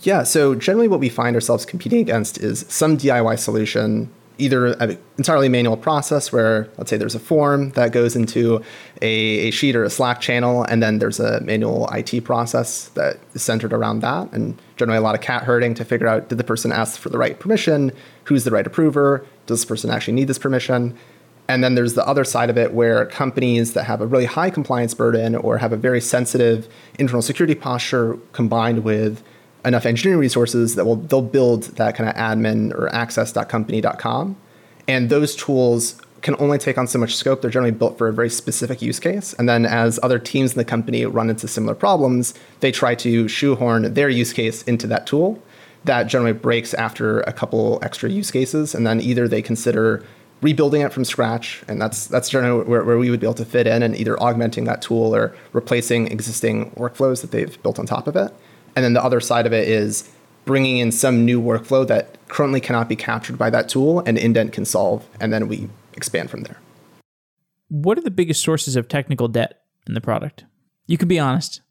Yeah, 0.02 0.24
so 0.24 0.54
generally 0.56 0.88
what 0.88 1.00
we 1.00 1.08
find 1.08 1.36
ourselves 1.36 1.64
competing 1.64 2.00
against 2.00 2.38
is 2.38 2.66
some 2.68 2.98
DIY 2.98 3.38
solution 3.38 4.10
either 4.38 4.66
an 4.74 4.98
entirely 5.18 5.48
manual 5.48 5.76
process 5.76 6.32
where, 6.32 6.68
let's 6.76 6.90
say, 6.90 6.96
there's 6.96 7.14
a 7.14 7.20
form 7.20 7.70
that 7.70 7.92
goes 7.92 8.16
into 8.16 8.62
a, 9.00 9.48
a, 9.48 9.50
sheet 9.50 9.76
or 9.76 9.84
a 9.84 9.90
Slack 9.90 10.20
channel, 10.20 10.64
and 10.64 10.82
then 10.82 10.98
there's 10.98 11.20
a 11.20 11.40
manual 11.42 11.88
IT 11.92 12.24
process 12.24 12.88
that 12.90 13.18
is 13.34 13.42
centered 13.42 13.72
around 13.72 14.00
that, 14.00 14.32
and 14.32 14.60
generally 14.76 14.98
a 14.98 15.02
lot 15.02 15.14
of 15.14 15.20
cat 15.20 15.42
herding 15.42 15.74
to 15.74 15.84
figure 15.84 16.08
out 16.08 16.28
did 16.28 16.38
the 16.38 16.44
person 16.44 16.72
ask 16.72 16.98
for 16.98 17.08
the 17.08 17.18
right 17.18 17.38
permission, 17.38 17.92
who's 18.24 18.44
the 18.44 18.50
right 18.50 18.66
approver, 18.66 19.24
does 19.46 19.60
this 19.60 19.64
person 19.64 19.90
actually 19.90 20.14
need 20.14 20.28
this 20.28 20.38
permission, 20.38 20.96
and 21.48 21.62
then 21.62 21.74
there's 21.74 21.94
the 21.94 22.06
other 22.06 22.24
side 22.24 22.50
of 22.50 22.56
it 22.56 22.72
where 22.72 23.04
companies 23.06 23.74
that 23.74 23.84
have 23.84 24.00
a 24.00 24.06
really 24.06 24.24
high 24.26 24.50
compliance 24.50 24.94
burden 24.94 25.34
or 25.34 25.58
have 25.58 25.72
a 25.72 25.76
very 25.76 26.00
sensitive 26.00 26.68
internal 26.98 27.22
security 27.22 27.54
posture 27.54 28.16
combined 28.32 28.84
with 28.84 29.22
enough 29.64 29.86
engineering 29.86 30.20
resources 30.20 30.74
that 30.76 30.84
will 30.84 30.96
they'll 30.96 31.22
build 31.22 31.64
that 31.76 31.94
kind 31.94 32.08
of 32.08 32.16
admin 32.16 32.72
or 32.74 32.88
access.company.com. 32.94 34.36
And 34.88 35.10
those 35.10 35.36
tools 35.36 36.00
can 36.22 36.36
only 36.38 36.58
take 36.58 36.78
on 36.78 36.86
so 36.86 36.98
much 36.98 37.16
scope. 37.16 37.42
They're 37.42 37.50
generally 37.50 37.72
built 37.72 37.98
for 37.98 38.08
a 38.08 38.12
very 38.12 38.30
specific 38.30 38.80
use 38.80 39.00
case. 39.00 39.32
And 39.34 39.48
then 39.48 39.66
as 39.66 39.98
other 40.02 40.18
teams 40.18 40.52
in 40.52 40.58
the 40.58 40.64
company 40.64 41.04
run 41.04 41.28
into 41.28 41.48
similar 41.48 41.74
problems, 41.74 42.34
they 42.60 42.70
try 42.70 42.94
to 42.96 43.26
shoehorn 43.26 43.94
their 43.94 44.08
use 44.08 44.32
case 44.32 44.62
into 44.62 44.86
that 44.86 45.06
tool. 45.06 45.42
That 45.84 46.04
generally 46.04 46.32
breaks 46.32 46.74
after 46.74 47.20
a 47.22 47.32
couple 47.32 47.78
extra 47.82 48.08
use 48.08 48.30
cases. 48.30 48.74
And 48.74 48.86
then 48.86 49.00
either 49.00 49.26
they 49.26 49.42
consider 49.42 50.04
rebuilding 50.42 50.82
it 50.82 50.92
from 50.92 51.04
scratch, 51.04 51.62
and 51.68 51.80
that's 51.80 52.06
that's 52.06 52.28
generally 52.28 52.64
where, 52.64 52.84
where 52.84 52.98
we 52.98 53.10
would 53.10 53.20
be 53.20 53.26
able 53.26 53.34
to 53.34 53.44
fit 53.44 53.66
in 53.66 53.82
and 53.82 53.96
either 53.96 54.20
augmenting 54.20 54.64
that 54.64 54.82
tool 54.82 55.14
or 55.14 55.34
replacing 55.52 56.08
existing 56.08 56.70
workflows 56.72 57.20
that 57.22 57.30
they've 57.30 57.62
built 57.62 57.78
on 57.78 57.86
top 57.86 58.06
of 58.06 58.16
it. 58.16 58.34
And 58.74 58.84
then 58.84 58.92
the 58.92 59.02
other 59.02 59.20
side 59.20 59.46
of 59.46 59.52
it 59.52 59.68
is 59.68 60.10
bringing 60.44 60.78
in 60.78 60.90
some 60.90 61.24
new 61.24 61.40
workflow 61.40 61.86
that 61.86 62.16
currently 62.28 62.60
cannot 62.60 62.88
be 62.88 62.96
captured 62.96 63.38
by 63.38 63.50
that 63.50 63.68
tool 63.68 64.00
and 64.00 64.18
indent 64.18 64.52
can 64.52 64.64
solve, 64.64 65.08
and 65.20 65.32
then 65.32 65.46
we 65.46 65.68
expand 65.94 66.30
from 66.30 66.42
there. 66.42 66.58
What 67.68 67.96
are 67.96 68.02
the 68.02 68.10
biggest 68.10 68.42
sources 68.42 68.76
of 68.76 68.88
technical 68.88 69.28
debt 69.28 69.60
in 69.86 69.94
the 69.94 70.00
product? 70.00 70.44
You 70.86 70.98
can 70.98 71.08
be 71.08 71.18
honest. 71.18 71.62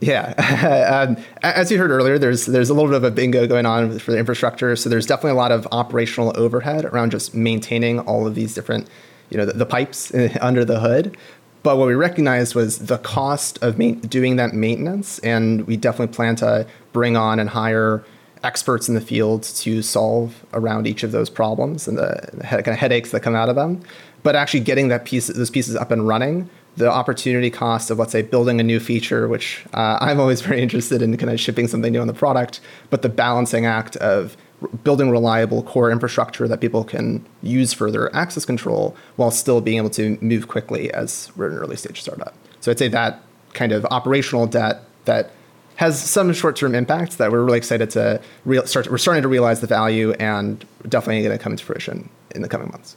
Yeah, 0.00 1.06
um, 1.08 1.22
as 1.42 1.72
you 1.72 1.78
heard 1.78 1.90
earlier, 1.90 2.18
there's 2.18 2.46
there's 2.46 2.70
a 2.70 2.74
little 2.74 2.88
bit 2.88 2.96
of 2.96 3.04
a 3.04 3.10
bingo 3.10 3.46
going 3.46 3.66
on 3.66 3.98
for 3.98 4.12
the 4.12 4.18
infrastructure. 4.18 4.76
So 4.76 4.88
there's 4.88 5.06
definitely 5.06 5.32
a 5.32 5.34
lot 5.34 5.50
of 5.50 5.66
operational 5.72 6.32
overhead 6.36 6.84
around 6.84 7.10
just 7.10 7.34
maintaining 7.34 7.98
all 8.00 8.26
of 8.26 8.34
these 8.34 8.54
different, 8.54 8.88
you 9.30 9.36
know, 9.36 9.44
the, 9.44 9.54
the 9.54 9.66
pipes 9.66 10.12
under 10.40 10.64
the 10.64 10.80
hood. 10.80 11.16
But 11.64 11.76
what 11.78 11.88
we 11.88 11.94
recognized 11.94 12.54
was 12.54 12.78
the 12.86 12.98
cost 12.98 13.60
of 13.62 13.78
ma- 13.78 13.90
doing 13.90 14.36
that 14.36 14.54
maintenance, 14.54 15.18
and 15.20 15.66
we 15.66 15.76
definitely 15.76 16.14
plan 16.14 16.36
to 16.36 16.66
bring 16.92 17.16
on 17.16 17.40
and 17.40 17.50
hire 17.50 18.04
experts 18.44 18.88
in 18.88 18.94
the 18.94 19.00
field 19.00 19.42
to 19.42 19.82
solve 19.82 20.46
around 20.52 20.86
each 20.86 21.02
of 21.02 21.10
those 21.10 21.28
problems 21.28 21.88
and 21.88 21.98
the, 21.98 22.28
the 22.34 22.44
kind 22.44 22.68
of 22.68 22.76
headaches 22.76 23.10
that 23.10 23.20
come 23.20 23.34
out 23.34 23.48
of 23.48 23.56
them. 23.56 23.82
But 24.22 24.36
actually 24.36 24.60
getting 24.60 24.88
that 24.88 25.04
piece, 25.04 25.26
those 25.26 25.50
pieces 25.50 25.74
up 25.74 25.90
and 25.90 26.06
running 26.06 26.48
the 26.78 26.90
opportunity 26.90 27.50
cost 27.50 27.90
of 27.90 27.98
let's 27.98 28.12
say 28.12 28.22
building 28.22 28.60
a 28.60 28.62
new 28.62 28.80
feature 28.80 29.28
which 29.28 29.64
uh, 29.74 29.98
i'm 30.00 30.18
always 30.20 30.40
very 30.40 30.62
interested 30.62 31.02
in 31.02 31.16
kind 31.16 31.30
of 31.30 31.38
shipping 31.38 31.66
something 31.66 31.92
new 31.92 32.00
on 32.00 32.06
the 32.06 32.14
product 32.14 32.60
but 32.90 33.02
the 33.02 33.08
balancing 33.08 33.66
act 33.66 33.96
of 33.96 34.36
building 34.82 35.10
reliable 35.10 35.62
core 35.62 35.90
infrastructure 35.90 36.48
that 36.48 36.60
people 36.60 36.82
can 36.84 37.24
use 37.42 37.72
for 37.72 37.90
their 37.90 38.14
access 38.14 38.44
control 38.44 38.96
while 39.16 39.30
still 39.30 39.60
being 39.60 39.76
able 39.76 39.90
to 39.90 40.18
move 40.20 40.48
quickly 40.48 40.92
as 40.92 41.30
we're 41.36 41.48
an 41.48 41.56
early 41.56 41.76
stage 41.76 42.00
startup. 42.00 42.34
So 42.60 42.70
i'd 42.70 42.78
say 42.78 42.88
that 42.88 43.22
kind 43.54 43.72
of 43.72 43.84
operational 43.86 44.46
debt 44.46 44.82
that 45.04 45.30
has 45.76 46.00
some 46.02 46.32
short-term 46.32 46.74
impacts 46.74 47.16
that 47.16 47.30
we're 47.30 47.44
really 47.44 47.58
excited 47.58 47.90
to 47.90 48.20
start 48.66 48.90
we're 48.90 48.98
starting 48.98 49.22
to 49.22 49.28
realize 49.28 49.60
the 49.60 49.66
value 49.66 50.12
and 50.12 50.64
definitely 50.88 51.22
going 51.22 51.36
to 51.36 51.42
come 51.42 51.52
into 51.52 51.64
fruition 51.64 52.08
in 52.34 52.42
the 52.42 52.48
coming 52.48 52.68
months 52.70 52.96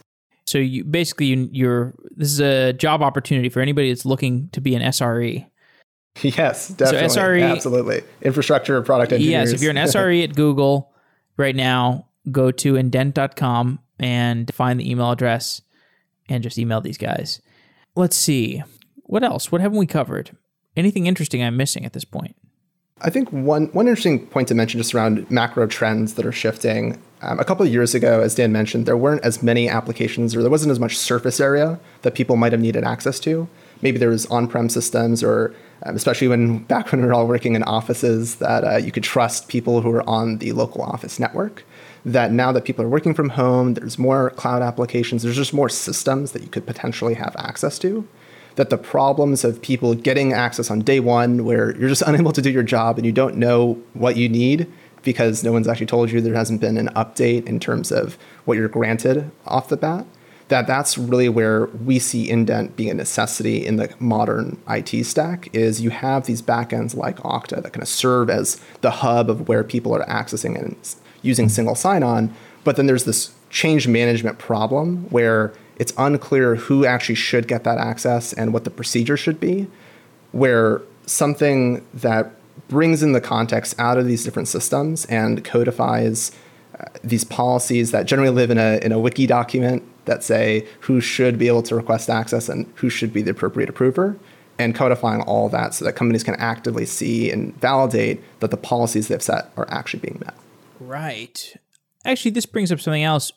so 0.52 0.58
you 0.58 0.84
basically 0.84 1.26
you, 1.26 1.48
you're 1.50 1.94
this 2.14 2.30
is 2.30 2.38
a 2.38 2.74
job 2.74 3.02
opportunity 3.02 3.48
for 3.48 3.60
anybody 3.60 3.88
that's 3.88 4.04
looking 4.04 4.50
to 4.50 4.60
be 4.60 4.74
an 4.74 4.82
SRE. 4.82 5.46
Yes, 6.20 6.68
definitely. 6.68 7.08
So 7.08 7.20
SRE, 7.22 7.52
absolutely. 7.52 8.02
Infrastructure 8.20 8.76
and 8.76 8.84
product 8.84 9.12
engineers. 9.14 9.50
Yes, 9.50 9.52
if 9.54 9.62
you're 9.62 9.70
an 9.70 9.76
SRE 9.88 10.22
at 10.24 10.34
Google 10.34 10.92
right 11.38 11.56
now, 11.56 12.06
go 12.30 12.50
to 12.50 12.76
indent.com 12.76 13.78
and 13.98 14.52
find 14.54 14.78
the 14.78 14.90
email 14.90 15.10
address 15.10 15.62
and 16.28 16.42
just 16.42 16.58
email 16.58 16.82
these 16.82 16.98
guys. 16.98 17.40
Let's 17.96 18.14
see. 18.14 18.62
What 19.04 19.24
else? 19.24 19.50
What 19.50 19.62
haven't 19.62 19.78
we 19.78 19.86
covered? 19.86 20.36
Anything 20.76 21.06
interesting 21.06 21.42
I'm 21.42 21.56
missing 21.56 21.86
at 21.86 21.94
this 21.94 22.04
point? 22.04 22.36
I 23.00 23.10
think 23.10 23.30
one 23.30 23.66
one 23.66 23.88
interesting 23.88 24.26
point 24.26 24.48
to 24.48 24.54
mention 24.54 24.78
just 24.78 24.94
around 24.94 25.28
macro 25.30 25.66
trends 25.66 26.14
that 26.14 26.24
are 26.24 26.32
shifting. 26.32 27.02
Um, 27.20 27.38
a 27.38 27.44
couple 27.44 27.64
of 27.64 27.72
years 27.72 27.94
ago, 27.94 28.20
as 28.20 28.34
Dan 28.34 28.52
mentioned, 28.52 28.86
there 28.86 28.96
weren't 28.96 29.24
as 29.24 29.42
many 29.42 29.68
applications, 29.68 30.34
or 30.34 30.42
there 30.42 30.50
wasn't 30.50 30.72
as 30.72 30.80
much 30.80 30.96
surface 30.98 31.40
area 31.40 31.78
that 32.02 32.14
people 32.14 32.36
might 32.36 32.52
have 32.52 32.60
needed 32.60 32.84
access 32.84 33.20
to. 33.20 33.48
Maybe 33.80 33.98
there 33.98 34.08
was 34.08 34.26
on-prem 34.26 34.68
systems, 34.68 35.22
or 35.22 35.54
um, 35.84 35.96
especially 35.96 36.28
when 36.28 36.58
back 36.64 36.90
when 36.90 37.00
we 37.00 37.06
were 37.06 37.14
all 37.14 37.26
working 37.26 37.54
in 37.54 37.62
offices, 37.64 38.36
that 38.36 38.64
uh, 38.64 38.76
you 38.76 38.92
could 38.92 39.04
trust 39.04 39.48
people 39.48 39.82
who 39.82 39.90
were 39.90 40.08
on 40.08 40.38
the 40.38 40.52
local 40.52 40.82
office 40.82 41.18
network. 41.18 41.64
That 42.04 42.32
now 42.32 42.50
that 42.52 42.64
people 42.64 42.84
are 42.84 42.88
working 42.88 43.14
from 43.14 43.30
home, 43.30 43.74
there's 43.74 43.98
more 43.98 44.30
cloud 44.30 44.62
applications. 44.62 45.22
There's 45.22 45.36
just 45.36 45.54
more 45.54 45.68
systems 45.68 46.32
that 46.32 46.42
you 46.42 46.48
could 46.48 46.66
potentially 46.66 47.14
have 47.14 47.34
access 47.38 47.78
to 47.80 48.06
that 48.56 48.70
the 48.70 48.78
problems 48.78 49.44
of 49.44 49.62
people 49.62 49.94
getting 49.94 50.32
access 50.32 50.70
on 50.70 50.80
day 50.80 51.00
one, 51.00 51.44
where 51.44 51.76
you're 51.76 51.88
just 51.88 52.02
unable 52.06 52.32
to 52.32 52.42
do 52.42 52.50
your 52.50 52.62
job 52.62 52.98
and 52.98 53.06
you 53.06 53.12
don't 53.12 53.36
know 53.36 53.80
what 53.94 54.16
you 54.16 54.28
need 54.28 54.70
because 55.02 55.42
no 55.42 55.52
one's 55.52 55.68
actually 55.68 55.86
told 55.86 56.10
you, 56.10 56.20
there 56.20 56.34
hasn't 56.34 56.60
been 56.60 56.78
an 56.78 56.88
update 56.88 57.46
in 57.46 57.58
terms 57.58 57.90
of 57.90 58.16
what 58.44 58.56
you're 58.56 58.68
granted 58.68 59.30
off 59.46 59.68
the 59.68 59.76
bat, 59.76 60.06
that 60.48 60.66
that's 60.66 60.98
really 60.98 61.28
where 61.28 61.66
we 61.66 61.98
see 61.98 62.28
indent 62.28 62.76
being 62.76 62.90
a 62.90 62.94
necessity 62.94 63.64
in 63.64 63.76
the 63.76 63.92
modern 63.98 64.60
IT 64.68 65.04
stack 65.04 65.48
is 65.54 65.80
you 65.80 65.90
have 65.90 66.26
these 66.26 66.42
backends 66.42 66.94
like 66.94 67.16
Okta 67.18 67.62
that 67.62 67.72
kind 67.72 67.82
of 67.82 67.88
serve 67.88 68.28
as 68.28 68.60
the 68.80 68.90
hub 68.90 69.30
of 69.30 69.48
where 69.48 69.64
people 69.64 69.94
are 69.94 70.04
accessing 70.04 70.60
and 70.60 70.76
using 71.22 71.48
single 71.48 71.74
sign-on, 71.74 72.34
but 72.64 72.76
then 72.76 72.86
there's 72.86 73.04
this 73.04 73.32
change 73.50 73.88
management 73.88 74.38
problem 74.38 75.04
where 75.10 75.52
it's 75.76 75.92
unclear 75.98 76.56
who 76.56 76.84
actually 76.84 77.14
should 77.14 77.48
get 77.48 77.64
that 77.64 77.78
access 77.78 78.32
and 78.32 78.52
what 78.52 78.64
the 78.64 78.70
procedure 78.70 79.16
should 79.16 79.40
be, 79.40 79.66
where 80.32 80.82
something 81.06 81.84
that 81.94 82.32
brings 82.68 83.02
in 83.02 83.12
the 83.12 83.20
context 83.20 83.74
out 83.78 83.98
of 83.98 84.06
these 84.06 84.24
different 84.24 84.48
systems 84.48 85.04
and 85.06 85.44
codifies 85.44 86.32
uh, 86.78 86.84
these 87.02 87.24
policies 87.24 87.90
that 87.90 88.06
generally 88.06 88.30
live 88.30 88.50
in 88.50 88.58
a, 88.58 88.78
in 88.82 88.92
a 88.92 88.98
wiki 88.98 89.26
document 89.26 89.82
that 90.04 90.24
say 90.24 90.66
who 90.80 91.00
should 91.00 91.38
be 91.38 91.48
able 91.48 91.62
to 91.62 91.74
request 91.74 92.10
access 92.10 92.48
and 92.48 92.70
who 92.76 92.88
should 92.88 93.12
be 93.12 93.22
the 93.22 93.30
appropriate 93.30 93.68
approver 93.68 94.16
and 94.58 94.74
codifying 94.74 95.22
all 95.22 95.48
that 95.48 95.74
so 95.74 95.84
that 95.84 95.94
companies 95.94 96.22
can 96.22 96.34
actively 96.36 96.84
see 96.84 97.30
and 97.30 97.54
validate 97.60 98.22
that 98.40 98.50
the 98.50 98.56
policies 98.56 99.08
they've 99.08 99.22
set 99.22 99.50
are 99.56 99.66
actually 99.70 100.00
being 100.00 100.18
met. 100.24 100.34
Right. 100.80 101.54
Actually, 102.04 102.32
this 102.32 102.46
brings 102.46 102.72
up 102.72 102.80
something 102.80 103.02
else 103.02 103.32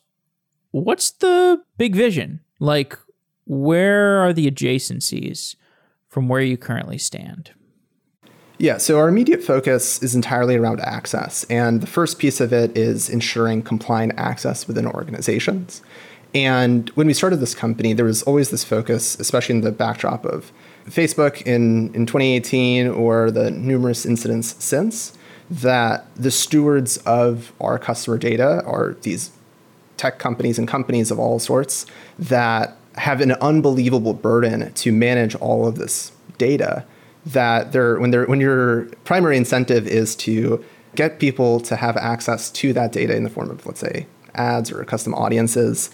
what's 0.84 1.12
the 1.12 1.62
big 1.78 1.96
vision? 1.96 2.42
Like, 2.60 2.98
where 3.46 4.18
are 4.18 4.34
the 4.34 4.50
adjacencies 4.50 5.56
from 6.10 6.28
where 6.28 6.42
you 6.42 6.58
currently 6.58 6.98
stand? 6.98 7.52
Yeah, 8.58 8.78
so 8.78 8.98
our 8.98 9.10
immediate 9.10 9.44
focus 9.44 10.02
is 10.02 10.16
entirely 10.16 10.56
around 10.56 10.80
access. 10.80 11.44
And 11.46 11.82
the 11.82 11.88
first 11.88 12.20
piece 12.20 12.40
of 12.40 12.54
it 12.54 12.78
is 12.78 13.10
ensuring 13.10 13.64
compliant 13.64 14.14
access 14.18 14.68
within 14.68 14.88
organizations. 14.88 15.82
And 16.34 16.90
when 16.92 17.08
we 17.08 17.14
started 17.14 17.38
this 17.38 17.56
company, 17.56 17.94
there 17.94 18.06
was 18.06 18.24
always 18.24 18.50
this 18.50 18.64
focus, 18.64 19.18
especially 19.20 19.56
in 19.56 19.62
the 19.62 19.72
backdrop 19.72 20.26
of 20.26 20.52
Facebook 20.86 21.42
in, 21.44 21.94
in 21.94 22.06
2018 22.06 22.88
or 22.88 23.32
the 23.32 23.52
numerous 23.52 24.06
incidents 24.06 24.56
since, 24.64 25.18
that 25.50 26.06
the 26.16 26.32
stewards 26.32 26.98
of 26.98 27.54
our 27.60 27.78
customer 27.78 28.18
data 28.18 28.64
are 28.66 28.96
these 29.02 29.32
tech 29.98 30.20
companies 30.20 30.58
and 30.58 30.68
companies 30.68 31.12
of 31.12 31.20
all 31.20 31.40
sorts 31.40 31.86
that 32.20 32.78
have 32.96 33.22
an 33.22 33.34
unbelievable 33.34 34.14
burden 34.14 34.72
to 34.74 34.92
manage 34.92 35.36
all 35.36 35.68
of 35.68 35.76
this 35.76 36.12
data 36.38 36.86
that 37.26 37.72
they're 37.72 38.00
when 38.00 38.12
they're 38.12 38.26
when 38.26 38.40
your 38.40 38.86
primary 39.04 39.38
incentive 39.38 39.88
is 39.88 40.16
to 40.16 40.64
get 40.96 41.20
people 41.20 41.60
to 41.60 41.76
have 41.76 41.98
access 41.98 42.50
to 42.52 42.72
that 42.74 42.92
data 42.92 43.16
in 43.16 43.24
the 43.24 43.30
form 43.30 43.50
of 43.50 43.66
let's 43.66 43.80
say 43.80 44.06
ads 44.36 44.72
or 44.72 44.84
custom 44.86 45.14
audiences 45.16 45.90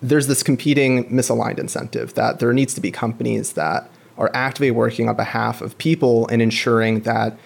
there's 0.00 0.28
this 0.28 0.42
competing 0.42 1.10
misaligned 1.10 1.58
incentive 1.58 2.14
that 2.14 2.38
there 2.38 2.52
needs 2.52 2.72
to 2.74 2.80
be 2.80 2.90
companies 2.90 3.54
that 3.54 3.90
are 4.16 4.30
actively 4.32 4.70
working 4.70 5.08
on 5.08 5.16
behalf 5.16 5.60
of 5.60 5.76
people 5.78 6.26
and 6.28 6.40
ensuring 6.40 7.00
that 7.00 7.36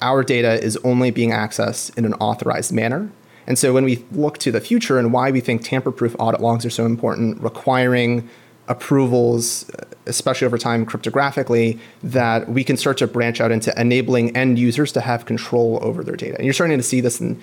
our 0.00 0.24
data 0.24 0.62
is 0.62 0.76
only 0.78 1.10
being 1.10 1.30
accessed 1.30 1.96
in 1.96 2.04
an 2.04 2.14
authorized 2.14 2.72
manner 2.72 3.10
and 3.46 3.58
so 3.58 3.72
when 3.72 3.84
we 3.84 4.04
look 4.12 4.38
to 4.38 4.52
the 4.52 4.60
future 4.60 4.98
and 4.98 5.12
why 5.12 5.30
we 5.30 5.40
think 5.40 5.62
tamper-proof 5.62 6.14
audit 6.18 6.40
logs 6.40 6.64
are 6.64 6.70
so 6.70 6.86
important, 6.86 7.40
requiring 7.42 8.28
approvals, 8.68 9.70
especially 10.06 10.46
over 10.46 10.56
time 10.56 10.86
cryptographically, 10.86 11.78
that 12.02 12.48
we 12.48 12.62
can 12.64 12.76
start 12.76 12.96
to 12.98 13.06
branch 13.06 13.40
out 13.40 13.50
into 13.50 13.78
enabling 13.80 14.36
end 14.36 14.58
users 14.58 14.92
to 14.92 15.00
have 15.00 15.26
control 15.26 15.78
over 15.82 16.04
their 16.04 16.16
data. 16.16 16.36
And 16.36 16.44
you're 16.44 16.54
starting 16.54 16.78
to 16.78 16.82
see 16.82 17.00
this 17.00 17.20
in 17.20 17.40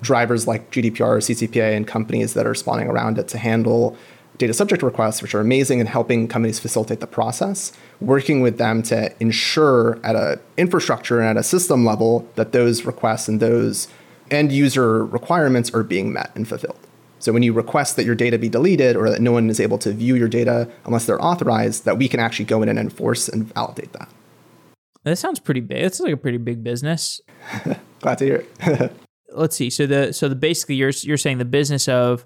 drivers 0.00 0.46
like 0.46 0.70
GDPR, 0.70 1.18
CCPA, 1.18 1.76
and 1.76 1.86
companies 1.86 2.34
that 2.34 2.46
are 2.46 2.54
spawning 2.54 2.88
around 2.88 3.18
it 3.18 3.28
to 3.28 3.38
handle 3.38 3.96
data 4.38 4.52
subject 4.52 4.82
requests, 4.82 5.22
which 5.22 5.34
are 5.34 5.40
amazing 5.40 5.80
in 5.80 5.86
helping 5.86 6.28
companies 6.28 6.58
facilitate 6.58 7.00
the 7.00 7.06
process, 7.06 7.72
working 8.00 8.42
with 8.42 8.58
them 8.58 8.82
to 8.82 9.14
ensure 9.20 9.98
at 10.04 10.14
a 10.14 10.38
infrastructure 10.56 11.20
and 11.20 11.28
at 11.28 11.36
a 11.36 11.42
system 11.42 11.84
level 11.84 12.28
that 12.34 12.52
those 12.52 12.84
requests 12.84 13.28
and 13.28 13.40
those 13.40 13.88
end 14.30 14.52
user 14.52 15.04
requirements 15.04 15.72
are 15.74 15.82
being 15.82 16.12
met 16.12 16.30
and 16.34 16.46
fulfilled. 16.46 16.78
So 17.18 17.32
when 17.32 17.42
you 17.42 17.52
request 17.52 17.96
that 17.96 18.04
your 18.04 18.14
data 18.14 18.38
be 18.38 18.48
deleted 18.48 18.96
or 18.96 19.10
that 19.10 19.20
no 19.20 19.32
one 19.32 19.48
is 19.50 19.58
able 19.58 19.78
to 19.78 19.92
view 19.92 20.14
your 20.14 20.28
data 20.28 20.68
unless 20.84 21.06
they're 21.06 21.22
authorized, 21.22 21.84
that 21.84 21.98
we 21.98 22.08
can 22.08 22.20
actually 22.20 22.44
go 22.44 22.62
in 22.62 22.68
and 22.68 22.78
enforce 22.78 23.28
and 23.28 23.52
validate 23.52 23.92
that. 23.94 24.08
That 25.04 25.16
sounds 25.16 25.38
pretty 25.38 25.60
big. 25.60 25.78
It's 25.78 26.00
like 26.00 26.12
a 26.12 26.16
pretty 26.16 26.38
big 26.38 26.62
business. 26.62 27.20
Glad 28.00 28.18
to 28.18 28.24
hear 28.24 28.44
it. 28.60 28.92
Let's 29.32 29.56
see. 29.56 29.70
So 29.70 29.86
the 29.86 30.12
so 30.12 30.28
the 30.28 30.34
basically 30.34 30.76
you're 30.76 30.92
you're 31.02 31.16
saying 31.16 31.38
the 31.38 31.44
business 31.44 31.88
of 31.88 32.24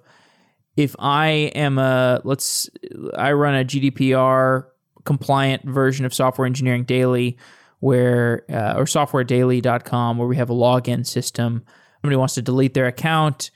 if 0.76 0.94
I 0.98 1.28
am 1.54 1.78
a 1.78 2.20
let's 2.24 2.70
I 3.16 3.32
run 3.32 3.54
a 3.54 3.64
GDPR 3.64 4.66
compliant 5.04 5.64
version 5.64 6.06
of 6.06 6.14
Software 6.14 6.46
Engineering 6.46 6.84
Daily 6.84 7.36
where 7.80 8.44
uh, 8.48 8.74
or 8.76 8.84
softwaredaily.com 8.84 10.18
where 10.18 10.28
we 10.28 10.36
have 10.36 10.50
a 10.50 10.54
login 10.54 11.06
system. 11.06 11.64
Somebody 12.00 12.16
wants 12.16 12.34
to 12.34 12.42
delete 12.42 12.74
their 12.74 12.86
account 12.86 13.50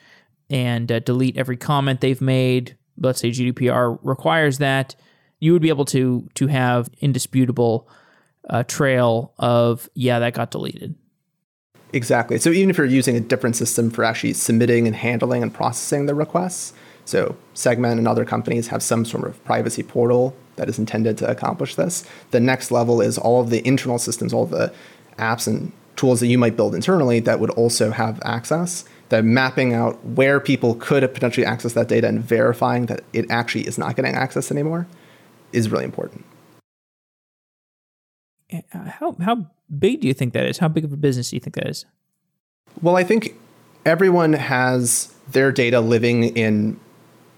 and 0.50 0.90
uh, 0.90 0.98
delete 1.00 1.36
every 1.36 1.56
comment 1.56 2.00
they've 2.00 2.20
made. 2.20 2.76
Let's 2.98 3.20
say 3.20 3.30
GDPR 3.30 3.98
requires 4.02 4.58
that. 4.58 4.94
You 5.40 5.52
would 5.52 5.62
be 5.62 5.68
able 5.68 5.84
to 5.86 6.28
to 6.34 6.46
have 6.46 6.88
indisputable 7.00 7.88
uh, 8.48 8.62
trail 8.64 9.32
of 9.38 9.88
yeah 9.94 10.18
that 10.18 10.34
got 10.34 10.50
deleted. 10.50 10.94
Exactly. 11.92 12.38
So 12.38 12.50
even 12.50 12.70
if 12.70 12.76
you're 12.76 12.86
using 12.86 13.16
a 13.16 13.20
different 13.20 13.56
system 13.56 13.88
for 13.90 14.04
actually 14.04 14.32
submitting 14.32 14.86
and 14.86 14.96
handling 14.96 15.42
and 15.42 15.54
processing 15.54 16.06
the 16.06 16.14
requests, 16.14 16.72
so 17.04 17.36
Segment 17.54 17.98
and 17.98 18.08
other 18.08 18.24
companies 18.24 18.68
have 18.68 18.82
some 18.82 19.04
sort 19.04 19.26
of 19.26 19.42
privacy 19.44 19.82
portal 19.82 20.34
that 20.56 20.68
is 20.68 20.78
intended 20.78 21.16
to 21.18 21.30
accomplish 21.30 21.76
this. 21.76 22.04
The 22.32 22.40
next 22.40 22.70
level 22.70 23.00
is 23.00 23.16
all 23.16 23.40
of 23.40 23.50
the 23.50 23.66
internal 23.66 23.98
systems, 23.98 24.32
all 24.32 24.46
the 24.46 24.72
apps 25.18 25.46
and 25.46 25.70
tools 25.96 26.20
that 26.20 26.26
you 26.26 26.38
might 26.38 26.56
build 26.56 26.74
internally 26.74 27.20
that 27.20 27.40
would 27.40 27.50
also 27.50 27.90
have 27.90 28.20
access. 28.24 28.84
That 29.10 29.24
mapping 29.24 29.74
out 29.74 30.04
where 30.04 30.40
people 30.40 30.74
could 30.76 31.02
potentially 31.12 31.46
access 31.46 31.74
that 31.74 31.88
data 31.88 32.08
and 32.08 32.22
verifying 32.22 32.86
that 32.86 33.04
it 33.12 33.30
actually 33.30 33.66
is 33.66 33.78
not 33.78 33.96
getting 33.96 34.14
access 34.14 34.50
anymore 34.50 34.86
is 35.52 35.70
really 35.70 35.84
important. 35.84 36.24
Uh, 38.52 38.60
how 38.72 39.16
how 39.20 39.46
big 39.78 40.00
do 40.00 40.08
you 40.08 40.14
think 40.14 40.32
that 40.32 40.46
is? 40.46 40.58
How 40.58 40.68
big 40.68 40.84
of 40.84 40.92
a 40.92 40.96
business 40.96 41.30
do 41.30 41.36
you 41.36 41.40
think 41.40 41.54
that 41.56 41.68
is? 41.68 41.84
Well, 42.82 42.96
I 42.96 43.04
think 43.04 43.34
everyone 43.84 44.32
has 44.32 45.14
their 45.28 45.52
data 45.52 45.80
living 45.80 46.24
in 46.36 46.78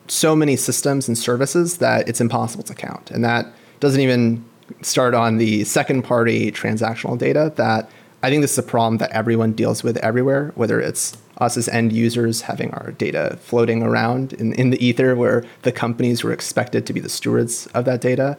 so 0.09 0.37
many 0.37 0.57
systems 0.57 1.09
and 1.09 1.19
services 1.19 1.79
that 1.79 2.09
it's 2.09 2.21
impossible 2.21 2.65
to 2.65 2.75
count. 2.75 3.11
And 3.11 3.25
that 3.25 3.47
doesn't 3.81 4.01
even 4.01 4.45
start 4.83 5.15
on 5.15 5.39
the 5.39 5.65
second 5.65 6.03
party 6.03 6.51
transactional 6.51 7.19
data 7.19 7.53
that 7.57 7.91
I 8.27 8.29
think 8.29 8.43
this 8.43 8.55
is 8.55 8.59
a 8.59 8.65
problem 8.65 8.99
that 8.99 9.13
everyone 9.13 9.53
deals 9.53 9.85
with 9.85 9.99
everywhere, 9.99 10.51
whether 10.57 10.81
it's 10.81 11.17
us 11.39 11.57
as 11.57 11.69
end 11.69 11.93
users 11.93 12.41
having 12.41 12.73
our 12.73 12.91
data 12.91 13.39
floating 13.41 13.85
around 13.85 14.33
in, 14.33 14.53
in 14.55 14.71
the 14.71 14.85
ether 14.85 15.15
where 15.15 15.45
the 15.63 15.71
companies 15.71 16.21
who 16.23 16.29
are 16.29 16.33
expected 16.33 16.87
to 16.87 16.93
be 16.93 16.99
the 16.99 17.09
stewards 17.09 17.69
of 17.69 17.85
that 17.85 18.01
data 18.01 18.37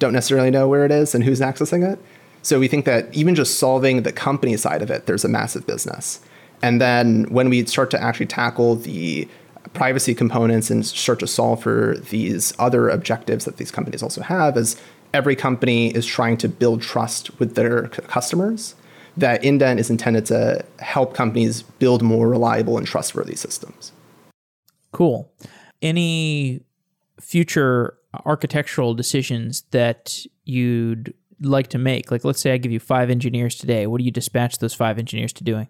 don't 0.00 0.12
necessarily 0.12 0.50
know 0.50 0.66
where 0.66 0.84
it 0.84 0.90
is 0.90 1.14
and 1.14 1.22
who's 1.22 1.38
accessing 1.38 1.88
it. 1.88 2.00
So 2.42 2.58
we 2.58 2.66
think 2.66 2.86
that 2.86 3.14
even 3.14 3.36
just 3.36 3.56
solving 3.56 4.02
the 4.02 4.10
company 4.10 4.56
side 4.56 4.82
of 4.82 4.90
it, 4.90 5.06
there's 5.06 5.24
a 5.24 5.28
massive 5.28 5.64
business. 5.64 6.18
And 6.60 6.80
then 6.80 7.22
when 7.30 7.50
we 7.50 7.64
start 7.66 7.92
to 7.92 8.02
actually 8.02 8.26
tackle 8.26 8.74
the 8.74 9.28
privacy 9.74 10.12
components 10.12 10.70
and 10.70 10.84
start 10.84 11.20
to 11.20 11.28
solve 11.28 11.62
for 11.62 11.98
these 12.10 12.52
other 12.58 12.88
objectives 12.88 13.44
that 13.44 13.58
these 13.58 13.70
companies 13.70 14.02
also 14.02 14.22
have 14.22 14.56
is 14.56 14.74
every 15.14 15.36
company 15.36 15.94
is 15.94 16.04
trying 16.04 16.36
to 16.38 16.48
build 16.48 16.82
trust 16.82 17.38
with 17.38 17.54
their 17.54 17.86
customers 17.86 18.74
that 19.16 19.44
indent 19.44 19.80
is 19.80 19.90
intended 19.90 20.26
to 20.26 20.64
help 20.78 21.14
companies 21.14 21.62
build 21.62 22.02
more 22.02 22.28
reliable 22.28 22.78
and 22.78 22.86
trustworthy 22.86 23.36
systems. 23.36 23.92
Cool. 24.92 25.30
Any 25.82 26.62
future 27.20 27.98
architectural 28.26 28.94
decisions 28.94 29.62
that 29.70 30.24
you'd 30.44 31.14
like 31.40 31.68
to 31.68 31.78
make? 31.78 32.10
Like 32.10 32.24
let's 32.24 32.40
say 32.40 32.52
i 32.52 32.56
give 32.56 32.72
you 32.72 32.80
five 32.80 33.10
engineers 33.10 33.56
today. 33.56 33.86
What 33.86 33.98
do 33.98 34.04
you 34.04 34.10
dispatch 34.10 34.58
those 34.58 34.74
five 34.74 34.98
engineers 34.98 35.32
to 35.34 35.44
doing? 35.44 35.68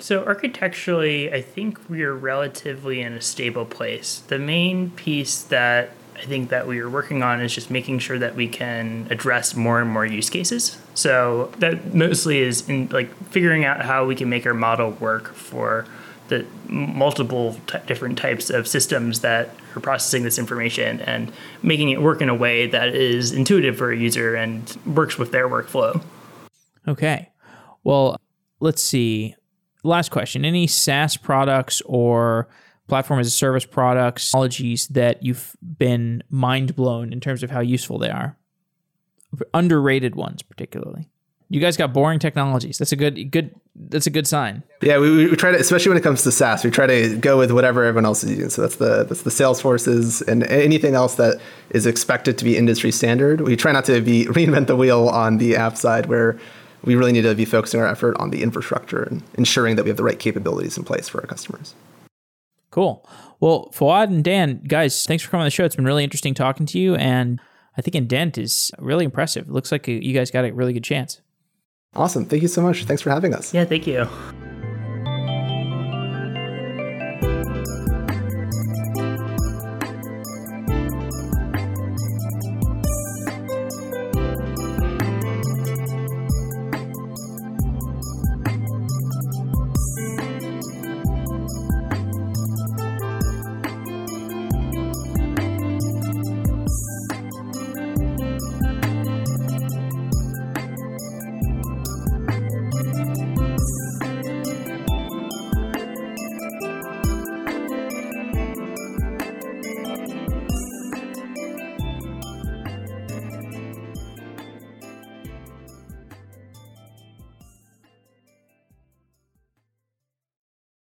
So 0.00 0.24
architecturally, 0.24 1.32
I 1.32 1.42
think 1.42 1.88
we're 1.88 2.14
relatively 2.14 3.00
in 3.00 3.14
a 3.14 3.20
stable 3.20 3.64
place. 3.64 4.20
The 4.28 4.38
main 4.38 4.90
piece 4.90 5.42
that 5.42 5.90
I 6.16 6.22
think 6.22 6.50
that 6.50 6.66
we 6.66 6.78
are 6.80 6.88
working 6.90 7.22
on 7.22 7.40
is 7.40 7.54
just 7.54 7.70
making 7.70 7.98
sure 8.00 8.18
that 8.18 8.34
we 8.34 8.48
can 8.48 9.08
address 9.10 9.56
more 9.56 9.80
and 9.80 9.90
more 9.90 10.06
use 10.06 10.30
cases. 10.30 10.78
So 10.98 11.52
that 11.58 11.94
mostly 11.94 12.40
is 12.40 12.68
in 12.68 12.88
like 12.88 13.14
figuring 13.26 13.64
out 13.64 13.82
how 13.82 14.04
we 14.04 14.16
can 14.16 14.28
make 14.28 14.44
our 14.46 14.52
model 14.52 14.90
work 14.90 15.32
for 15.32 15.86
the 16.26 16.44
multiple 16.66 17.56
t- 17.68 17.78
different 17.86 18.18
types 18.18 18.50
of 18.50 18.66
systems 18.66 19.20
that 19.20 19.50
are 19.76 19.80
processing 19.80 20.24
this 20.24 20.40
information 20.40 21.00
and 21.02 21.30
making 21.62 21.90
it 21.90 22.02
work 22.02 22.20
in 22.20 22.28
a 22.28 22.34
way 22.34 22.66
that 22.66 22.96
is 22.96 23.30
intuitive 23.30 23.78
for 23.78 23.92
a 23.92 23.96
user 23.96 24.34
and 24.34 24.76
works 24.84 25.16
with 25.16 25.30
their 25.30 25.48
workflow. 25.48 26.02
Okay. 26.88 27.30
Well, 27.84 28.20
let's 28.58 28.82
see 28.82 29.36
last 29.84 30.10
question 30.10 30.44
any 30.44 30.66
SaaS 30.66 31.16
products 31.16 31.80
or 31.86 32.48
platform 32.88 33.20
as 33.20 33.28
a 33.28 33.30
service 33.30 33.64
products, 33.64 34.32
technologies 34.32 34.88
that 34.88 35.22
you've 35.22 35.54
been 35.78 36.24
mind 36.28 36.74
blown 36.74 37.12
in 37.12 37.20
terms 37.20 37.44
of 37.44 37.52
how 37.52 37.60
useful 37.60 37.98
they 37.98 38.10
are? 38.10 38.36
Underrated 39.52 40.14
ones, 40.14 40.42
particularly. 40.42 41.08
You 41.50 41.60
guys 41.60 41.78
got 41.78 41.94
boring 41.94 42.18
technologies. 42.18 42.76
That's 42.76 42.92
a 42.92 42.96
good, 42.96 43.30
good. 43.30 43.54
That's 43.74 44.06
a 44.06 44.10
good 44.10 44.26
sign. 44.26 44.62
Yeah, 44.82 44.98
we, 44.98 45.28
we 45.28 45.36
try 45.36 45.50
to, 45.52 45.58
especially 45.58 45.88
when 45.90 45.98
it 45.98 46.02
comes 46.02 46.22
to 46.24 46.32
SaaS, 46.32 46.62
we 46.62 46.70
try 46.70 46.86
to 46.86 47.16
go 47.16 47.38
with 47.38 47.52
whatever 47.52 47.84
everyone 47.84 48.04
else 48.04 48.22
is 48.22 48.30
using. 48.30 48.50
So 48.50 48.62
that's 48.62 48.76
the 48.76 49.04
that's 49.04 49.22
the 49.22 49.30
Salesforces 49.30 50.26
and 50.28 50.44
anything 50.44 50.94
else 50.94 51.14
that 51.14 51.40
is 51.70 51.86
expected 51.86 52.36
to 52.38 52.44
be 52.44 52.56
industry 52.56 52.92
standard. 52.92 53.40
We 53.40 53.56
try 53.56 53.72
not 53.72 53.86
to 53.86 54.02
be 54.02 54.24
reinvent 54.28 54.66
the 54.66 54.76
wheel 54.76 55.08
on 55.08 55.38
the 55.38 55.56
app 55.56 55.78
side, 55.78 56.06
where 56.06 56.38
we 56.84 56.96
really 56.96 57.12
need 57.12 57.22
to 57.22 57.34
be 57.34 57.46
focusing 57.46 57.80
our 57.80 57.86
effort 57.86 58.16
on 58.18 58.30
the 58.30 58.42
infrastructure 58.42 59.04
and 59.04 59.22
ensuring 59.34 59.76
that 59.76 59.84
we 59.84 59.90
have 59.90 59.96
the 59.96 60.04
right 60.04 60.18
capabilities 60.18 60.76
in 60.76 60.84
place 60.84 61.08
for 61.08 61.20
our 61.20 61.26
customers. 61.26 61.74
Cool. 62.70 63.08
Well, 63.40 63.70
Fouad 63.72 64.08
and 64.08 64.22
Dan, 64.22 64.62
guys, 64.66 65.06
thanks 65.06 65.22
for 65.22 65.30
coming 65.30 65.42
on 65.42 65.46
the 65.46 65.50
show. 65.50 65.64
It's 65.64 65.76
been 65.76 65.84
really 65.84 66.04
interesting 66.04 66.34
talking 66.34 66.66
to 66.66 66.78
you. 66.78 66.94
And 66.96 67.40
I 67.78 67.80
think 67.80 67.94
Indent 67.94 68.36
is 68.36 68.72
really 68.78 69.04
impressive. 69.04 69.48
It 69.48 69.52
looks 69.52 69.72
like 69.72 69.88
uh, 69.88 69.92
you 69.92 70.12
guys 70.12 70.30
got 70.30 70.44
a 70.44 70.52
really 70.52 70.72
good 70.72 70.84
chance. 70.84 71.22
Awesome. 71.94 72.26
Thank 72.26 72.42
you 72.42 72.48
so 72.48 72.60
much. 72.60 72.84
Thanks 72.84 73.00
for 73.00 73.10
having 73.10 73.32
us. 73.32 73.54
Yeah, 73.54 73.64
thank 73.64 73.86
you. 73.86 74.06